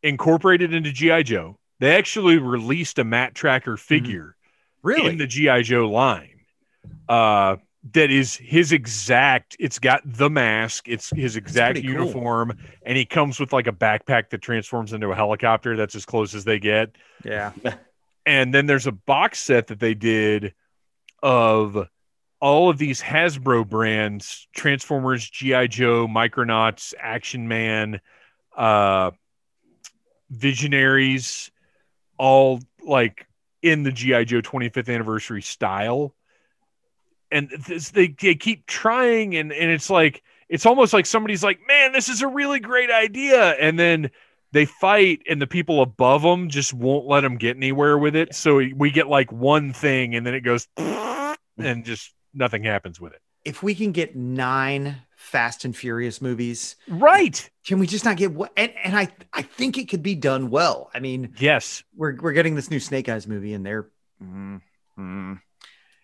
[0.02, 1.57] incorporate it into GI Joe.
[1.80, 4.35] They actually released a Matt Tracker figure
[4.84, 6.41] really, in the GI Joe line.
[7.08, 7.58] Uh,
[7.94, 9.56] that is his exact.
[9.60, 10.88] It's got the mask.
[10.88, 12.02] It's his exact pretty cool.
[12.02, 15.76] uniform, and he comes with like a backpack that transforms into a helicopter.
[15.76, 16.95] That's as close as they get.
[17.24, 17.52] yeah,
[18.26, 20.53] And then there's a box set that they did
[21.24, 21.88] of
[22.40, 25.68] all of these Hasbro brands Transformers, G.I.
[25.68, 27.99] Joe, Micronauts, Action Man,
[28.56, 29.12] uh,
[30.30, 31.52] Visionaries,
[32.18, 33.26] all like
[33.61, 34.25] in the G.I.
[34.25, 36.13] Joe 25th anniversary style.
[37.31, 41.59] And this, they, they keep trying, and, and it's like, it's almost like somebody's like,
[41.65, 43.51] man, this is a really great idea.
[43.51, 44.11] And then
[44.51, 48.35] they fight and the people above them just won't let them get anywhere with it
[48.35, 53.13] so we get like one thing and then it goes and just nothing happens with
[53.13, 58.18] it if we can get nine Fast and Furious movies, right can we just not
[58.18, 58.52] get what?
[58.57, 60.89] And, and I I think it could be done well.
[60.93, 63.89] I mean, yes we're we're getting this new Snake Eyes movie, and they're
[64.22, 64.60] mm,
[64.99, 65.39] mm.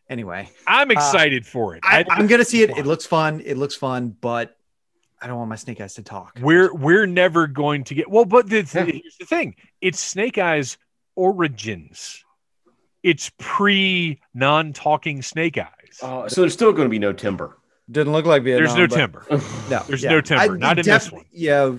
[0.09, 0.49] anyway.
[0.67, 2.69] i'm excited for it I, I- I'm gonna see it.
[2.77, 3.41] It looks fun.
[3.43, 4.55] It looks fun, but
[5.19, 6.37] I don't want my Snake Eyes to talk.
[6.41, 8.85] we're we're never going to get well but the, Yeah.
[8.85, 10.77] here's the thing it's snake eyes
[11.15, 12.23] origins
[13.03, 17.57] it's pre non-talking snake eyes Uh, so there's still going to be no timber.
[17.89, 18.75] Didn't look like Vietnam.
[18.75, 19.25] there's no timber
[19.69, 21.25] No, There's no timber, not in this one.
[21.31, 21.77] Yeah,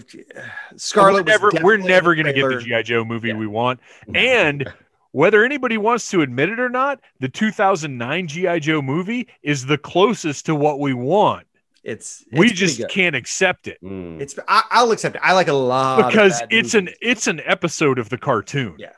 [0.76, 1.24] Scarlet.
[1.26, 3.36] we're never, was we're never going to get the gi joe movie Yeah.
[3.36, 3.80] we want
[4.14, 4.72] and
[5.12, 9.78] whether anybody wants to admit it or not the 2009 gi joe movie is the
[9.78, 11.46] closest to what we want
[11.82, 12.90] It's, it's we just good.
[12.90, 14.20] can't accept it Mm.
[14.20, 15.22] It's I, I'll accept it.
[15.24, 18.92] I like a lot because bad it's an it's an episode of the cartoon Yeah.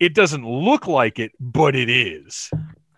[0.00, 2.50] it doesn't look like it but it is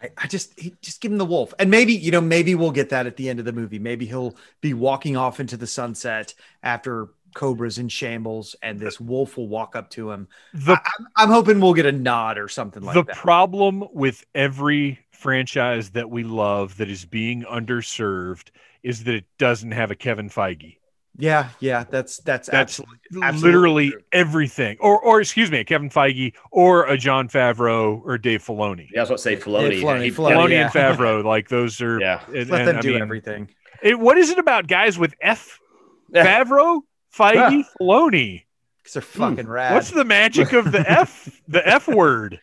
[0.04, 2.70] I, I just he, just give him the wolf, and maybe you know maybe we'll
[2.70, 3.78] get that at the end of the movie.
[3.78, 9.36] Maybe he'll be walking off into the sunset after Cobra's in shambles, and this wolf
[9.36, 10.28] will walk up to him.
[10.52, 13.14] the I, I'm, I'm hoping we'll get a nod or something like the that.
[13.14, 18.50] The problem with every franchise that we love that is being underserved
[18.82, 20.76] is that it doesn't have a Kevin Feige.
[21.16, 24.00] Yeah, yeah, that's that's, That's absolutely absolutely literally true.
[24.12, 28.88] everything, or or excuse me, Kevin Feige or a Jon Favreau or Dave Filoni.
[28.92, 29.76] Yeah, I was about to say Filoni.
[29.80, 30.64] Yeah, Filoni, He- Filoni, Filoni yeah.
[30.64, 32.00] and Favreau, like those are.
[32.00, 32.20] Yeah.
[32.26, 33.48] and- let and, them I do mean, everything.
[33.82, 35.60] it- what is it about guys with F?
[36.12, 36.80] Favreau,
[37.16, 38.42] Feige, Filoni.
[38.82, 39.74] because they're fucking rad.
[39.74, 41.28] What's the magic of the F?
[41.48, 42.40] The F word.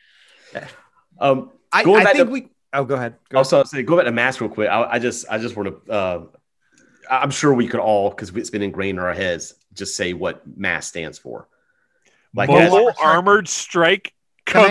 [1.19, 2.47] Um, I, I think to- we.
[2.73, 3.15] Oh, go ahead.
[3.29, 4.69] Go also, I'll say, go back to mask real quick.
[4.69, 5.91] I, I just, I just want to.
[5.91, 6.23] Uh,
[7.11, 10.41] I'm sure we could all, because it's been ingrained in our heads, just say what
[10.57, 11.47] Mask stands for.
[12.33, 14.13] Like, as- Mobile Armored Strike
[14.45, 14.69] Command.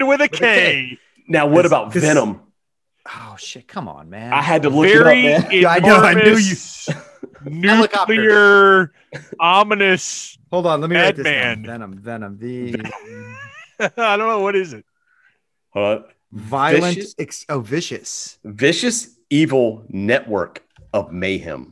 [0.00, 0.98] Command with a With a K.
[1.28, 2.40] now, what This- about this- Venom?
[3.04, 3.66] Oh shit!
[3.66, 4.32] Come on, man.
[4.32, 5.60] I had to look Very it up, man.
[5.62, 6.54] Yeah, I know, I knew you-
[7.44, 8.92] enormous, nuclear,
[9.40, 10.38] ominous.
[10.52, 10.80] Hold on.
[10.80, 11.62] Let me write this Madman.
[11.80, 11.96] down.
[11.96, 11.98] Venom.
[11.98, 12.38] Venom.
[12.38, 12.74] The
[13.96, 14.84] I don't know what is it.
[15.70, 16.04] Hold on.
[16.30, 16.94] violent.
[16.94, 17.14] Vicious?
[17.18, 18.38] Ex- oh, vicious.
[18.44, 20.62] Vicious evil network
[20.92, 21.71] of mayhem.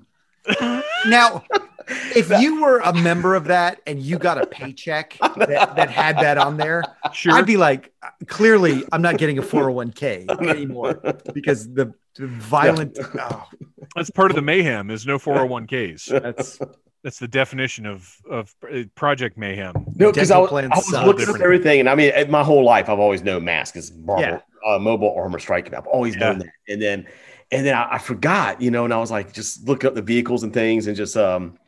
[1.06, 1.44] Now,
[2.14, 6.16] if you were a member of that and you got a paycheck that, that had
[6.18, 6.82] that on there,
[7.12, 7.32] Sure.
[7.32, 7.92] I'd be like,
[8.26, 11.00] clearly, I'm not getting a 401k anymore
[11.34, 12.98] because the, the violent.
[13.18, 13.48] Oh,
[13.96, 14.90] That's part of the mayhem.
[14.90, 16.22] Is no 401ks.
[16.22, 16.58] that's
[17.02, 19.72] That's the definition of of uh, Project Mayhem.
[19.96, 21.42] No, because I, was- I was looking up different.
[21.42, 24.40] everything, and I mean, my whole life I've always known mask is marble, Yeah.
[24.66, 25.74] uh, mobile armor striking.
[25.74, 26.20] I've always Yeah.
[26.32, 27.06] known that, and then,
[27.50, 30.02] and then I, I forgot, you know, and I was like, just look up the
[30.02, 31.58] vehicles and things, and just um,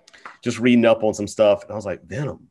[0.42, 2.48] just reading up on some stuff, and I was like, Venom.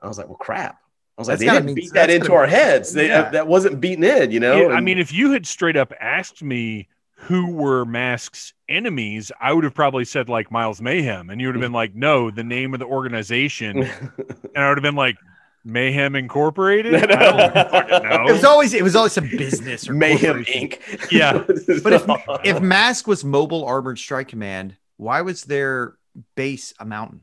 [0.00, 0.78] I was like, well, crap.
[1.16, 2.92] I was like, That's they didn't mean- beat that into our heads.
[2.92, 3.30] They, Yeah.
[3.30, 4.68] that wasn't beaten in, you know.
[4.68, 9.52] Yeah, I mean, if you had straight up asked me who were Mask's enemies, I
[9.52, 12.42] would have probably said like Miles Mayhem, and you would have been like, no, the
[12.42, 15.16] name of the organization, and I would have been like
[15.64, 16.94] Mayhem Incorporated.
[16.96, 18.28] I don't fucking know.
[18.28, 20.68] it was always it was always some business or Mayhem corporation.
[20.70, 21.10] Inc.
[21.12, 21.44] Yeah.
[21.82, 22.04] But if
[22.56, 25.96] if Mask was mobile armored strike command, why was their
[26.36, 27.20] base a mountain?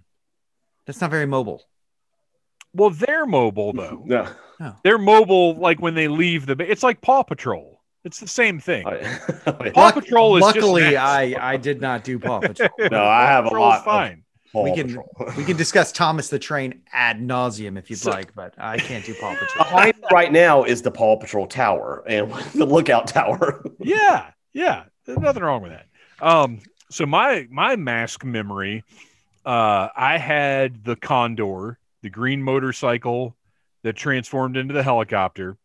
[0.86, 1.64] That's not very mobile.
[2.74, 4.04] well, they're mobile though.
[4.06, 4.28] no.
[4.84, 6.56] They're mobile like when they leave the.
[6.56, 7.82] ba- It's like Paw Patrol.
[8.04, 8.86] It's the same thing.
[8.88, 9.20] Oh, yeah.
[9.46, 9.72] Yeah.
[9.72, 10.98] Paw Patrol is just Luckily, Mask.
[10.98, 12.70] I I did not do Paw Patrol.
[12.92, 13.80] No, I have a Patrol's lot.
[13.80, 14.24] Of Fine.
[14.52, 15.10] Paw we can Patrol.
[15.38, 19.06] we can discuss Thomas the Train ad nauseum if you'd So- like, but I can't
[19.06, 19.64] do Paw Patrol.
[19.66, 23.64] Behind right now is the Paw Patrol Tower and the Lookout Tower.
[23.80, 25.86] yeah yeah there's nothing wrong with that
[26.22, 26.60] um
[26.90, 28.84] so my my mask memory
[29.46, 33.36] uh i had the condor the green motorcycle
[33.84, 35.56] that transformed into the helicopter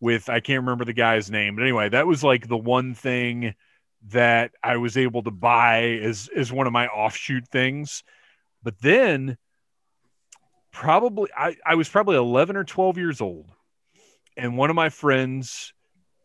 [0.00, 3.54] with i can't remember the guy's name but anyway that was like the one thing
[4.06, 8.04] that i was able to buy as as one of my offshoot things
[8.62, 9.36] but then
[10.72, 13.50] probably i i was probably 11 or 12 years old
[14.36, 15.72] and one of my friends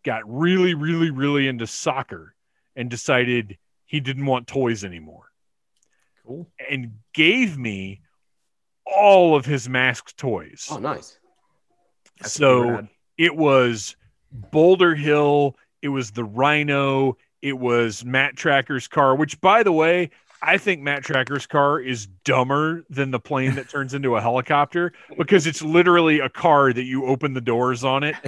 [0.05, 2.35] got really, really, really into soccer
[2.75, 5.31] and decided he didn't want toys anymore
[6.27, 6.47] Cool.
[6.69, 8.01] and gave me
[8.85, 10.67] all of his masked toys.
[10.69, 11.17] Oh, nice.
[12.19, 12.89] That's so rad.
[13.17, 13.95] it was
[14.31, 20.09] Boulder Hill, it was the Rhino, it was Matt Tracker's car, which by the way,
[20.41, 24.93] I think Matt Tracker's car is dumber than the plane that turns into a helicopter
[25.17, 28.15] because it's literally a car that you open the doors on it.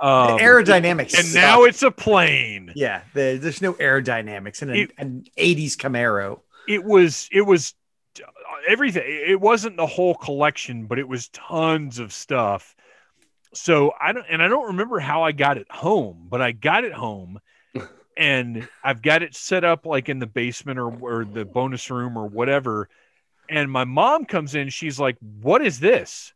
[0.00, 1.18] Um, aerodynamics.
[1.18, 2.72] and now it's a plane.
[2.76, 6.38] yeah, the, there's no aerodynamics in an, It- an 80s Camaro.
[6.68, 7.74] It was it was
[8.68, 9.02] everything.
[9.04, 12.76] It wasn't the whole collection, but it was tons of stuff.
[13.54, 16.84] So I don't and I don't remember how I got it home, but I got
[16.84, 17.40] it home
[18.18, 22.18] and I've got it set up like in the basement or, or the bonus room
[22.18, 22.88] or whatever.
[23.48, 26.34] And my mom comes in, she's like, What is this?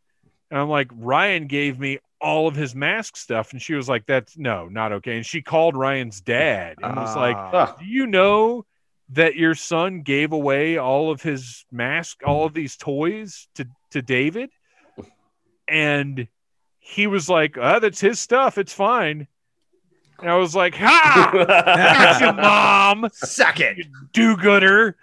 [0.51, 3.53] And I'm like, Ryan gave me all of his mask stuff.
[3.53, 5.17] And she was like, That's no, not okay.
[5.17, 7.77] And she called Ryan's dad and was like, Ah.
[7.79, 8.65] Do you know
[9.11, 14.01] that your son gave away all of his mask, all of these toys to to
[14.01, 14.51] David?
[15.67, 16.29] And
[16.79, 18.59] he was like, "Ah, that's his stuff.
[18.59, 19.29] It's fine."
[20.23, 21.31] And I was like, "Ha!
[21.33, 23.87] Gotcha, mom, suck it.
[24.13, 24.97] do-gooder."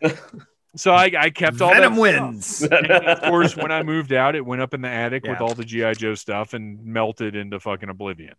[0.75, 2.61] So I, I kept all Venom that wins.
[2.61, 5.53] And of course, when I moved out, it went up in the attic with all
[5.55, 8.35] the GI Joe stuff and melted into fucking oblivion.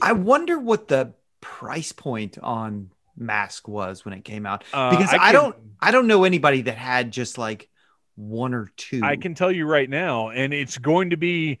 [0.00, 5.12] I wonder what the price point on Mask was when it came out Uh, because
[5.12, 7.68] I, can- don't I don't know anybody that had just like
[8.14, 9.00] one or two.
[9.02, 11.58] I can tell you right now, and it's going to be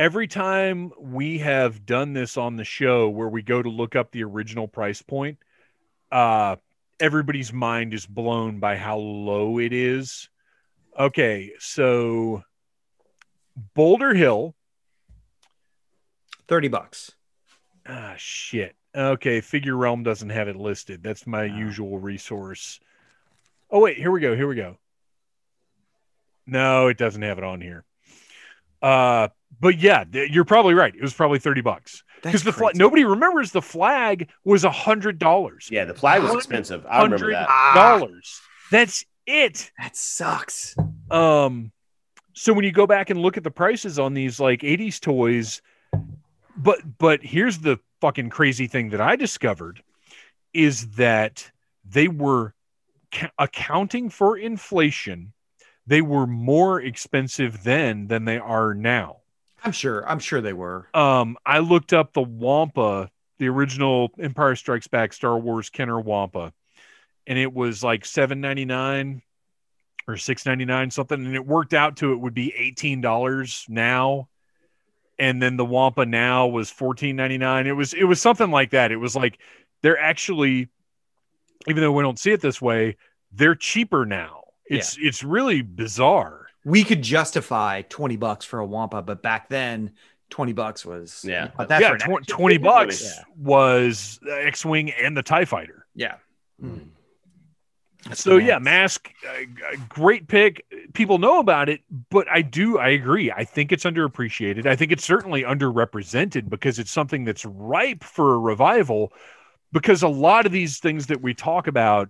[0.00, 4.10] every time we have done this on the show where we go to look up
[4.10, 5.36] the original price point,
[6.10, 6.56] uh,
[6.98, 10.30] everybody's mind is blown by how low it is.
[10.98, 12.42] Okay, so
[13.74, 14.54] Boulder Hill,
[16.48, 17.12] 30 bucks.
[17.86, 18.74] ah, shit.
[18.96, 21.02] Okay, Figure Realm doesn't have it listed.
[21.02, 21.56] That's my No.
[21.58, 22.80] usual resource.
[23.70, 24.34] Oh wait, here we go.
[24.34, 24.78] Here we go.
[26.46, 27.84] No, it doesn't have it on here.
[28.82, 29.28] Uh,
[29.60, 30.94] but yeah, th- you're probably right.
[30.94, 32.76] It was probably thirty bucks because the flag.
[32.76, 35.68] Nobody remembers the flag was a hundred dollars.
[35.70, 36.86] yeah, the flag was expensive.
[36.86, 37.46] I remember Hundred that.
[37.48, 38.40] Ah, dollars.
[38.70, 39.70] That's it.
[39.78, 40.74] that sucks.
[41.10, 41.72] Um,
[42.32, 45.60] so when you go back and look at the prices on these like 80s toys,
[46.56, 49.82] but but here's the fucking crazy thing that I discovered
[50.54, 51.50] is that
[51.84, 52.54] they were
[53.12, 55.32] ca- accounting for inflation.
[55.90, 59.16] They were more expensive then than they are now.
[59.64, 60.08] I'm sure.
[60.08, 60.86] I'm sure they were.
[60.94, 66.52] Um, I looked up the Wampa, the original Empire Strikes Back Star Wars Kenner Wampa,
[67.26, 69.22] and it was like seven ninety nine
[70.06, 73.66] or six ninety nine something, and it worked out to it would be eighteen dollars
[73.68, 74.28] now,
[75.18, 77.66] and then the Wampa now was fourteen ninety nine.
[77.66, 78.92] It was it was something like that.
[78.92, 79.40] It was like
[79.82, 80.68] they're actually,
[81.66, 82.96] even though we don't see it this way,
[83.32, 84.39] they're cheaper now.
[84.70, 86.46] It's it's really bizarre.
[86.64, 89.92] We could justify 20 bucks for a Wampa, but back then
[90.30, 91.50] 20 bucks was Yeah.
[91.56, 93.24] But that's yeah, for an tw- action 20 bucks Yeah.
[93.36, 95.86] was X-wing and the Tie Fighter.
[95.94, 96.14] Yeah.
[98.14, 99.12] So yeah, Mask.
[99.22, 100.64] Mask, uh, great pick.
[100.94, 103.30] People know about it, but I do, I agree.
[103.30, 104.64] I think it's underappreciated.
[104.66, 109.12] I think it's certainly underrepresented because it's something that's ripe for a revival.
[109.72, 112.08] Because a lot of these things that we talk about,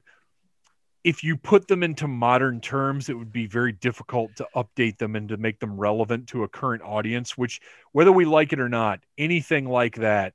[1.02, 5.16] if you put them into modern terms, it would be very difficult to update them
[5.16, 7.38] and to make them relevant to a current audience.
[7.38, 7.60] Which,
[7.92, 10.34] whether we like it or not, anything like that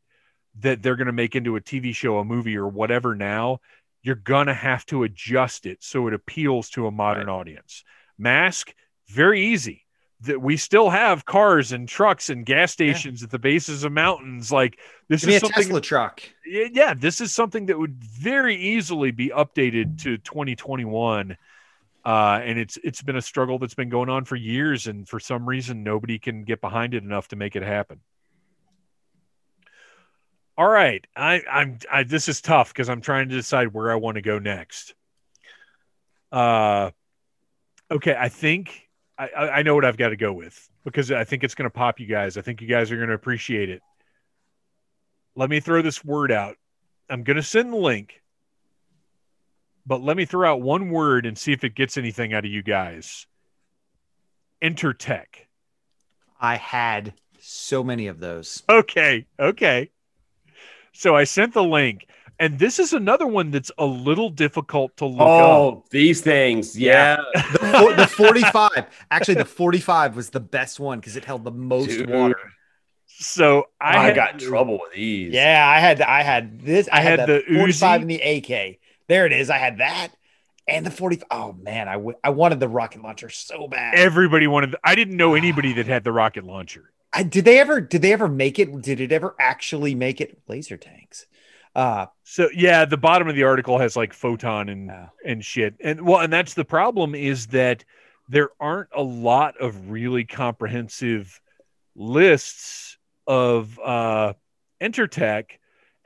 [0.60, 3.60] that they're going to make into a TV show, a movie, or whatever now,
[4.02, 7.84] you're going to have to adjust it so it appeals to a modern audience.
[8.18, 8.74] Mask,
[9.08, 9.85] very easy.
[10.22, 14.52] That we still have cars and trucks and gas stations at the bases of mountains.
[14.52, 14.80] Like
[15.10, 15.64] this Give is a something.
[15.64, 16.22] Tesla truck.
[16.46, 21.38] Yeah, yeah, this is something that would very easily be updated to 2021.
[22.06, 25.20] Uh, and it's it's been a struggle that's been going on for years, and for
[25.20, 28.00] some reason nobody can get behind it enough to make it happen.
[30.58, 33.96] All right, I, I'm I, this is tough because I'm trying to decide where I
[33.96, 34.94] want to go next.
[36.32, 36.92] Uh,
[37.92, 38.85] okay, I think
[39.18, 41.74] I, I know what I've got to go with because I think it's going to
[41.74, 42.38] pop you guys.
[42.38, 43.82] I think you guys are going to appreciate it.
[45.36, 46.58] Let me throw this word out.
[47.10, 48.22] I'm going to send the link,
[49.86, 52.52] but let me throw out one word and see if it gets anything out of
[52.52, 53.28] you guys.
[54.62, 55.26] Entertech.
[56.40, 58.64] I had so many of those.
[58.70, 59.28] Okay.
[59.40, 59.92] Okay.
[60.94, 62.08] So I sent the link,
[62.40, 65.74] and this is another one that's a little difficult to look oh, up.
[65.74, 66.78] Oh, these things.
[66.78, 67.18] Yeah.
[67.34, 68.72] The, four- the 45.
[69.12, 72.10] Actually, the 45 was the best one because it held the most Dude.
[72.10, 72.40] water.
[73.08, 75.34] So I, I, had- got in trouble with these.
[75.34, 76.90] Yeah, I had I had this.
[76.92, 78.02] I, I had, had the, the 45 Uzi.
[78.02, 78.80] and the AK.
[79.08, 79.50] There it is.
[79.50, 80.10] I had that
[80.68, 81.22] and the 40.
[81.32, 83.96] Oh man, I w- I wanted the rocket launcher so bad.
[83.96, 84.76] everybody wanted.
[84.84, 85.38] I didn't know ah.
[85.38, 86.92] anybody that had the rocket launcher.
[87.14, 88.82] I, did they ever did they ever make it?
[88.82, 90.40] Did it ever actually make it?
[90.48, 91.28] Laser tanks.
[91.76, 95.10] Uh So yeah, the bottom of the article has like photon and no.
[95.26, 95.76] and shit.
[95.82, 97.84] And well, and that's the problem is that
[98.30, 101.40] there aren't a lot of really comprehensive
[101.96, 102.98] lists
[103.28, 104.34] of uh
[104.82, 105.46] Entertech,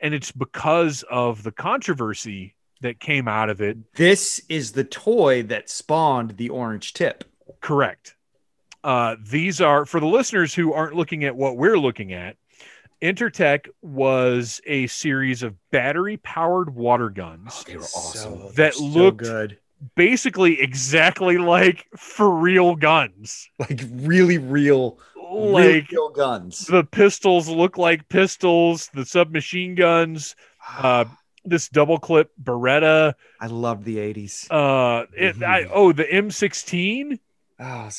[0.01, 3.77] and it's because of the controversy that came out of it.
[3.95, 7.25] this is the toy that spawned the orange tip.
[7.61, 8.15] Correct.
[8.83, 12.37] Uh, these are for the listeners who aren't looking at what we're looking at.
[13.01, 18.39] Entertech was a series of battery powered water guns, They were awesome.
[18.39, 19.57] So- That so looked- good.
[19.95, 23.49] basically exactly like for real guns.
[23.59, 26.65] Like really real, real, Like real guns.
[26.65, 30.35] the pistols look like pistols, the submachine guns,
[30.77, 31.05] uh,
[31.45, 33.13] this double clip Beretta.
[33.39, 34.47] I love the 80s.
[34.51, 37.17] Uh, it, I, oh, the M16.
[37.61, 37.89] Oh,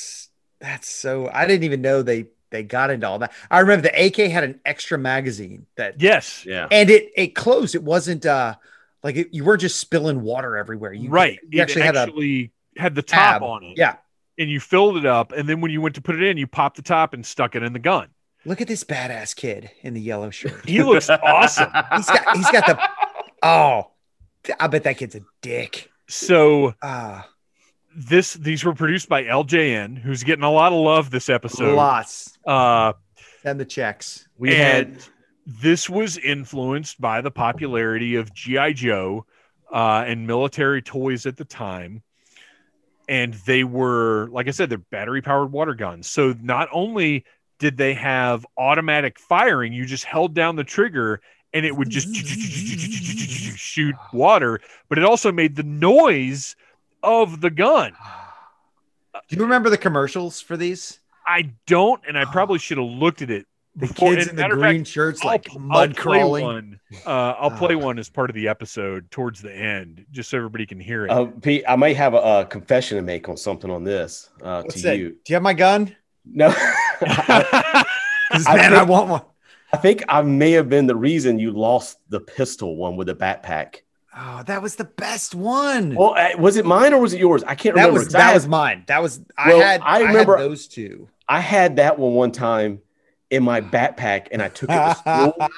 [0.61, 1.31] that's so.
[1.33, 3.33] I didn't even know they they got into all that.
[3.51, 6.69] I remember the AK had an extra magazine that, Yes, Yeah.
[6.71, 7.75] and it it closed.
[7.75, 8.55] It wasn't uh
[9.03, 10.93] like it, you weren't just spilling water everywhere.
[10.93, 11.39] You right.
[11.49, 13.43] You it actually had a had the top tab.
[13.43, 13.79] on it.
[13.79, 13.97] Yeah.
[14.39, 16.47] and you filled it up, and then when you went to put it in, you
[16.47, 18.09] popped the top and stuck it in the gun.
[18.47, 20.67] Look at this badass kid in the yellow shirt.
[20.69, 21.71] He looks awesome.
[21.97, 22.79] He's got he's got the
[23.43, 23.91] oh,
[24.59, 25.91] I bet that kid's a dick.
[26.09, 27.29] So Ah,
[28.09, 31.75] this these were produced by LJN, who's getting a lot of love this episode.
[31.75, 32.39] lots.
[32.47, 32.95] Uh,
[33.43, 34.29] Send the checks.
[34.39, 35.05] We and had
[35.47, 39.27] this was influenced by the popularity of GI Joe
[39.73, 42.03] uh, and military toys at the time.
[43.09, 46.09] And they were, like I said, they're battery powered water guns.
[46.09, 47.25] So not only
[47.59, 51.21] did they have automatic firing, you just held down the trigger
[51.53, 52.15] and it would just
[53.57, 56.55] shoot water, but it also made the noise
[57.03, 57.93] of the gun.
[59.29, 61.01] Do you remember the commercials for these?
[61.27, 63.47] I don't, and I probably should have looked at it.
[63.77, 65.95] The before- kids and in the matter of fact, green shirts, I'll- like I'll mud
[65.97, 66.45] play crawling.
[66.45, 66.81] One.
[67.07, 67.79] Uh, I'll play Ah.
[67.79, 71.11] one as part of the episode towards the end, just so everybody can hear it.
[71.11, 74.63] uh, Pete, I might have a, a confession to make on something on this uh,
[74.63, 74.99] What's to that?
[74.99, 75.11] you.
[75.11, 75.95] Do you have my gun?
[76.25, 76.53] No.
[77.03, 77.85] I
[78.57, 79.23] man, I think- want one.
[79.73, 83.15] I think I may have been the reason you lost the pistol one with the
[83.15, 83.77] backpack.
[84.17, 85.95] Oh, that was the best one.
[85.95, 87.45] Well, uh, was it mine or was it yours?
[87.45, 88.01] I can't that remember.
[88.01, 88.85] was 'cause I that had- was mine.
[88.89, 91.09] That was I had I I remember- had those two.
[91.29, 92.81] I had that one one time
[93.31, 95.49] in my backpack, and I took it to school.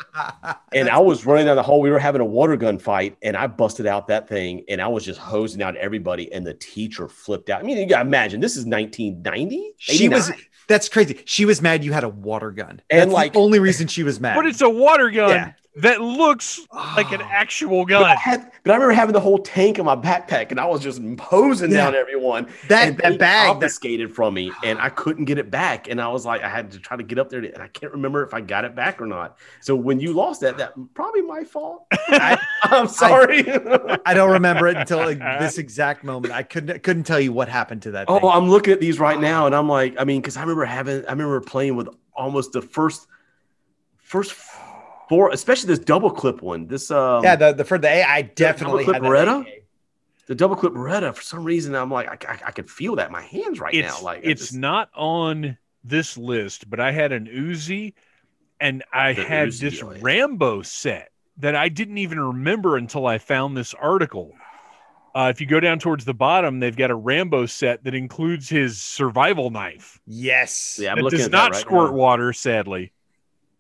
[0.75, 1.81] and I was running down the hall.
[1.81, 4.89] We were having a water gun fight, and I busted out that thing, and I
[4.89, 6.31] was just hosing out everybody.
[6.31, 7.61] And the teacher flipped out.
[7.61, 9.73] I mean, you gotta imagine this is 1990.
[9.79, 10.31] she was
[10.69, 11.21] that's crazy.
[11.25, 12.81] She was mad you had a water gun.
[12.91, 14.37] And, That's like- the only reason she was mad.
[14.37, 15.31] but it's a water gun.
[15.31, 15.53] Yeah.
[15.77, 16.61] That looks
[16.97, 17.29] like an Oh.
[17.31, 18.17] actual But I, gun.
[18.19, 21.01] had, but I remember having the whole tank in my backpack, and I was just
[21.17, 21.79] posing Yeah.
[21.85, 22.47] down everyone.
[22.69, 25.89] That and that they bag, that, confiscated from me, and I couldn't get it back.
[25.89, 27.91] And I was like, I had to try to get up there, and I can't
[27.93, 29.39] remember if I got it back or not.
[29.61, 31.87] So when you lost that, that probably my fault.
[32.09, 33.45] I, I'm sorry.
[34.05, 36.35] I don't remember it until like, this exact moment.
[36.35, 38.07] I couldn't couldn't tell you what happened to that.
[38.09, 38.29] oh, thing.
[38.31, 41.07] I'm looking at these right now, and I'm like, I mean, because I remember having,
[41.07, 43.07] I remember playing with almost the first,
[43.97, 44.33] first
[45.13, 46.67] four, especially this double clip one.
[46.69, 49.41] This, um, yeah, the the for the A, I definitely clip had that Beretta?
[49.43, 49.65] AK.
[50.27, 51.15] the double clip Beretta.
[51.15, 53.75] For some reason, I'm like, I, I, I could feel that in my hands right
[53.75, 54.03] It's now.
[54.03, 57.93] Like it's just- not on this list, but I had an Uzi,
[58.59, 59.99] and I had Uzi, this oh, yeah.
[60.01, 64.33] Rambo set that I didn't even remember until I found this article.
[65.15, 68.49] Uh, if you go down towards the bottom, they've got a Rambo set that includes
[68.49, 70.01] his survival knife.
[70.07, 70.79] Yes.
[70.81, 71.97] Yeah, I'm That looking does at not that right squirt now.
[71.97, 72.93] water, sadly.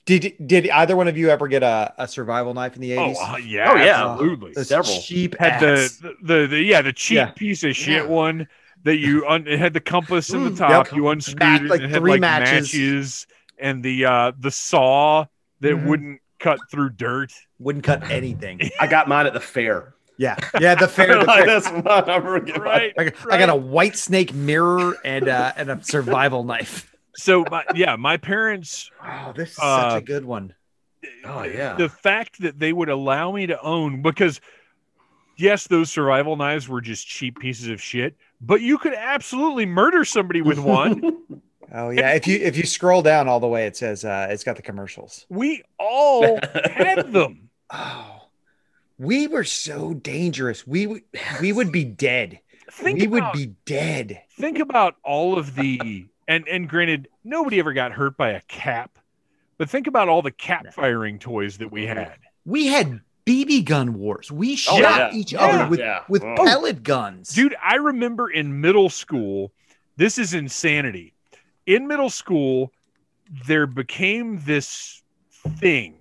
[0.04, 3.04] Did did either one of you ever get a, a survival knife in the Oh,
[3.04, 3.18] eighties?
[3.20, 4.10] uh, yeah, Oh, yeah.
[4.12, 4.52] absolutely.
[4.52, 4.98] Those several.
[5.00, 7.26] cheap had the, the, the the yeah the cheap Yeah.
[7.30, 8.08] piece of shit Yeah.
[8.08, 8.48] one
[8.82, 10.86] that you un- it had the compass in the top.
[10.88, 10.96] yep.
[10.96, 12.72] You unscrewed Mat- it, like and it had three like matches.
[12.74, 13.26] matches.
[13.58, 15.26] and the uh the saw
[15.60, 15.86] that Mhm.
[15.86, 17.32] wouldn't cut through dirt.
[17.60, 18.60] wouldn't cut anything.
[18.80, 19.94] I got mine at the fair.
[20.18, 20.74] Yeah, yeah.
[20.74, 21.18] The fair.
[21.20, 21.46] The fair.
[21.46, 22.62] That's what I remember getting.
[22.62, 22.92] Right.
[22.98, 26.91] I, got- I got a Whitesnake mirror and uh, and a survival knife.
[27.16, 30.54] So my, yeah, my parents Oh, this is Uh, such a good one.
[31.24, 31.74] Oh yeah.
[31.74, 34.40] the fact that they would allow me to own because
[35.36, 40.04] yes those survival knives were just cheap pieces of shit but you could absolutely murder
[40.04, 41.18] somebody with one
[41.74, 42.10] Oh yeah.
[42.12, 44.62] If you if you scroll down all the way, it says uh, it's got the
[44.62, 45.24] commercials.
[45.30, 46.38] we all
[46.70, 48.26] had them Oh,
[48.98, 50.66] we were so dangerous.
[50.66, 51.02] We would
[51.40, 52.40] we would be dead.
[52.70, 54.20] think we would be dead.
[54.38, 58.98] think about all of the and and granted nobody ever got hurt by a cap
[59.58, 63.94] but think about all the cap firing toys that we had We had BB gun
[63.94, 64.32] wars.
[64.32, 65.10] We Oh, shot yeah.
[65.12, 65.40] each Yeah.
[65.40, 66.00] other with Yeah.
[66.08, 66.34] with Oh.
[66.36, 67.28] pellet guns.
[67.28, 69.52] Dude, I remember in middle school,
[69.96, 71.14] this is insanity.
[71.66, 72.72] In middle school,
[73.46, 75.02] there became this
[75.60, 75.94] thing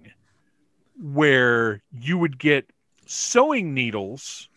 [0.99, 2.69] where you would get
[3.05, 4.49] sewing needles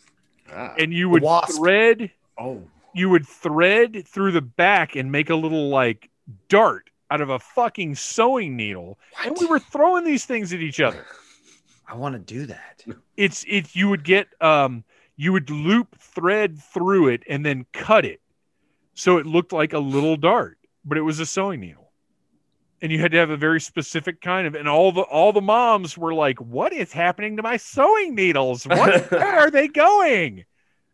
[0.51, 0.74] Ah.
[0.78, 1.24] and you would
[1.55, 2.62] thread oh.
[2.94, 6.10] You would thread through the back and make a little like
[6.48, 10.80] dart out of a fucking sewing needle and we were throwing these things at each
[10.80, 11.04] other.
[11.86, 12.84] I want to do that.
[13.16, 14.84] it's it you would get um
[15.16, 18.20] you would loop thread through it and then cut it.
[18.94, 21.90] So it looked like a little dart but it was a sewing needle.
[22.82, 25.40] And you had to have a very specific kind of and all the all the
[25.40, 28.66] moms were like what is happening to my sewing needles?
[28.66, 30.44] What where are they going?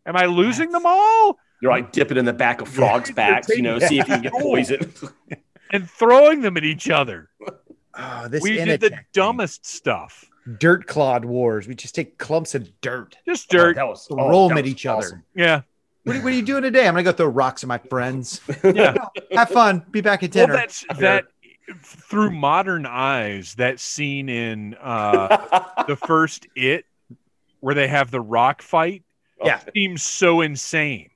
[0.05, 3.61] Am i losing them all You're like dipping in the back of frogs' backs, you
[3.61, 4.91] know, see if you can get poison.
[5.71, 7.29] and throwing them at each other
[7.97, 10.25] Oh, this we did the dumbest stuff
[10.59, 11.67] dirt clod wars.
[11.67, 13.15] We just take clumps of dirt.
[13.27, 15.23] just dirt Oh, that was, Throw 'em that at was each other.
[15.35, 15.61] yeah
[16.03, 16.87] What are, what are you doing today?
[16.87, 18.41] I'm gonna go throw rocks at my friends.
[18.63, 18.95] yeah
[19.33, 19.85] Have fun.
[19.91, 20.57] Be back at well dinner.
[20.57, 21.25] that's that
[21.83, 26.85] through modern eyes that scene in uh the first it
[27.59, 29.03] where they have the rock fight
[29.45, 29.59] Yeah.
[29.75, 31.09] seems so insane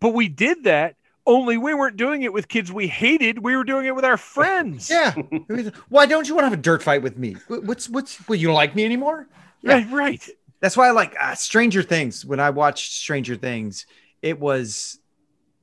[0.00, 0.96] but we did that
[1.26, 4.16] only we weren't doing it with kids we hated we were doing it with our
[4.16, 5.12] friends yeah.
[5.88, 7.36] Why don't you want to have a dirt fight with me?
[7.48, 9.26] What's what's well, You don't like me anymore?
[9.62, 9.74] Yeah.
[9.74, 10.28] right right
[10.60, 12.24] That's why I like uh, Stranger Things.
[12.24, 13.86] When I watched Stranger Things,
[14.22, 14.98] it was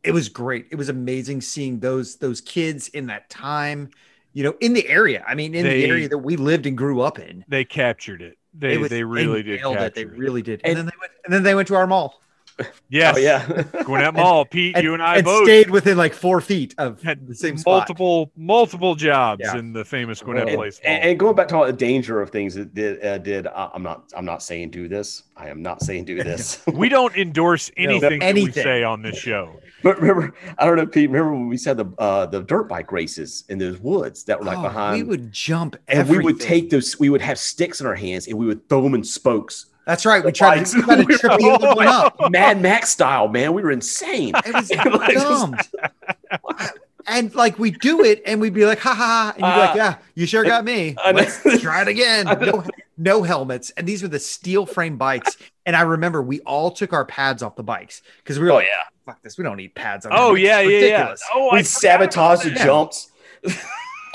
[0.03, 0.67] it was great.
[0.71, 3.89] It was amazing seeing those those kids in that time.
[4.33, 5.23] You know, in the area.
[5.27, 7.45] I mean, in They- the area that we lived and grew up in.
[7.47, 9.95] they captured it they was- they really did capture it.
[9.95, 10.61] They really did.
[10.63, 11.11] And, And- then they went.
[11.25, 12.21] And then they went to our mall
[12.89, 13.63] yes Oh yeah.
[13.83, 17.01] gwinnett mall pete and, you and i and both stayed within like four feet of
[17.01, 17.79] had the same spot.
[17.79, 19.57] multiple multiple jobs Yeah.
[19.57, 20.93] in the famous gwinnett and, place mall.
[20.93, 23.69] and, and going back to all the danger of things that did uh, did uh,
[23.73, 25.23] I'm not I'm not saying do this.
[25.35, 26.63] I am not saying do this.
[26.67, 28.63] we don't endorse anything, that we anything.
[28.63, 31.09] say on this show but remember, I don't know, Pete.
[31.09, 34.45] Remember when we said the uh, the dirt bike races in those woods that were
[34.45, 36.97] like Oh, behind, we would jump and we would take those.
[36.99, 40.05] We would have sticks in our hands and we would throw them in spokes, That's
[40.05, 40.23] right.
[40.23, 40.71] We tried bikes.
[40.73, 42.15] to, try to trip the other one up.
[42.31, 43.27] Mad Max style.
[43.27, 44.33] Man, we were insane.
[44.45, 45.55] It was Like, dumb.
[47.07, 49.33] and like we do it, and we'd be like, ha ha, ha.
[49.35, 50.95] and you'd be like, Uh, yeah, you sure got me.
[51.13, 52.27] Let's try it again.
[52.43, 52.63] No,
[52.97, 55.35] no helmets, and these were the steel frame bikes.
[55.65, 58.55] And I remember we all took our pads off the bikes because we were Oh
[58.55, 60.11] like, yeah, fuck this, we don't need pads on.
[60.15, 61.15] Oh yeah, yeah, yeah.
[61.33, 62.63] Oh, we forgot sabotaged the that.
[62.65, 63.11] jumps.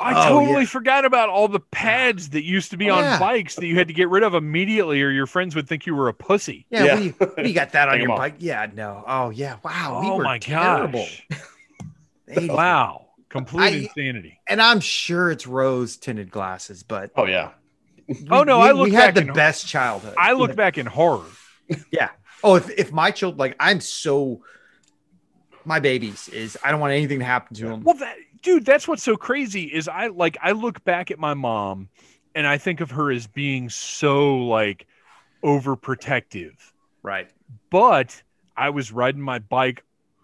[0.00, 0.66] I Oh, totally yeah.
[0.68, 3.18] forgot about all the pads that used to be Oh, on yeah.
[3.18, 5.94] bikes that you had to get rid of immediately, or your friends would think you
[5.94, 6.66] were a pussy.
[6.70, 7.12] Yeah, Yeah.
[7.36, 8.18] We, we got that on Take 'em your off.
[8.18, 8.34] bike.
[8.38, 9.02] Yeah, no.
[9.06, 10.00] Oh yeah, wow.
[10.02, 11.06] we oh were my terrible.
[11.30, 11.40] gosh!
[12.48, 14.38] Wow, complete I- insanity.
[14.48, 17.50] And I'm sure it's rose tinted glasses, but Oh yeah,
[18.30, 20.14] Oh, no, we, I look we had the in- best childhood.
[20.18, 21.24] I look back in horror.
[21.92, 22.08] Yeah.
[22.42, 24.42] Oh, if if my child like I'm so
[25.66, 27.82] my babies is I don't want anything to happen to them.
[27.82, 31.34] Well, that dude, that's what's so crazy is I like I look back at my
[31.34, 31.88] mom
[32.34, 34.86] and I think of her as being so like
[35.44, 36.52] overprotective.
[37.02, 37.28] Right.
[37.70, 38.22] But
[38.56, 39.82] I was riding my bike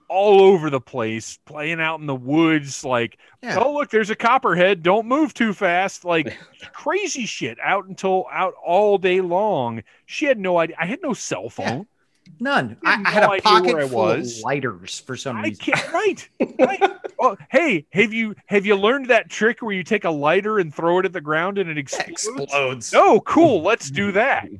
[0.08, 3.58] all over the place, playing out in the woods like, Yeah.
[3.58, 6.36] oh look, there's a copperhead, don't move too fast, like
[6.72, 9.82] crazy shit out until out all day long.
[10.06, 10.76] She had no idea.
[10.78, 11.86] I had no cell phone.
[12.40, 12.76] None.
[12.84, 14.38] I I, had I had no a pocket I full was.
[14.38, 15.56] of lighters for some I reason.
[15.72, 16.28] can't right.
[16.58, 16.90] right.
[17.20, 20.74] Oh, hey, have you have you learned that trick where you take a lighter and
[20.74, 22.10] throw it at the ground and it explodes?
[22.26, 22.94] Explodes.
[22.94, 23.62] Oh, cool.
[23.62, 24.48] Let's do that.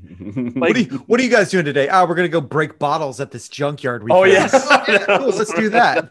[0.54, 1.88] What are, you, what are you guys doing today?
[1.90, 4.02] Oh, we're gonna go break bottles at this junkyard.
[4.04, 4.84] We Oh, found.
[4.88, 5.04] yeah.
[5.18, 6.08] cool, let's do that.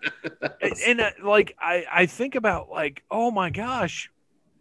[0.61, 4.11] and, and, uh, like I I think about like oh my gosh,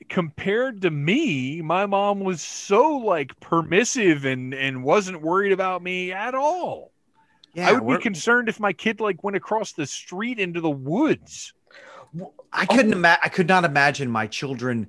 [0.09, 6.13] compared to me, my mom was so like permissive and and wasn't worried about me
[6.13, 6.93] at all.
[7.55, 10.61] Yeah, I would we're- be concerned if my kid like went across the street into
[10.61, 11.53] the woods.
[12.53, 13.21] I couldn't imagine.
[13.25, 14.89] I could not imagine my children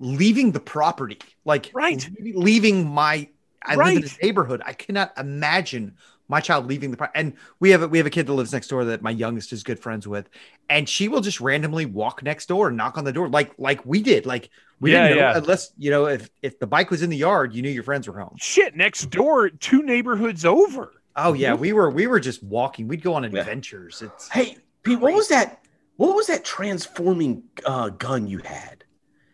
[0.00, 2.08] leaving the property, like Right.
[2.20, 3.28] leaving my.
[3.62, 4.18] I live in Right.
[4.20, 4.62] a neighborhood.
[4.64, 5.96] I cannot imagine
[6.28, 6.96] my child leaving the.
[6.96, 9.10] pro- And we have a, we have a kid that lives next door that my
[9.10, 10.28] youngest is good friends with,
[10.68, 13.84] and she will just randomly walk next door and knock on the door, like like
[13.86, 14.26] we did.
[14.26, 14.50] Like
[14.80, 15.36] we Yeah, didn't know yeah.
[15.38, 18.08] unless you know if if the bike was in the yard, you knew your friends
[18.08, 18.34] were home.
[18.38, 20.92] Shit, next door, two neighborhoods over.
[21.14, 22.88] Oh yeah, we were we were just walking.
[22.88, 23.40] We'd go on Yeah.
[23.40, 24.02] adventures.
[24.02, 25.62] It's Hey, Pete, what was that?
[25.96, 28.84] What was that transforming uh, gun you had?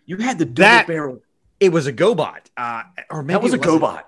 [0.07, 1.23] You had the double That- barrel.
[1.59, 3.83] it was a GoBot, uh, or maybe That was a it wasn't.
[3.83, 4.03] GoBot.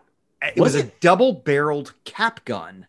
[0.49, 2.87] It was, Was a double-barreled cap gun.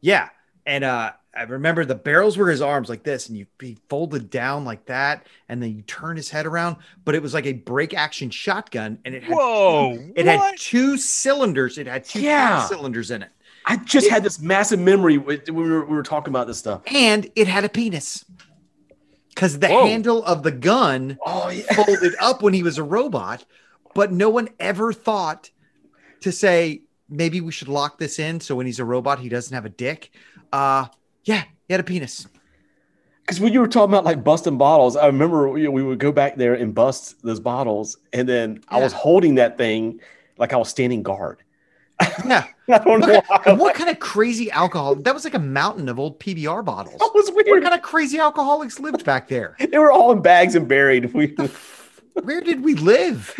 [0.00, 0.28] Yeah,
[0.66, 4.30] and uh, I remember the barrels were his arms like this, and you he folded
[4.30, 6.76] down like that, and then you turn his head around.
[7.04, 9.98] But it was like a break-action shotgun, and it had Whoa.
[10.14, 11.78] it had two cylinders.
[11.78, 12.64] It had two Yeah.
[12.66, 13.30] cylinders in it,
[13.66, 16.82] I just had this massive memory when we were, we were talking about this stuff.
[16.86, 18.24] and it had a penis.
[19.28, 19.86] Because the Whoa.
[19.86, 21.72] handle of the gun Oh yeah.
[21.74, 23.44] folded up when he was a robot,
[23.94, 25.50] but no one ever thought
[26.22, 29.54] to say maybe we should lock this in so when he's a robot he doesn't
[29.54, 30.10] have a dick.
[30.52, 30.86] Uh
[31.24, 32.26] yeah, he had a penis.
[33.22, 36.12] Because when you were talking about like busting bottles, I remember we, we would go
[36.12, 40.00] back there and bust those bottles, and then I was holding that thing
[40.38, 41.42] like I was standing guard.
[42.26, 42.46] Yeah.
[42.70, 43.38] I don't know What, why.
[43.38, 44.94] kind- what kind of crazy alcohol?
[44.94, 46.98] That was like a mountain of old PBR bottles.
[47.00, 49.56] That was What kind of crazy alcoholics lived back there?
[49.70, 51.12] They were all in bags and buried.
[51.18, 51.34] We,
[52.22, 53.38] Where did we live?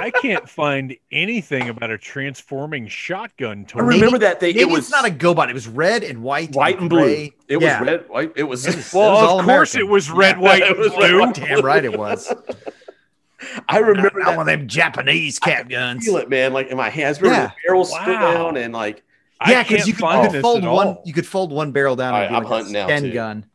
[0.00, 3.80] I can't find anything about a transforming shotgun I toy.
[3.82, 4.56] remember that thing.
[4.56, 5.50] Maybe it was not a GoBot.
[5.50, 7.28] It was red and white, white and blue.
[7.48, 7.80] It Yeah.
[7.80, 8.32] was red, white.
[8.36, 8.66] It was.
[8.66, 9.80] It was- well, it was of course American.
[9.80, 11.20] it was red, Yeah, white, and was red, blue.
[11.20, 11.34] white.
[11.34, 12.32] Damn right it was.
[13.68, 14.36] I remember Not that.
[14.36, 16.04] one of them Japanese cap guns.
[16.06, 16.52] Feel it, man.
[16.52, 17.20] Like in my hands.
[17.20, 17.46] Remember Yeah.
[17.48, 19.02] the barrel stood down and like.
[19.46, 20.86] Yeah, because you could, find could fold one.
[20.86, 21.02] all.
[21.04, 22.14] You could fold one barrel down.
[22.14, 23.12] All and right, I'm like a hunting now, Sten too.
[23.12, 23.46] gun.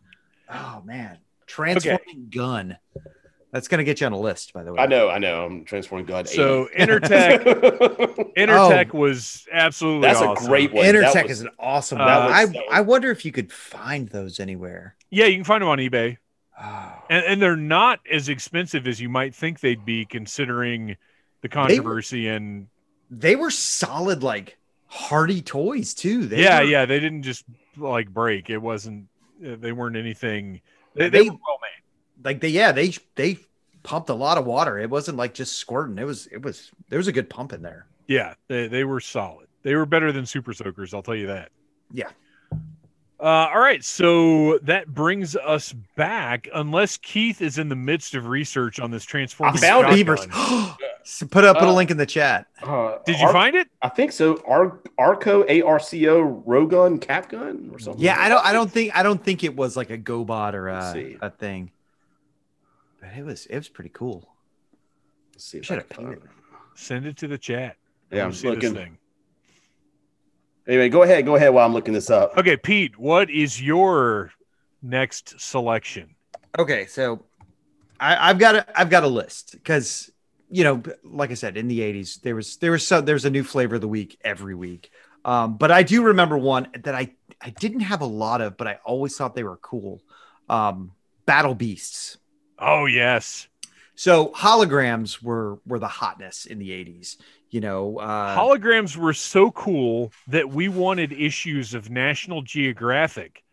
[0.54, 2.78] Oh man, transforming gun.
[3.52, 4.80] That's gonna get you on a list, by the way.
[4.84, 5.46] I know, I know.
[5.46, 6.28] I'm transforming God.
[6.28, 7.44] So Entertech,
[8.36, 10.14] Entertech was absolutely Oh.
[10.36, 10.86] That's a great one.
[10.86, 12.00] Entertech was- is an awesome.
[12.02, 12.52] Uh, one.
[12.54, 14.96] was I I wonder if you could find those anywhere.
[15.10, 16.18] Yeah, you can find them on eBay,
[16.62, 16.94] Oh.
[17.10, 20.98] and, and they're not as expensive as you might think they'd be, considering
[21.42, 22.68] the controversy and
[23.10, 24.58] They were solid, like
[24.88, 26.26] hardy toys too.
[26.26, 27.46] They yeah, were- yeah, they didn't just
[27.78, 28.50] like break.
[28.50, 29.08] It wasn't.
[29.46, 30.62] uh, They weren't anything.
[30.96, 31.77] They, They- they were well made.
[32.24, 33.38] Like they yeah they they
[33.84, 34.78] pumped a lot of water.
[34.80, 35.98] It wasn't like just squirting.
[35.98, 37.88] It was it was there was a good pump in there.
[38.08, 39.48] Yeah, they, they were solid.
[39.64, 41.50] They were better than Super Soakers, I'll tell you that.
[41.92, 42.08] Yeah.
[43.20, 46.48] Uh, all right, so that brings us back.
[46.54, 49.96] Unless Keith is in the midst of research on this transforming I found shotgun.
[49.96, 50.28] Beavers.
[51.32, 52.48] Put up put a Uh, link in the chat.
[52.62, 53.70] Uh, Did you Ar- find it?
[53.82, 54.42] I think so.
[54.46, 58.04] Ar- Arco ARCO Rogun Cap Gun or something.
[58.04, 60.68] Yeah, I don't I don't think I don't think it was like a GoBot or
[60.68, 61.72] a, a thing.
[63.00, 64.28] But it was it was pretty cool.
[65.34, 66.80] Let's see if Should I have can painted find it.
[66.80, 67.78] Send it to the chat.
[68.12, 68.74] Yeah, I'm see looking.
[68.74, 68.98] this thing.
[70.68, 71.26] Anyway, go ahead.
[71.26, 72.38] Go ahead while I'm looking this up.
[72.38, 74.32] Okay, Pete, what is your
[74.82, 76.16] next selection?
[76.60, 77.24] Okay, so
[78.00, 80.12] I, I've got a I've got a list because
[80.50, 83.26] you know, like I said, in the '80s there was there was so there was
[83.26, 84.92] a new flavor of the week every week.
[85.24, 87.12] Um, but I do remember one that I
[87.42, 90.02] I didn't have a lot of, but I always thought they were cool.
[90.50, 90.92] Um,
[91.26, 92.18] Battle Beasts.
[92.60, 93.48] Oh yes,
[93.96, 97.18] So holograms were were the hotness in the '80s.
[97.50, 103.44] You know, uh, holograms were so cool that we wanted issues of National Geographic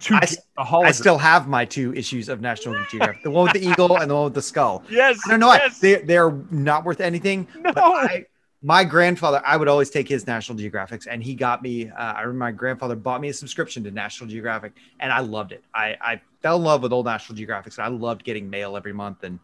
[0.00, 3.30] to I get s- a I still have my two issues of National Geographic: the
[3.30, 4.84] one with the eagle and the one with the skull.
[4.88, 5.18] yes.
[5.26, 5.78] I don't know why yes.
[5.80, 7.48] they they're not worth anything.
[7.62, 7.82] But No.
[7.82, 8.24] I,
[8.64, 11.90] my grandfather, I would always take his National Geographics, and he got me.
[11.90, 15.52] Uh, I remember my grandfather bought me a subscription to National Geographic, and I loved
[15.52, 15.62] it.
[15.74, 17.76] I, I fell in love with old National Geographics.
[17.76, 19.38] And I loved getting mail every month, and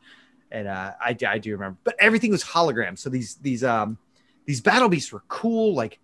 [0.51, 1.77] and uh, I, I do remember.
[1.85, 2.99] But everything was hologram.
[2.99, 3.99] So these these um
[4.47, 5.99] these battle beasts were cool, like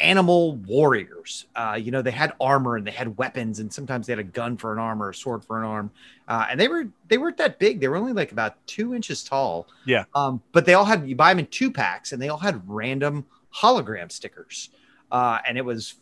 [0.00, 1.46] animal warriors.
[1.54, 4.24] Uh, you know, they had armor and they had weapons, and sometimes they had a
[4.24, 5.90] gun for an arm or a sword for an arm.
[6.26, 7.80] Uh, and they were they weren't that big.
[7.80, 9.68] They were only like about two inches tall.
[9.86, 10.04] Yeah.
[10.14, 12.62] Um, but they all had you buy them in two packs, and they all had
[12.66, 14.70] random hologram stickers.
[15.12, 15.94] Uh, and it was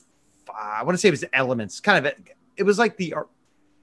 [0.59, 2.13] I want to say it was elements, kind of.
[2.57, 3.15] It was like the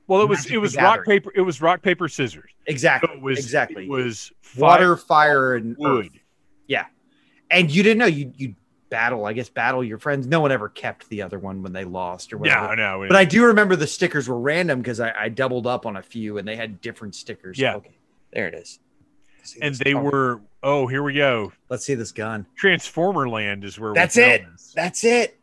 [0.08, 1.06] well, it was it was rock Gathering.
[1.06, 1.32] paper.
[1.36, 2.52] It was rock paper scissors.
[2.68, 6.06] exactly So it was exactly It was water, fire, fire, and wood.
[6.08, 6.20] earth.
[7.52, 8.56] And you didn't know you you
[8.90, 9.26] battle.
[9.26, 10.28] I guess battle your friends.
[10.28, 12.68] No one ever kept the other one when they lost or whatever.
[12.70, 13.06] Yeah, no.
[13.08, 16.02] But I do remember the stickers were random because I, I doubled up on a
[16.04, 17.58] few and they had different stickers.
[17.60, 17.76] Yeah.
[17.76, 17.98] Okay.
[18.34, 18.80] There it is.
[19.62, 20.04] And they gun.
[20.04, 20.42] were.
[20.64, 21.52] Oh, here we go.
[21.70, 22.46] Let's see this gun.
[22.56, 24.44] Transformer Land is where That's it.
[24.52, 24.74] this.
[24.76, 25.40] That's it.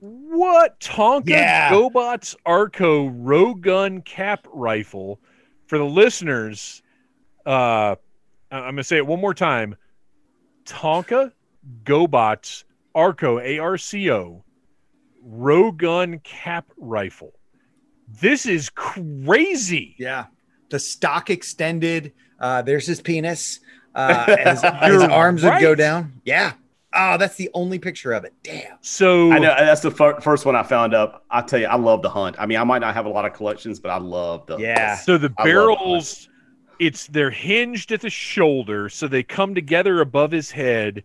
[0.00, 1.70] What Tonka Yeah.
[1.70, 5.18] GoBots Arco Rogun Cap Rifle
[5.66, 6.82] for the listeners?
[7.46, 7.96] Uh,
[8.50, 9.76] I'm gonna say it one more time.
[10.66, 11.32] Tonka
[11.84, 12.64] GoBots
[12.94, 14.44] Arco A R C O
[15.28, 17.32] Rogun Cap Rifle.
[18.20, 19.94] This is crazy.
[19.98, 20.26] Yeah.
[20.70, 22.12] The stock extended.
[22.38, 23.60] Uh, there's his penis.
[23.94, 26.20] Uh, and his, his You're arms would go down.
[26.24, 26.52] Yeah.
[26.94, 28.32] Oh, that's the only picture of it.
[28.42, 28.78] Damn.
[28.80, 31.24] So I know that's the fir- first one I found up.
[31.30, 32.36] I tell you, I love the hunt.
[32.38, 34.96] I mean, I might not have a lot of collections, but I love the Yeah.
[34.96, 36.28] So the I love barrels,
[36.78, 41.04] it's they're hinged at the shoulder, so they come together above his head,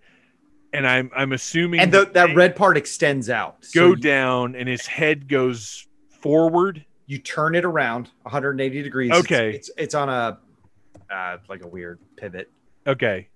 [0.73, 3.57] and I'm I'm assuming And the, that red part extends out.
[3.65, 5.87] So go you- down, and his head goes
[6.21, 6.85] forward.
[7.07, 9.09] you turn it around 180 degrees.
[9.09, 9.55] It's- Okay.
[9.55, 10.37] It's it's, on a
[11.13, 12.49] uh, like a weird pivot,
[12.87, 13.27] Okay,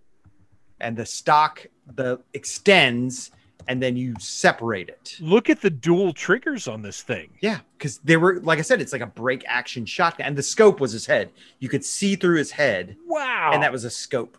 [0.80, 3.32] and the stock the extends,
[3.68, 5.18] and then you separate it.
[5.20, 7.30] look at the dual triggers on this thing.
[7.42, 10.44] Yeah, because they were like I said, it's like a break action shotgun, and the
[10.44, 11.32] scope was his head.
[11.60, 13.52] You could see through his head, Wow.
[13.54, 14.38] and that was a scope.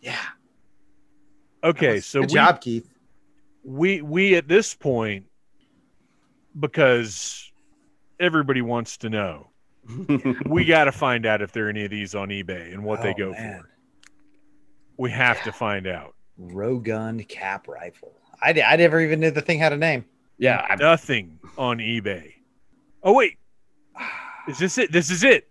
[0.00, 0.16] Yeah.
[1.64, 2.00] Okay.
[2.00, 2.88] So good we, job, Keith.
[3.64, 5.26] we we at this point
[6.58, 7.50] because
[8.18, 9.48] everybody wants to know.
[10.46, 13.02] we got to find out if there are any of these on eBay and what
[13.02, 13.60] they Oh, go man.
[13.62, 13.68] for.
[14.98, 16.14] We have to find out.
[16.40, 18.12] Rogun cap rifle.
[18.42, 20.04] I, I never even knew the thing had a name.
[20.38, 20.66] yeah.
[20.68, 22.34] I, Nothing on eBay.
[23.02, 23.38] Oh wait,
[24.48, 24.92] is this it?
[24.92, 25.48] This is it,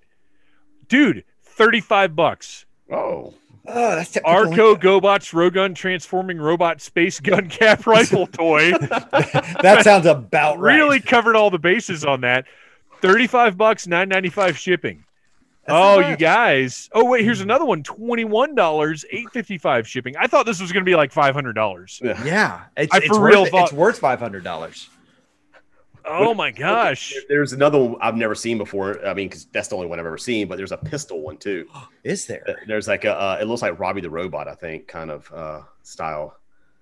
[0.87, 1.23] dude.
[1.43, 2.65] Thirty-five bucks.
[2.91, 3.33] oh,
[3.71, 8.71] Oh, that's t- Arco GoBots Rogun Transforming Robot Space Gun Cap Rifle Toy.
[8.79, 10.75] that sounds about right.
[10.75, 12.45] really covered all the bases on that.
[13.01, 15.05] Thirty-five bucks, nine ninety-five shipping.
[15.65, 16.89] That's oh, you guys!
[16.93, 17.83] Oh wait, here's another one.
[17.83, 20.15] Twenty-one dollars, eight fifty-five shipping.
[20.17, 22.01] I thought this was going to be like five hundred dollars.
[22.03, 22.23] yeah.
[22.23, 23.51] Yeah, it's, I for worth real it.
[23.51, 24.89] thought- it's worth five hundred dollars.
[26.11, 27.13] Oh my gosh!
[27.27, 29.05] There's another one I've never seen before.
[29.05, 30.47] I mean, because that's the only one I've ever seen.
[30.47, 31.67] But there's a pistol one too.
[32.03, 32.63] Is there?
[32.67, 33.13] There's like a.
[33.13, 36.35] Uh, it looks like Robby the Robot, I think, kind of uh, style.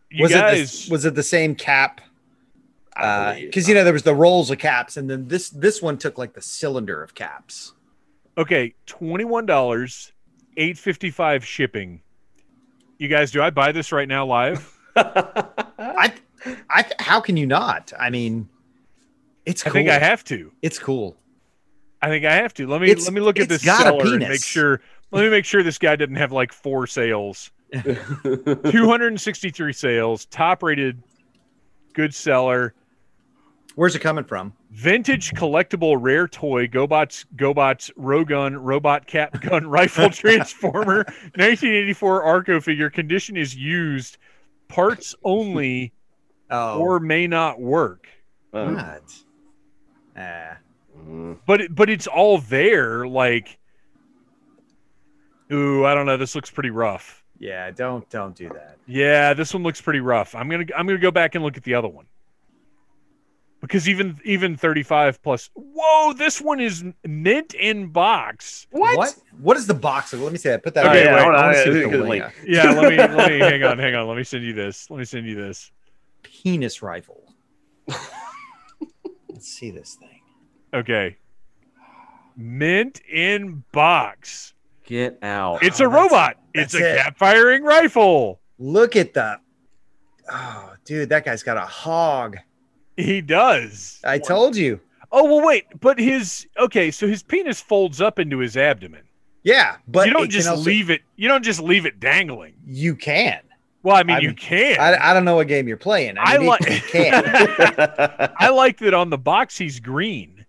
[0.09, 1.99] You was guys, it the, was it the same cap?
[2.95, 3.49] I believe.
[3.49, 6.17] Because you know there was the rolls of caps, and then this this one took
[6.17, 7.73] like the cylinder of caps.
[8.37, 10.13] Okay, twenty-one dollars,
[10.55, 12.01] eight fifty-five shipping.
[12.97, 14.75] You guys, do I buy this right now live?
[14.95, 16.13] I,
[16.69, 17.93] I, how can you not?
[17.99, 18.49] I mean,
[19.48, 20.52] it's I think I have to.
[20.61, 21.18] It's cool.
[22.02, 22.68] I think I have to.
[22.68, 24.82] Let me It's- let me look at this got a seller and make sure.
[25.11, 27.49] Let me make sure this guy didn't have like four sales.
[27.74, 31.02] Two hundred and sixty-three sales, top-rated,
[31.94, 32.74] good seller.
[33.76, 34.53] Where's it coming from?
[34.72, 40.98] Vintage collectible rare toy GoBots GoBots Rogun Robot Cap Gun Rifle Transformer
[41.36, 44.18] 1984 Arco figure condition is used
[44.68, 45.94] parts only
[46.49, 48.07] Oh, or may not work
[48.53, 48.98] Uh,
[50.18, 50.23] what?
[50.23, 50.57] Ah,
[50.99, 51.38] mm.
[51.45, 53.57] but but it's all there like
[55.52, 57.69] ooh I don't know this looks pretty rough yeah.
[57.69, 58.77] Don't don't do that.
[58.88, 61.64] yeah this one looks pretty rough I'm gonna I'm gonna go back and look at
[61.64, 62.06] the other one
[63.61, 69.15] because even even 35 plus whoa this one is mint in box What?
[69.39, 70.14] What is the box?
[70.14, 70.64] Let me see that.
[70.64, 70.88] Put that.
[70.88, 71.14] Okay, on.
[71.14, 72.34] wait, I wanna hold on, see I what think the it's link- link.
[72.48, 74.98] yeah let me let me hang on hang on let me send you this let
[74.98, 75.72] me send you this
[76.23, 77.23] Penis rifle.
[79.38, 80.22] Let's see this thing.
[80.73, 81.15] Okay.
[82.35, 84.55] Mint in box.
[84.84, 85.61] Get out.
[85.61, 86.38] It's Oh, a that's- robot.
[86.55, 86.97] It's that's a it.
[86.97, 88.39] cap firing rifle.
[88.57, 89.39] Look at the.
[90.31, 92.38] Oh, dude, that guy's got a hog.
[92.95, 93.99] He does.
[94.03, 94.80] I told you.
[95.11, 99.03] Oh well, wait, but his okay, so his penis folds up into his abdomen.
[99.43, 101.01] Yeah, but you don't just also- leave it.
[101.15, 102.55] You don't just leave it dangling.
[102.65, 103.41] You can.
[103.88, 104.77] Well, I mean, I you can.
[104.81, 106.18] I, I don't know what game you're playing.
[106.18, 107.23] I, I like- can.
[108.38, 110.45] I like that on the box he's green.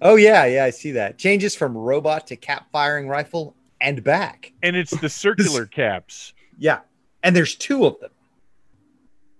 [0.00, 1.18] Oh yeah, yeah, I see that.
[1.18, 4.52] Changes from robot to cap firing rifle and back.
[4.62, 6.34] and it's the circular caps.
[6.56, 6.78] Yeah,
[7.24, 8.10] and there's two of them.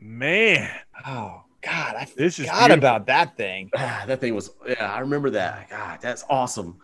[0.01, 0.69] Man,
[1.07, 2.79] Oh God, I This is forgot beautiful.
[2.79, 3.71] about that thing.
[3.77, 5.71] Ah, that thing was yeah, I remember that.
[5.71, 6.79] God, that's awesome.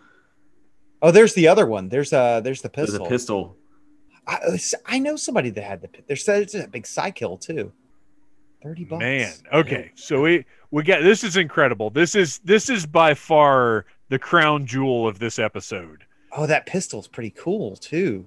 [1.03, 1.89] Oh, there's the other one.
[1.89, 3.07] There's uh, there's the There's pistol.
[3.07, 3.57] a pistol.
[4.27, 4.57] I, uh,
[4.87, 5.89] I know somebody that had the.
[5.89, 7.73] pi- There's there's a big cycle too.
[8.63, 9.01] Thirty bucks.
[9.01, 9.33] man.
[9.53, 11.91] Okay, so we we got this is incredible.
[11.91, 16.05] This is this is by far the crown jewel of this episode.
[16.37, 18.27] Oh, that pistol's pretty cool too.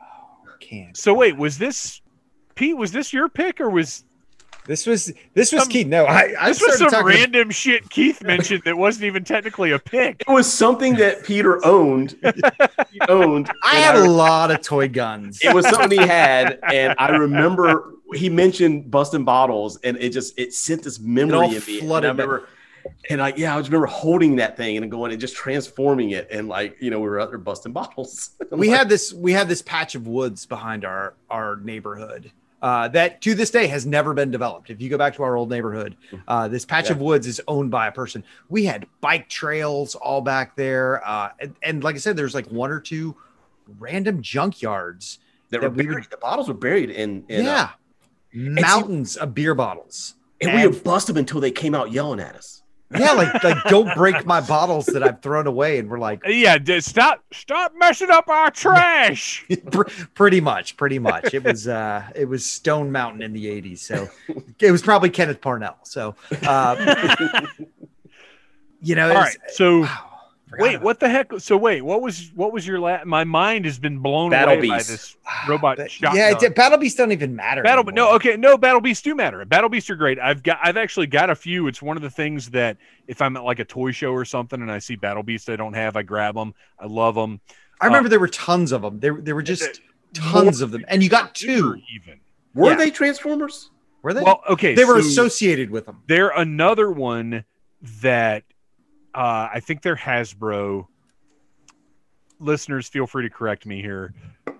[0.00, 0.96] Oh, can't.
[0.96, 2.00] So wait, was this
[2.54, 2.76] Pete?
[2.76, 4.04] Was this your pick or was
[4.68, 5.84] This was this was Some- key.
[5.84, 7.06] No, I I this was some talking.
[7.06, 10.20] random shit Keith mentioned that wasn't even technically a pick?
[10.20, 12.16] It was something that Peter owned.
[12.92, 13.50] he owned.
[13.64, 15.40] I had a lot of toy guns.
[15.42, 20.38] it was something he had, and I remember he mentioned busting bottles, and it just
[20.38, 21.80] it sent this memory all in me.
[21.80, 22.48] And I remember,
[23.08, 26.28] and like yeah, I just remember holding that thing and going and just transforming it,
[26.30, 28.32] and like you know we were out there busting bottles.
[28.50, 32.32] We like, had this we had this patch of woods behind our our neighborhood
[32.62, 34.70] uh, that to this day has never been developed.
[34.70, 36.92] If you go back to our old neighborhood, uh, this patch Yeah.
[36.92, 38.24] of woods is owned by a person.
[38.48, 42.46] We had bike trails all back there, uh, and, and like I said, there's like
[42.48, 43.14] one or two
[43.78, 45.18] random junkyards.
[45.50, 47.70] that that were we buried, were- the bottles were buried in, in uh, yeah,
[48.32, 50.14] mountains of beer bottles.
[50.40, 52.57] and we would bust them until they came out yelling at us.
[52.96, 56.58] Yeah, like like don't break my bottles that I've thrown away, and we're like, Yeah,
[56.80, 59.46] stop stop messing up our trash.
[60.14, 64.08] Pretty much pretty much it was uh it was stone mountain in the 80s so
[64.60, 66.14] it was probably kenneth parnell so
[66.46, 67.36] uh
[68.82, 70.07] you know All right, so wow,
[70.58, 71.32] wait, about- what the heck?
[71.38, 73.06] So wait, what was what was your last?
[73.06, 75.16] My mind has been blown Battle away by this
[75.48, 76.16] robot But- shotgun.
[76.16, 78.10] yeah it, battle beasts don't even matter Battle, anymore.
[78.10, 79.44] no, okay, no, battle beasts do matter.
[79.44, 80.18] Battle beasts are great.
[80.18, 81.66] I've got, I've actually got a few.
[81.68, 82.76] It's one of the things that
[83.06, 85.56] if I'm at like a toy show or something and I see battle beasts I
[85.56, 86.54] don't have, I grab them.
[86.78, 87.40] I love them.
[87.80, 89.80] i remember uh, there were tons of them there, there were just
[90.14, 92.20] tons of them and you got two even.
[92.54, 92.76] Were Yeah.
[92.76, 93.70] they Transformers?
[94.02, 97.44] were they Well, okay, they were so associated with them They're another one
[98.00, 98.44] that
[99.18, 100.86] uh, I think they're Hasbro.
[102.40, 104.14] Listeners, feel free to correct me here,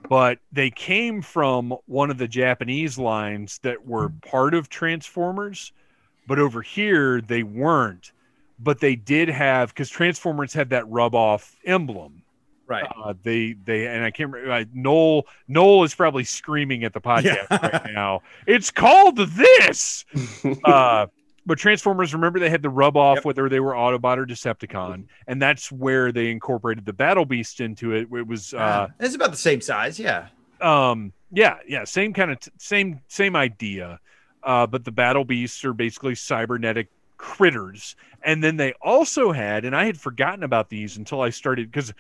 [0.09, 5.73] but they came from one of the Japanese lines that were part of Transformers,
[6.27, 8.11] but over here they weren't.
[8.59, 12.23] But they did have because Transformers had that rub off emblem.
[12.67, 14.53] right Uh, they they and I can't remember.
[14.53, 17.69] Uh, Noel Noel is probably screaming at the podcast Yeah.
[17.81, 18.23] right now.
[18.49, 20.05] It's called this.
[20.65, 21.07] uh,
[21.49, 23.25] but Transformers, remember they had the rub off Yep.
[23.25, 27.93] whether they were Autobot or Decepticon, and that's where they incorporated the Battle Beast into
[27.93, 28.09] it.
[28.13, 30.29] It was uh, it's about the same size yeah.
[30.61, 33.99] Um yeah yeah same kind of t- same same idea.
[34.43, 37.97] Uh but the battle beasts are basically cybernetic critters.
[38.23, 41.95] And then they also had and i had forgotten about these until i started because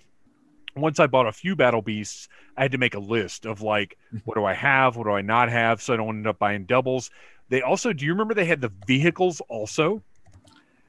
[0.76, 3.96] once i bought a few battle beasts i had to make a list of like
[4.24, 4.96] what do i have?
[4.96, 5.80] What do i not have?
[5.80, 7.10] So i don't end up buying doubles
[7.48, 10.02] they also do you remember they had the vehicles also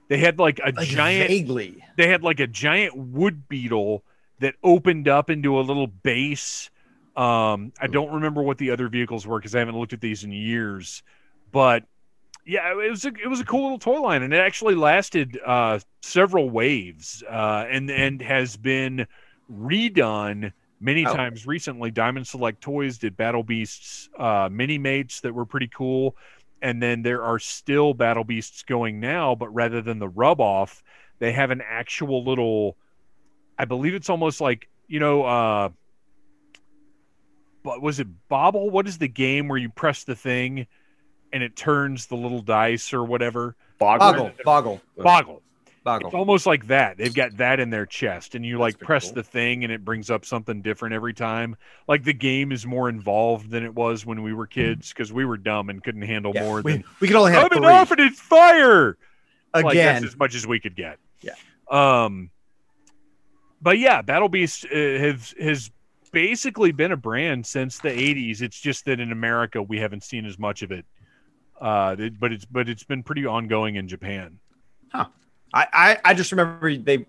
[0.10, 4.03] they had like a like giant vaguely they had like a giant wood beetle
[4.40, 6.69] that opened up into a little base.
[7.18, 10.23] Um, I don't remember what the other vehicles were because I haven't looked at these
[10.23, 11.03] in years,
[11.52, 11.84] but
[12.45, 15.38] yeah, it was a, it was a cool little toy line, and it actually lasted
[15.45, 19.06] uh, several waves, uh, and and has been
[19.52, 21.14] redone many Oh.
[21.14, 21.91] times recently.
[21.91, 26.15] Diamond Select Toys did Battle Beasts uh, mini mates that were pretty cool,
[26.61, 30.84] and then there are still Battle Beasts going now, but rather than the rub off,
[31.19, 32.77] they have an actual little
[33.57, 35.68] i believe it's almost like you know uh
[37.64, 38.69] but was it bobble?
[38.69, 40.68] What is the game where you press the thing
[41.31, 43.56] and it turns the little dice or whatever?
[43.77, 44.31] Boggle.
[44.44, 44.81] Boggle.
[44.98, 45.36] Boggle.
[45.36, 45.45] it's
[45.90, 49.16] boggle almost like that they've got that in their chest and you like press cool.
[49.16, 51.56] the thing and it brings up something different every time
[51.88, 55.26] like the game is more involved than it was when we were kids because we
[55.26, 57.91] were dumb and couldn't handle Yeah, more we, than we could only have three off
[57.91, 58.98] and it's fire
[59.53, 60.99] like again that's as much as we could get.
[61.22, 61.34] Yeah.
[61.70, 62.30] Um.
[63.61, 65.72] But yeah, Battle Beast uh, has has
[66.11, 68.41] basically been a brand since the '80s.
[68.41, 70.86] It's just that in America we haven't seen as much of it.
[71.60, 74.40] Uh, but it's but it's been pretty ongoing in Japan.
[75.53, 77.05] I, I I just remember they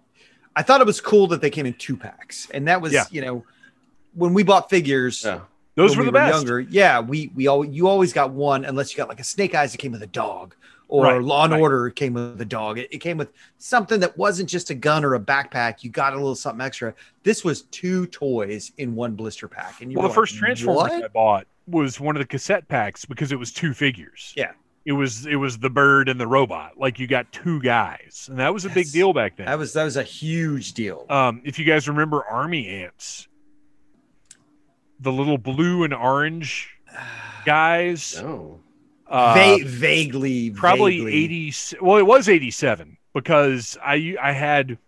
[0.56, 2.48] I thought it was cool that they came in two packs.
[2.52, 3.04] And that was, Yeah.
[3.10, 3.44] you know,
[4.14, 5.40] when we bought figures Yeah.
[5.76, 6.34] Those were we the best.
[6.34, 9.54] younger, yeah, we we all you always got one unless you got like a snake
[9.54, 10.54] eyes that came with a dog
[10.88, 11.60] or Right, Law and right.
[11.60, 12.78] Order came with a dog.
[12.78, 15.84] It, it came with something that wasn't just a gun or a backpack.
[15.84, 16.92] You got a little something extra.
[17.22, 19.80] This was two toys in one blister pack.
[19.80, 22.66] And you Well, were the first like, Transformers I bought was one of the cassette
[22.66, 24.34] packs because it was two figures.
[24.36, 24.50] Yeah.
[24.84, 26.78] It was it was the bird and the robot.
[26.78, 29.46] Like you got two guys, and that was a big deal back then.
[29.46, 31.04] That was that was a huge deal.
[31.10, 33.28] um, if you guys remember Army Ants,
[34.98, 36.70] the little blue and orange
[37.44, 38.60] guys, No.
[39.06, 41.24] uh, Va- vaguely, probably vaguely.
[41.24, 44.78] 80 well it was 87 because i i had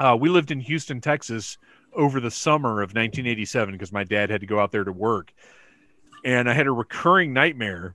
[0.00, 1.56] uh we lived in houston texas
[1.92, 5.32] over the summer of 1987 because my dad had to go out there to work
[6.24, 7.94] and i had a recurring nightmare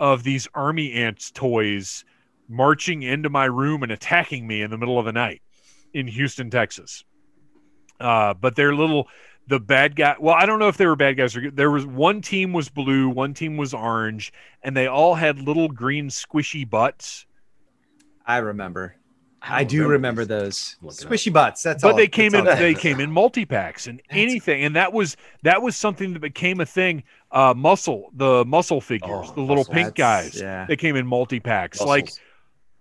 [0.00, 2.04] of these army ants toys
[2.48, 5.40] marching into my room and attacking me in the middle of the night
[5.94, 7.04] in houston texas
[8.00, 9.06] uh but they're little
[9.46, 11.86] the bad guy well i don't know if they were bad guys or there was
[11.86, 14.32] one team was blue one team was orange
[14.62, 17.26] and they all had little green squishy butts
[18.30, 18.94] I remember.
[19.42, 20.76] I, don't do remember this.
[20.80, 21.12] those Look up.
[21.12, 21.62] squishy butts.
[21.62, 21.96] That's but all.
[21.96, 26.12] they came in they came in multi-packs and anything and that was that was something
[26.12, 27.02] that became a thing
[27.32, 29.74] uh muscle the muscle figures Oh, the little muscle.
[29.74, 30.66] pink guys Yeah.
[30.66, 31.88] they came in multi-packs Muscles.
[31.88, 32.10] like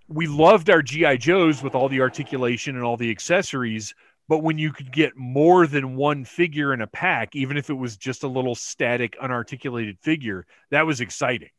[0.08, 3.94] we loved our gi joes with all the articulation and all the accessories
[4.28, 7.74] but when you could get more than one figure in a pack even if it
[7.76, 11.50] was just a little static unarticulated figure that was exciting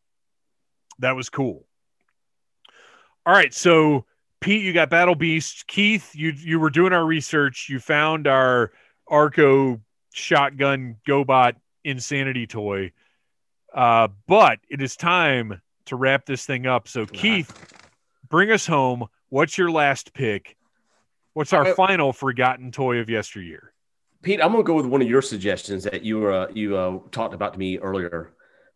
[0.99, 1.67] that was cool
[3.27, 4.05] all right so
[4.41, 8.73] pete you got battle beast keith you you were doing our research you found our
[9.09, 9.81] arco
[10.13, 11.55] shotgun gobot
[11.85, 12.93] insanity toy.
[13.75, 16.89] Uh but it is time to wrap this thing up.
[16.89, 17.53] So keith
[18.29, 19.07] bring us home.
[19.29, 20.57] What's your last pick?
[21.35, 23.73] What's our Uh, final forgotten toy of yesteryear?
[24.23, 27.33] Pete, I'm gonna go with one of your suggestions that you uh, you uh, talked
[27.33, 28.33] about to me earlier,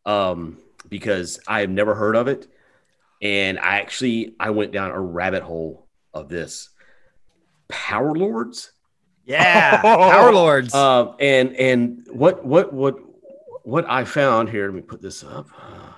[0.06, 0.58] um,
[0.88, 2.46] because I have never heard of it,
[3.20, 6.70] and I actually I went down a rabbit hole of this.
[7.68, 8.72] Power Lords,
[9.26, 9.80] Yeah.
[9.82, 10.74] Power Lords.
[10.74, 12.96] um, and and what what what
[13.62, 14.66] what I found here.
[14.66, 15.46] Let me put this up.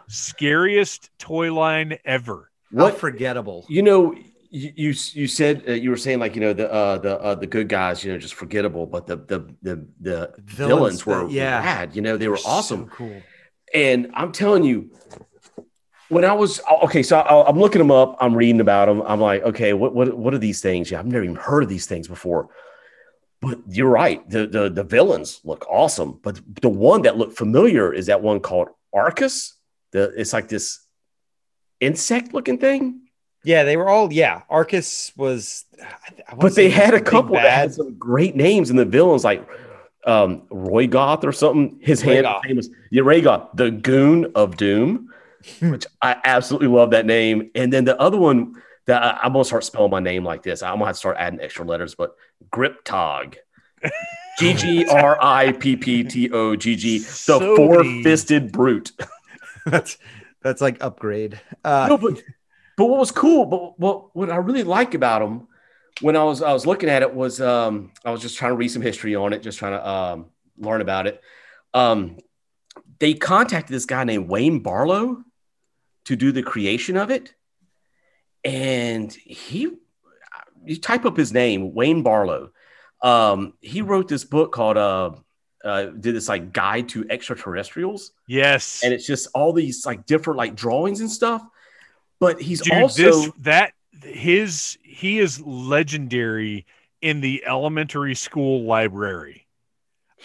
[0.09, 3.65] Scariest toy line ever How what forgettable.
[3.69, 4.15] you know
[4.51, 7.35] you you, you said uh, you were saying like you know the uh, the uh,
[7.35, 11.27] the good guys you know just forgettable, but the the the the villains, Villains, were
[11.27, 11.59] the- yeah.
[11.61, 11.97] rad.
[11.97, 12.85] You know they were awesome.
[12.85, 13.23] So cool.
[13.75, 14.91] And I'm telling you,
[16.09, 18.17] when I was okay, so I, I'm looking them up.
[18.21, 19.03] I'm reading about them.
[19.03, 20.91] I'm like, okay, what what what are these things?
[20.91, 22.49] Yeah, I've never even heard of these things before.
[23.43, 24.29] But you're right.
[24.29, 26.19] The the the villains look awesome.
[26.23, 29.53] But the one that looked familiar is that one called Arkus.
[29.93, 30.81] The it's like this
[31.81, 33.03] insect looking thing.
[33.45, 34.13] Yeah, they were all.
[34.13, 35.65] Yeah, Arkus was.
[35.81, 35.87] I-
[36.29, 39.47] I But they had a couple that had some great names in the villains, like
[40.05, 41.79] um, Roy Goth or something.
[41.81, 42.45] His hand Raygoth.
[42.45, 42.61] name
[42.91, 45.13] yeah, Raygoth, the Goon of Doom,
[45.61, 47.51] which I absolutely love that name.
[47.55, 48.55] And then the other one
[48.87, 50.63] that I, I'm gonna start spelling my name like this.
[50.63, 52.17] I'm gonna have to start adding extra letters, but
[52.51, 53.37] Ggripptogg.
[54.39, 58.93] G G R I P P T O G G, the So four fisted brute.
[59.67, 59.97] that's
[60.43, 61.41] that's like upgrade.
[61.65, 62.23] Uh, no, but
[62.77, 65.49] but what was cool, but what what I really like about him
[66.01, 68.57] when I was I was looking at it was um I was just trying to
[68.57, 70.27] read some history on it, just trying to um
[70.59, 71.23] learn about it.
[71.73, 72.19] Um
[72.99, 75.23] they contacted this guy named Wayne Barlowe
[76.07, 77.35] to do the creation of it.
[78.45, 79.71] And he
[80.67, 82.51] you type up his name, Wayne Barlowe.
[83.03, 85.13] Um he wrote this book called uh
[85.65, 90.37] uh, did this like guide to extraterrestrials, yes and it's just all these like different
[90.39, 91.43] like drawings and stuff.
[92.21, 93.73] But he's dude also this that
[94.03, 96.67] his he is legendary
[97.03, 99.47] in the elementary school library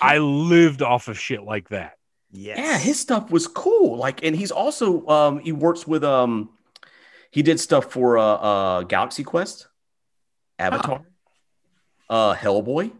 [0.01, 1.97] i lived off of shit like that
[2.31, 2.57] yes.
[2.57, 3.97] yeah, his stuff was cool.
[3.97, 6.49] Like, and he's also um he works with um
[7.31, 9.67] he did stuff for uh, uh Galaxy Quest,
[10.61, 11.01] Avatar,
[12.09, 12.91] uh Hellboy,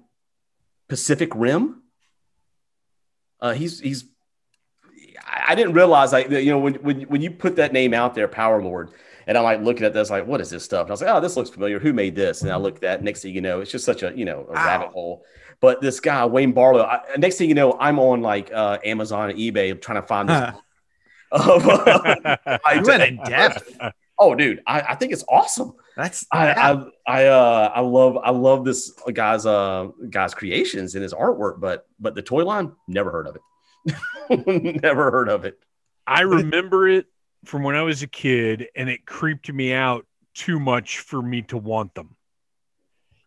[0.88, 1.84] Pacific Rim.
[3.40, 4.06] Uh, he's he's.
[5.26, 8.28] I didn't realize like you know when when when you put that name out there,
[8.28, 8.92] Power Lord,
[9.28, 10.82] and I'm like looking at this like what is this stuff?
[10.84, 11.80] And I was like, oh, this looks familiar.
[11.80, 12.42] Who made this?
[12.42, 13.04] And I look at that.
[13.04, 15.24] Next thing you know, it's just such a you know a rabbit hole.
[15.60, 16.86] But this guy Wayne Barlowe.
[16.86, 20.30] I, next thing you know, I'm on like uh, Amazon and eBay trying to find
[20.30, 20.56] this.
[21.32, 22.18] of, uh,
[22.66, 23.78] I- went in depth.
[24.22, 25.74] Oh, dude, I, I think it's awesome.
[25.98, 26.84] That's I yeah.
[27.08, 31.60] I I, uh, I love I love this guy's uh guy's creations and his artwork,
[31.60, 34.82] but but the toy line never heard of it.
[34.84, 35.60] never heard of it.
[36.08, 37.08] I remember it
[37.46, 41.42] from when I was a kid, and it creeped me out too much for me
[41.44, 42.16] to want them.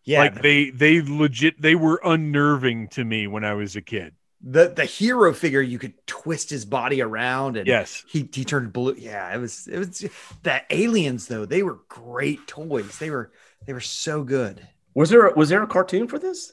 [0.04, 0.20] yeah.
[0.20, 4.14] Like they they legit they were unnerving to me when I was a kid.
[4.46, 8.04] The the hero figure you could twist his body around and Yes.
[8.06, 8.94] he he turned blue.
[8.96, 10.04] Yeah, it was it was
[10.42, 11.46] the aliens though.
[11.46, 12.98] They were great toys.
[12.98, 13.32] They were
[13.66, 14.66] they were so good.
[14.94, 16.52] Was there was there a cartoon for this?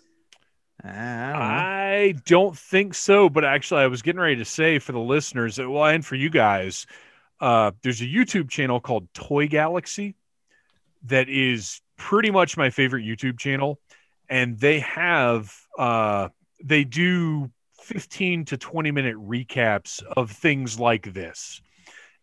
[0.83, 1.41] I don't.
[1.41, 5.59] I don't think so, but actually, I was getting ready to say for the listeners,
[5.59, 6.87] uh, well, and for you guys,
[7.39, 10.15] uh, there's a YouTube channel called Toy Galaxy
[11.03, 13.79] that is pretty much my favorite YouTube channel,
[14.27, 16.29] and they have uh,
[16.63, 17.51] they do
[17.81, 21.61] 15 to 20 minute recaps of things like this,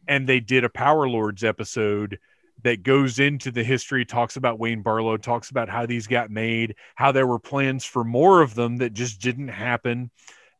[0.06, 2.18] and they did a Power Lords episode
[2.62, 6.74] that goes into the history, talks about Wayne Barlowe, talks about how these got made,
[6.96, 10.10] how there were plans for more of them that just didn't happen,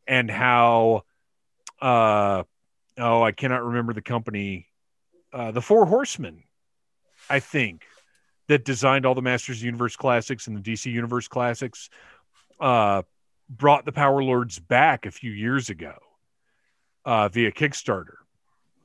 [0.07, 1.03] and how
[1.81, 2.43] uh
[2.99, 4.69] oh, I cannot remember the company,
[5.33, 6.43] uh the Four Horsemen,
[7.29, 7.85] I think,
[8.49, 11.91] that designed all the Masters Universe classics and the DC Universe classics,
[12.61, 13.03] uh
[13.49, 15.95] brought the Power Lords back a few years ago
[17.05, 18.15] uh via Kickstarter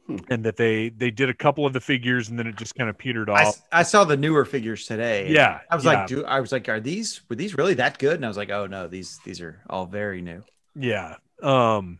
[0.05, 0.17] Hmm.
[0.29, 2.89] and that they they did a couple of the figures and then it just kind
[2.89, 3.61] of petered off.
[3.71, 5.29] I saw the newer figures today.
[5.31, 7.99] yeah, I was yeah, like, do I was like, are these were these really that
[7.99, 8.15] good?
[8.17, 10.43] And I was like, oh no, these these are all very new.
[10.75, 11.15] yeah.
[11.41, 11.99] Um,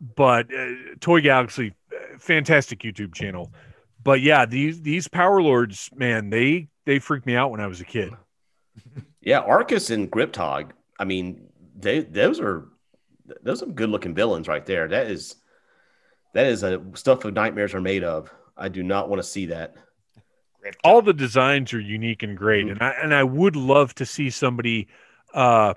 [0.00, 0.68] but uh,
[1.00, 3.52] Toy Galaxy, uh, fantastic YouTube channel.
[4.02, 7.80] But yeah, these these Power Lords, man, they they freaked me out when I was
[7.82, 8.12] a kid.
[9.20, 10.70] Yeah, Arkus and Ggripptogg.
[11.02, 12.68] I mean, they those are
[13.42, 14.86] those are good looking villains right there.
[14.86, 15.34] That is
[16.32, 18.32] that is a stuff of nightmares are made of.
[18.56, 19.74] I do not want to see that.
[20.84, 22.72] all the designs are unique and great Mhm.
[22.72, 24.86] and i and i would love to see somebody
[25.34, 25.74] uh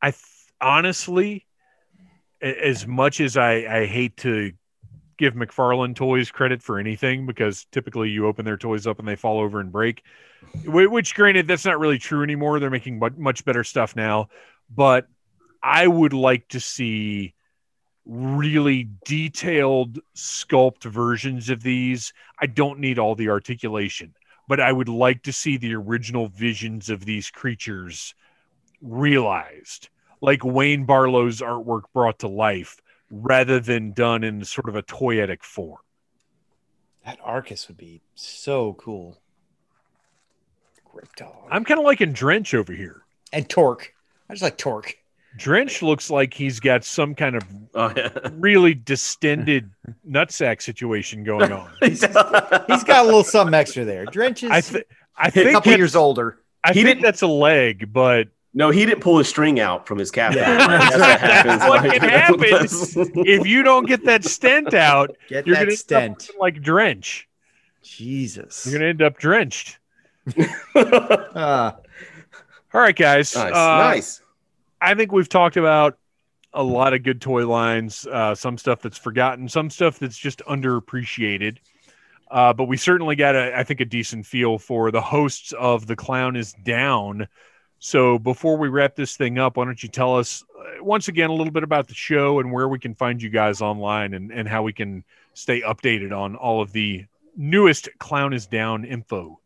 [0.00, 0.22] i th-
[0.60, 1.44] honestly
[2.40, 4.52] as much as i i hate to
[5.22, 9.14] give mcfarlane toys credit for anything because typically you open their toys up and they
[9.14, 10.02] fall over and break.
[10.64, 12.58] Which granted that's not really true anymore.
[12.58, 14.28] They're making much better stuff now.
[14.68, 15.06] But
[15.62, 17.34] i would like to see
[18.04, 22.12] really detailed sculpt versions of these.
[22.40, 24.14] I don't need all the articulation,
[24.48, 28.16] but I would like to see the original visions of these creatures
[28.80, 29.88] realized,
[30.20, 32.81] like Wayne Barlowe's artwork brought to life,
[33.14, 35.78] rather than done in sort of a toyetic form.
[37.04, 39.20] That Arkus would be so cool.
[40.94, 41.48] Ggripptogg.
[41.50, 43.02] I'm kind of liking Drench over here.
[43.32, 43.92] and Tork.
[44.28, 44.94] I just like Tork.
[45.36, 47.42] Drench looks like he's got some kind of
[47.74, 48.10] Oh yeah.
[48.32, 49.70] really distended
[50.08, 51.70] nutsack situation going on.
[51.82, 54.04] He's got a little something extra there.
[54.04, 54.84] Drench is I, th-
[55.16, 56.38] I a think couple years older.
[56.62, 59.86] I He think didn't- that's a leg, but no, he didn't pull his string out
[59.86, 60.34] from his cap.
[60.34, 60.66] Yeah.
[60.66, 61.58] That's what happens.
[61.58, 63.22] That's what Like, can happen.
[63.26, 66.04] if you don't get that stent out, Get you're that gonna stent.
[66.04, 67.28] end up like drench.
[67.82, 68.66] Jesus.
[68.66, 69.78] You're gonna end up drenched.
[70.74, 71.72] Uh,
[72.74, 73.34] All right, guys.
[73.34, 74.20] nice, Uh, nice.
[74.80, 75.98] I think we've talked about
[76.52, 78.06] a lot of good toy lines.
[78.06, 81.58] Uh, some stuff that's forgotten, some stuff that's just underappreciated.
[82.30, 85.86] Uh, but we certainly got a, I think, a decent feel for the hosts of
[85.86, 87.28] The Clown is Down.
[87.84, 91.30] So before we wrap this thing up, why don't you tell us uh, once again
[91.30, 94.30] a little bit about the show and where we can find you guys online and,
[94.30, 95.02] and how we can
[95.34, 97.04] stay updated on all of the
[97.36, 99.40] newest Clown is Down info.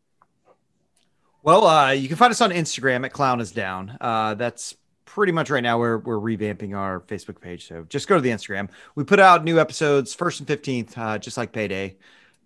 [1.45, 3.97] well, uh, you can find us on Instagram at Clown is Down.
[4.03, 4.77] Uh, that's
[5.07, 5.79] pretty much right now.
[5.79, 8.69] We're we're revamping our Facebook page, so just go to the Instagram.
[8.97, 11.97] We put out new episodes first and fifteenth, uh, just like payday.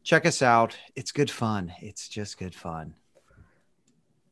[0.04, 0.78] Check us out.
[0.94, 1.72] It's good fun.
[1.80, 2.94] It's just good fun.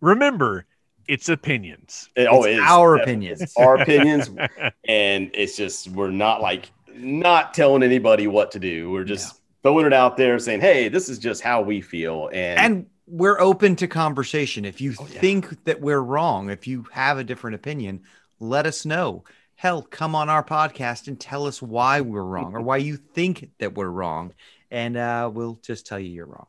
[0.01, 0.65] Remember,
[1.09, 2.09] it's opinions.
[2.17, 2.61] It, oh, It's it is.
[2.61, 3.03] our Yeah.
[3.03, 3.41] opinions.
[3.43, 4.31] It's our opinions,
[4.89, 8.91] and it's just we're not like not telling anybody what to do.
[8.91, 12.61] We're just throwing it out there, saying, "Hey, this is just how we feel." And,
[12.61, 14.65] and we're open to conversation.
[14.65, 15.21] If you Oh, yeah.
[15.21, 18.03] think that we're wrong, if you have a different opinion,
[18.39, 19.25] let us know.
[19.57, 23.51] Hell, come on our podcast and tell us why we're wrong or why you think
[23.59, 24.35] that we're wrong,
[24.71, 26.47] and uh, we'll just tell you you're wrong.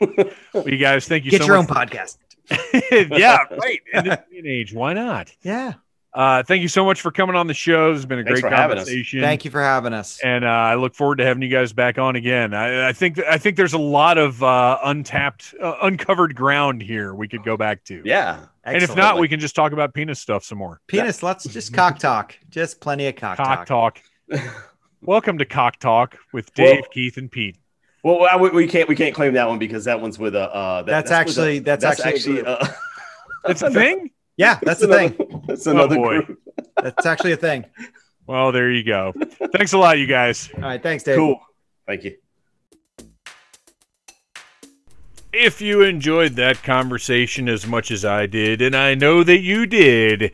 [0.52, 1.90] Well, you guys, thank you Get so your own much.
[1.90, 2.18] podcast.
[2.92, 3.80] yeah, right.
[3.92, 5.32] In this day and age, why not?
[5.42, 5.74] Yeah.
[6.14, 7.92] Uh, thank you so much for coming on the show.
[7.92, 8.84] It's been a Thanks great for having us.
[8.84, 9.20] conversation.
[9.20, 10.18] Thank you for having us.
[10.24, 12.54] And uh, I look forward to having you guys back on again.
[12.54, 17.14] I, I think I think there's a lot of uh, untapped, uh, uncovered ground here
[17.14, 18.00] we could go back to.
[18.04, 20.80] yeah, And if not, we can just talk about penis stuff some more.
[20.86, 22.34] penis, let's just cock talk.
[22.48, 24.00] Just plenty of cock, Cock talk.
[24.30, 24.42] talk.
[25.02, 27.58] Welcome to Cock Talk with Well- Dave, Keith, and Pete.
[28.06, 30.42] Well, I- we, we can't we can't claim that one because that one's with a.
[30.54, 32.60] Uh, that, That's with actually- a, that's actually a group.
[32.62, 32.68] uh,
[33.44, 34.10] That's a thing.
[34.36, 35.42] Yeah, that's the another, thing.
[35.46, 36.20] That's another boy.
[36.22, 36.40] group.
[36.82, 37.64] That's actually a thing.
[38.26, 39.12] Well, there you go.
[39.56, 40.50] Thanks a lot, you guys.
[40.56, 40.82] All right.
[40.82, 41.16] Thanks, Dave.
[41.16, 41.40] Cool.
[41.86, 42.16] Thank you.
[45.32, 49.66] if you enjoyed that conversation as much as I did, and I know that you
[49.66, 50.32] did,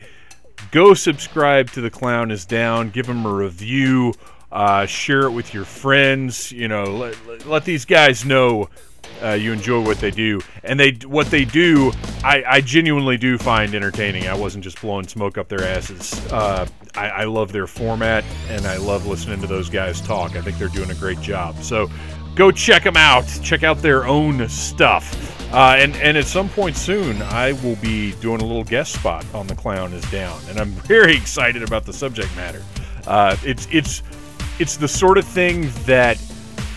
[0.71, 4.13] go subscribe to The Clown is Down, give him a review,
[4.53, 6.51] uh, share it with your friends.
[6.51, 8.69] You know, let, let, these guys know
[9.23, 11.91] uh, you enjoy what they do, and they what they do,
[12.23, 14.27] I, I genuinely do find entertaining.
[14.27, 16.13] I wasn't just blowing smoke up their asses.
[16.31, 20.35] Uh, I, I love their format, and I love listening to those guys talk.
[20.35, 21.57] I think they're doing a great job.
[21.63, 21.89] So
[22.35, 23.25] go check them out.
[23.41, 25.31] Check out their own stuff.
[25.51, 29.25] Uh, and and at some point soon, I will be doing a little guest spot
[29.33, 32.61] on the Clown is Down, and I'm very excited about the subject matter.
[33.07, 34.03] Uh, it's it's
[34.59, 36.21] it's the sort of thing that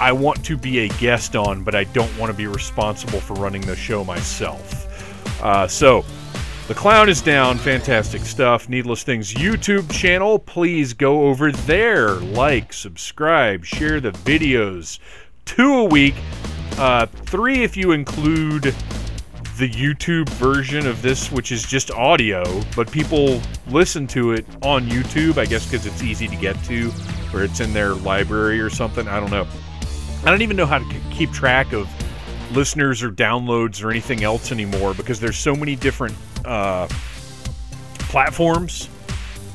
[0.01, 3.35] I want to be a guest on, but I don't want to be responsible for
[3.35, 4.83] running the show myself.
[5.43, 6.05] Uh, so,
[6.69, 8.69] The Clown is Down, fantastic stuff.
[8.69, 12.11] Needless Things YouTube channel, please go over there.
[12.15, 14.99] Like, subscribe, share the videos.
[15.45, 16.15] Two a week,
[16.79, 18.75] uh, three if you include
[19.57, 24.87] the YouTube version of this, which is just audio, but people listen to it on
[24.87, 26.93] YouTube, I guess because it's easy to get to,
[27.33, 29.09] or it's in their library or something.
[29.09, 29.47] I don't know.
[30.25, 31.89] I don't even know how to keep track of
[32.55, 36.15] listeners or downloads or anything else anymore because there's so many different
[36.45, 36.87] uh,
[37.99, 38.87] platforms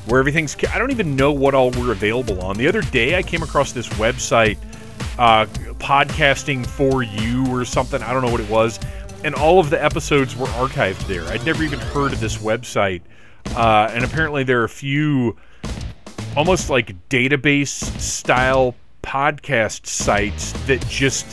[0.06, 0.56] where everything's.
[0.64, 2.56] I don't even know what all we're available on.
[2.56, 4.58] The other day, I came across this website,
[5.16, 5.46] uh,
[5.78, 8.02] podcasting for you or something.
[8.02, 8.80] I don't know what it was,
[9.24, 11.24] and all of the episodes were archived there.
[11.24, 13.02] I'd never even heard of this website,
[13.54, 15.36] uh, and apparently there are a few
[16.36, 17.68] almost like database
[18.00, 21.26] style podcast sites that just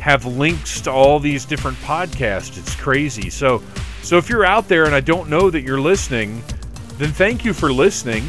[0.00, 2.58] have links to all these different podcasts.
[2.58, 3.30] It's crazy.
[3.30, 3.62] So
[4.02, 6.42] so if you're out there and I don't know that you're listening,
[6.96, 8.24] then thank you for listening.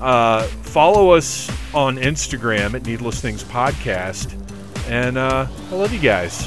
[0.00, 4.38] Uh, follow us on Instagram at Needless Things Podcast.
[4.88, 6.46] And uh, I love you guys.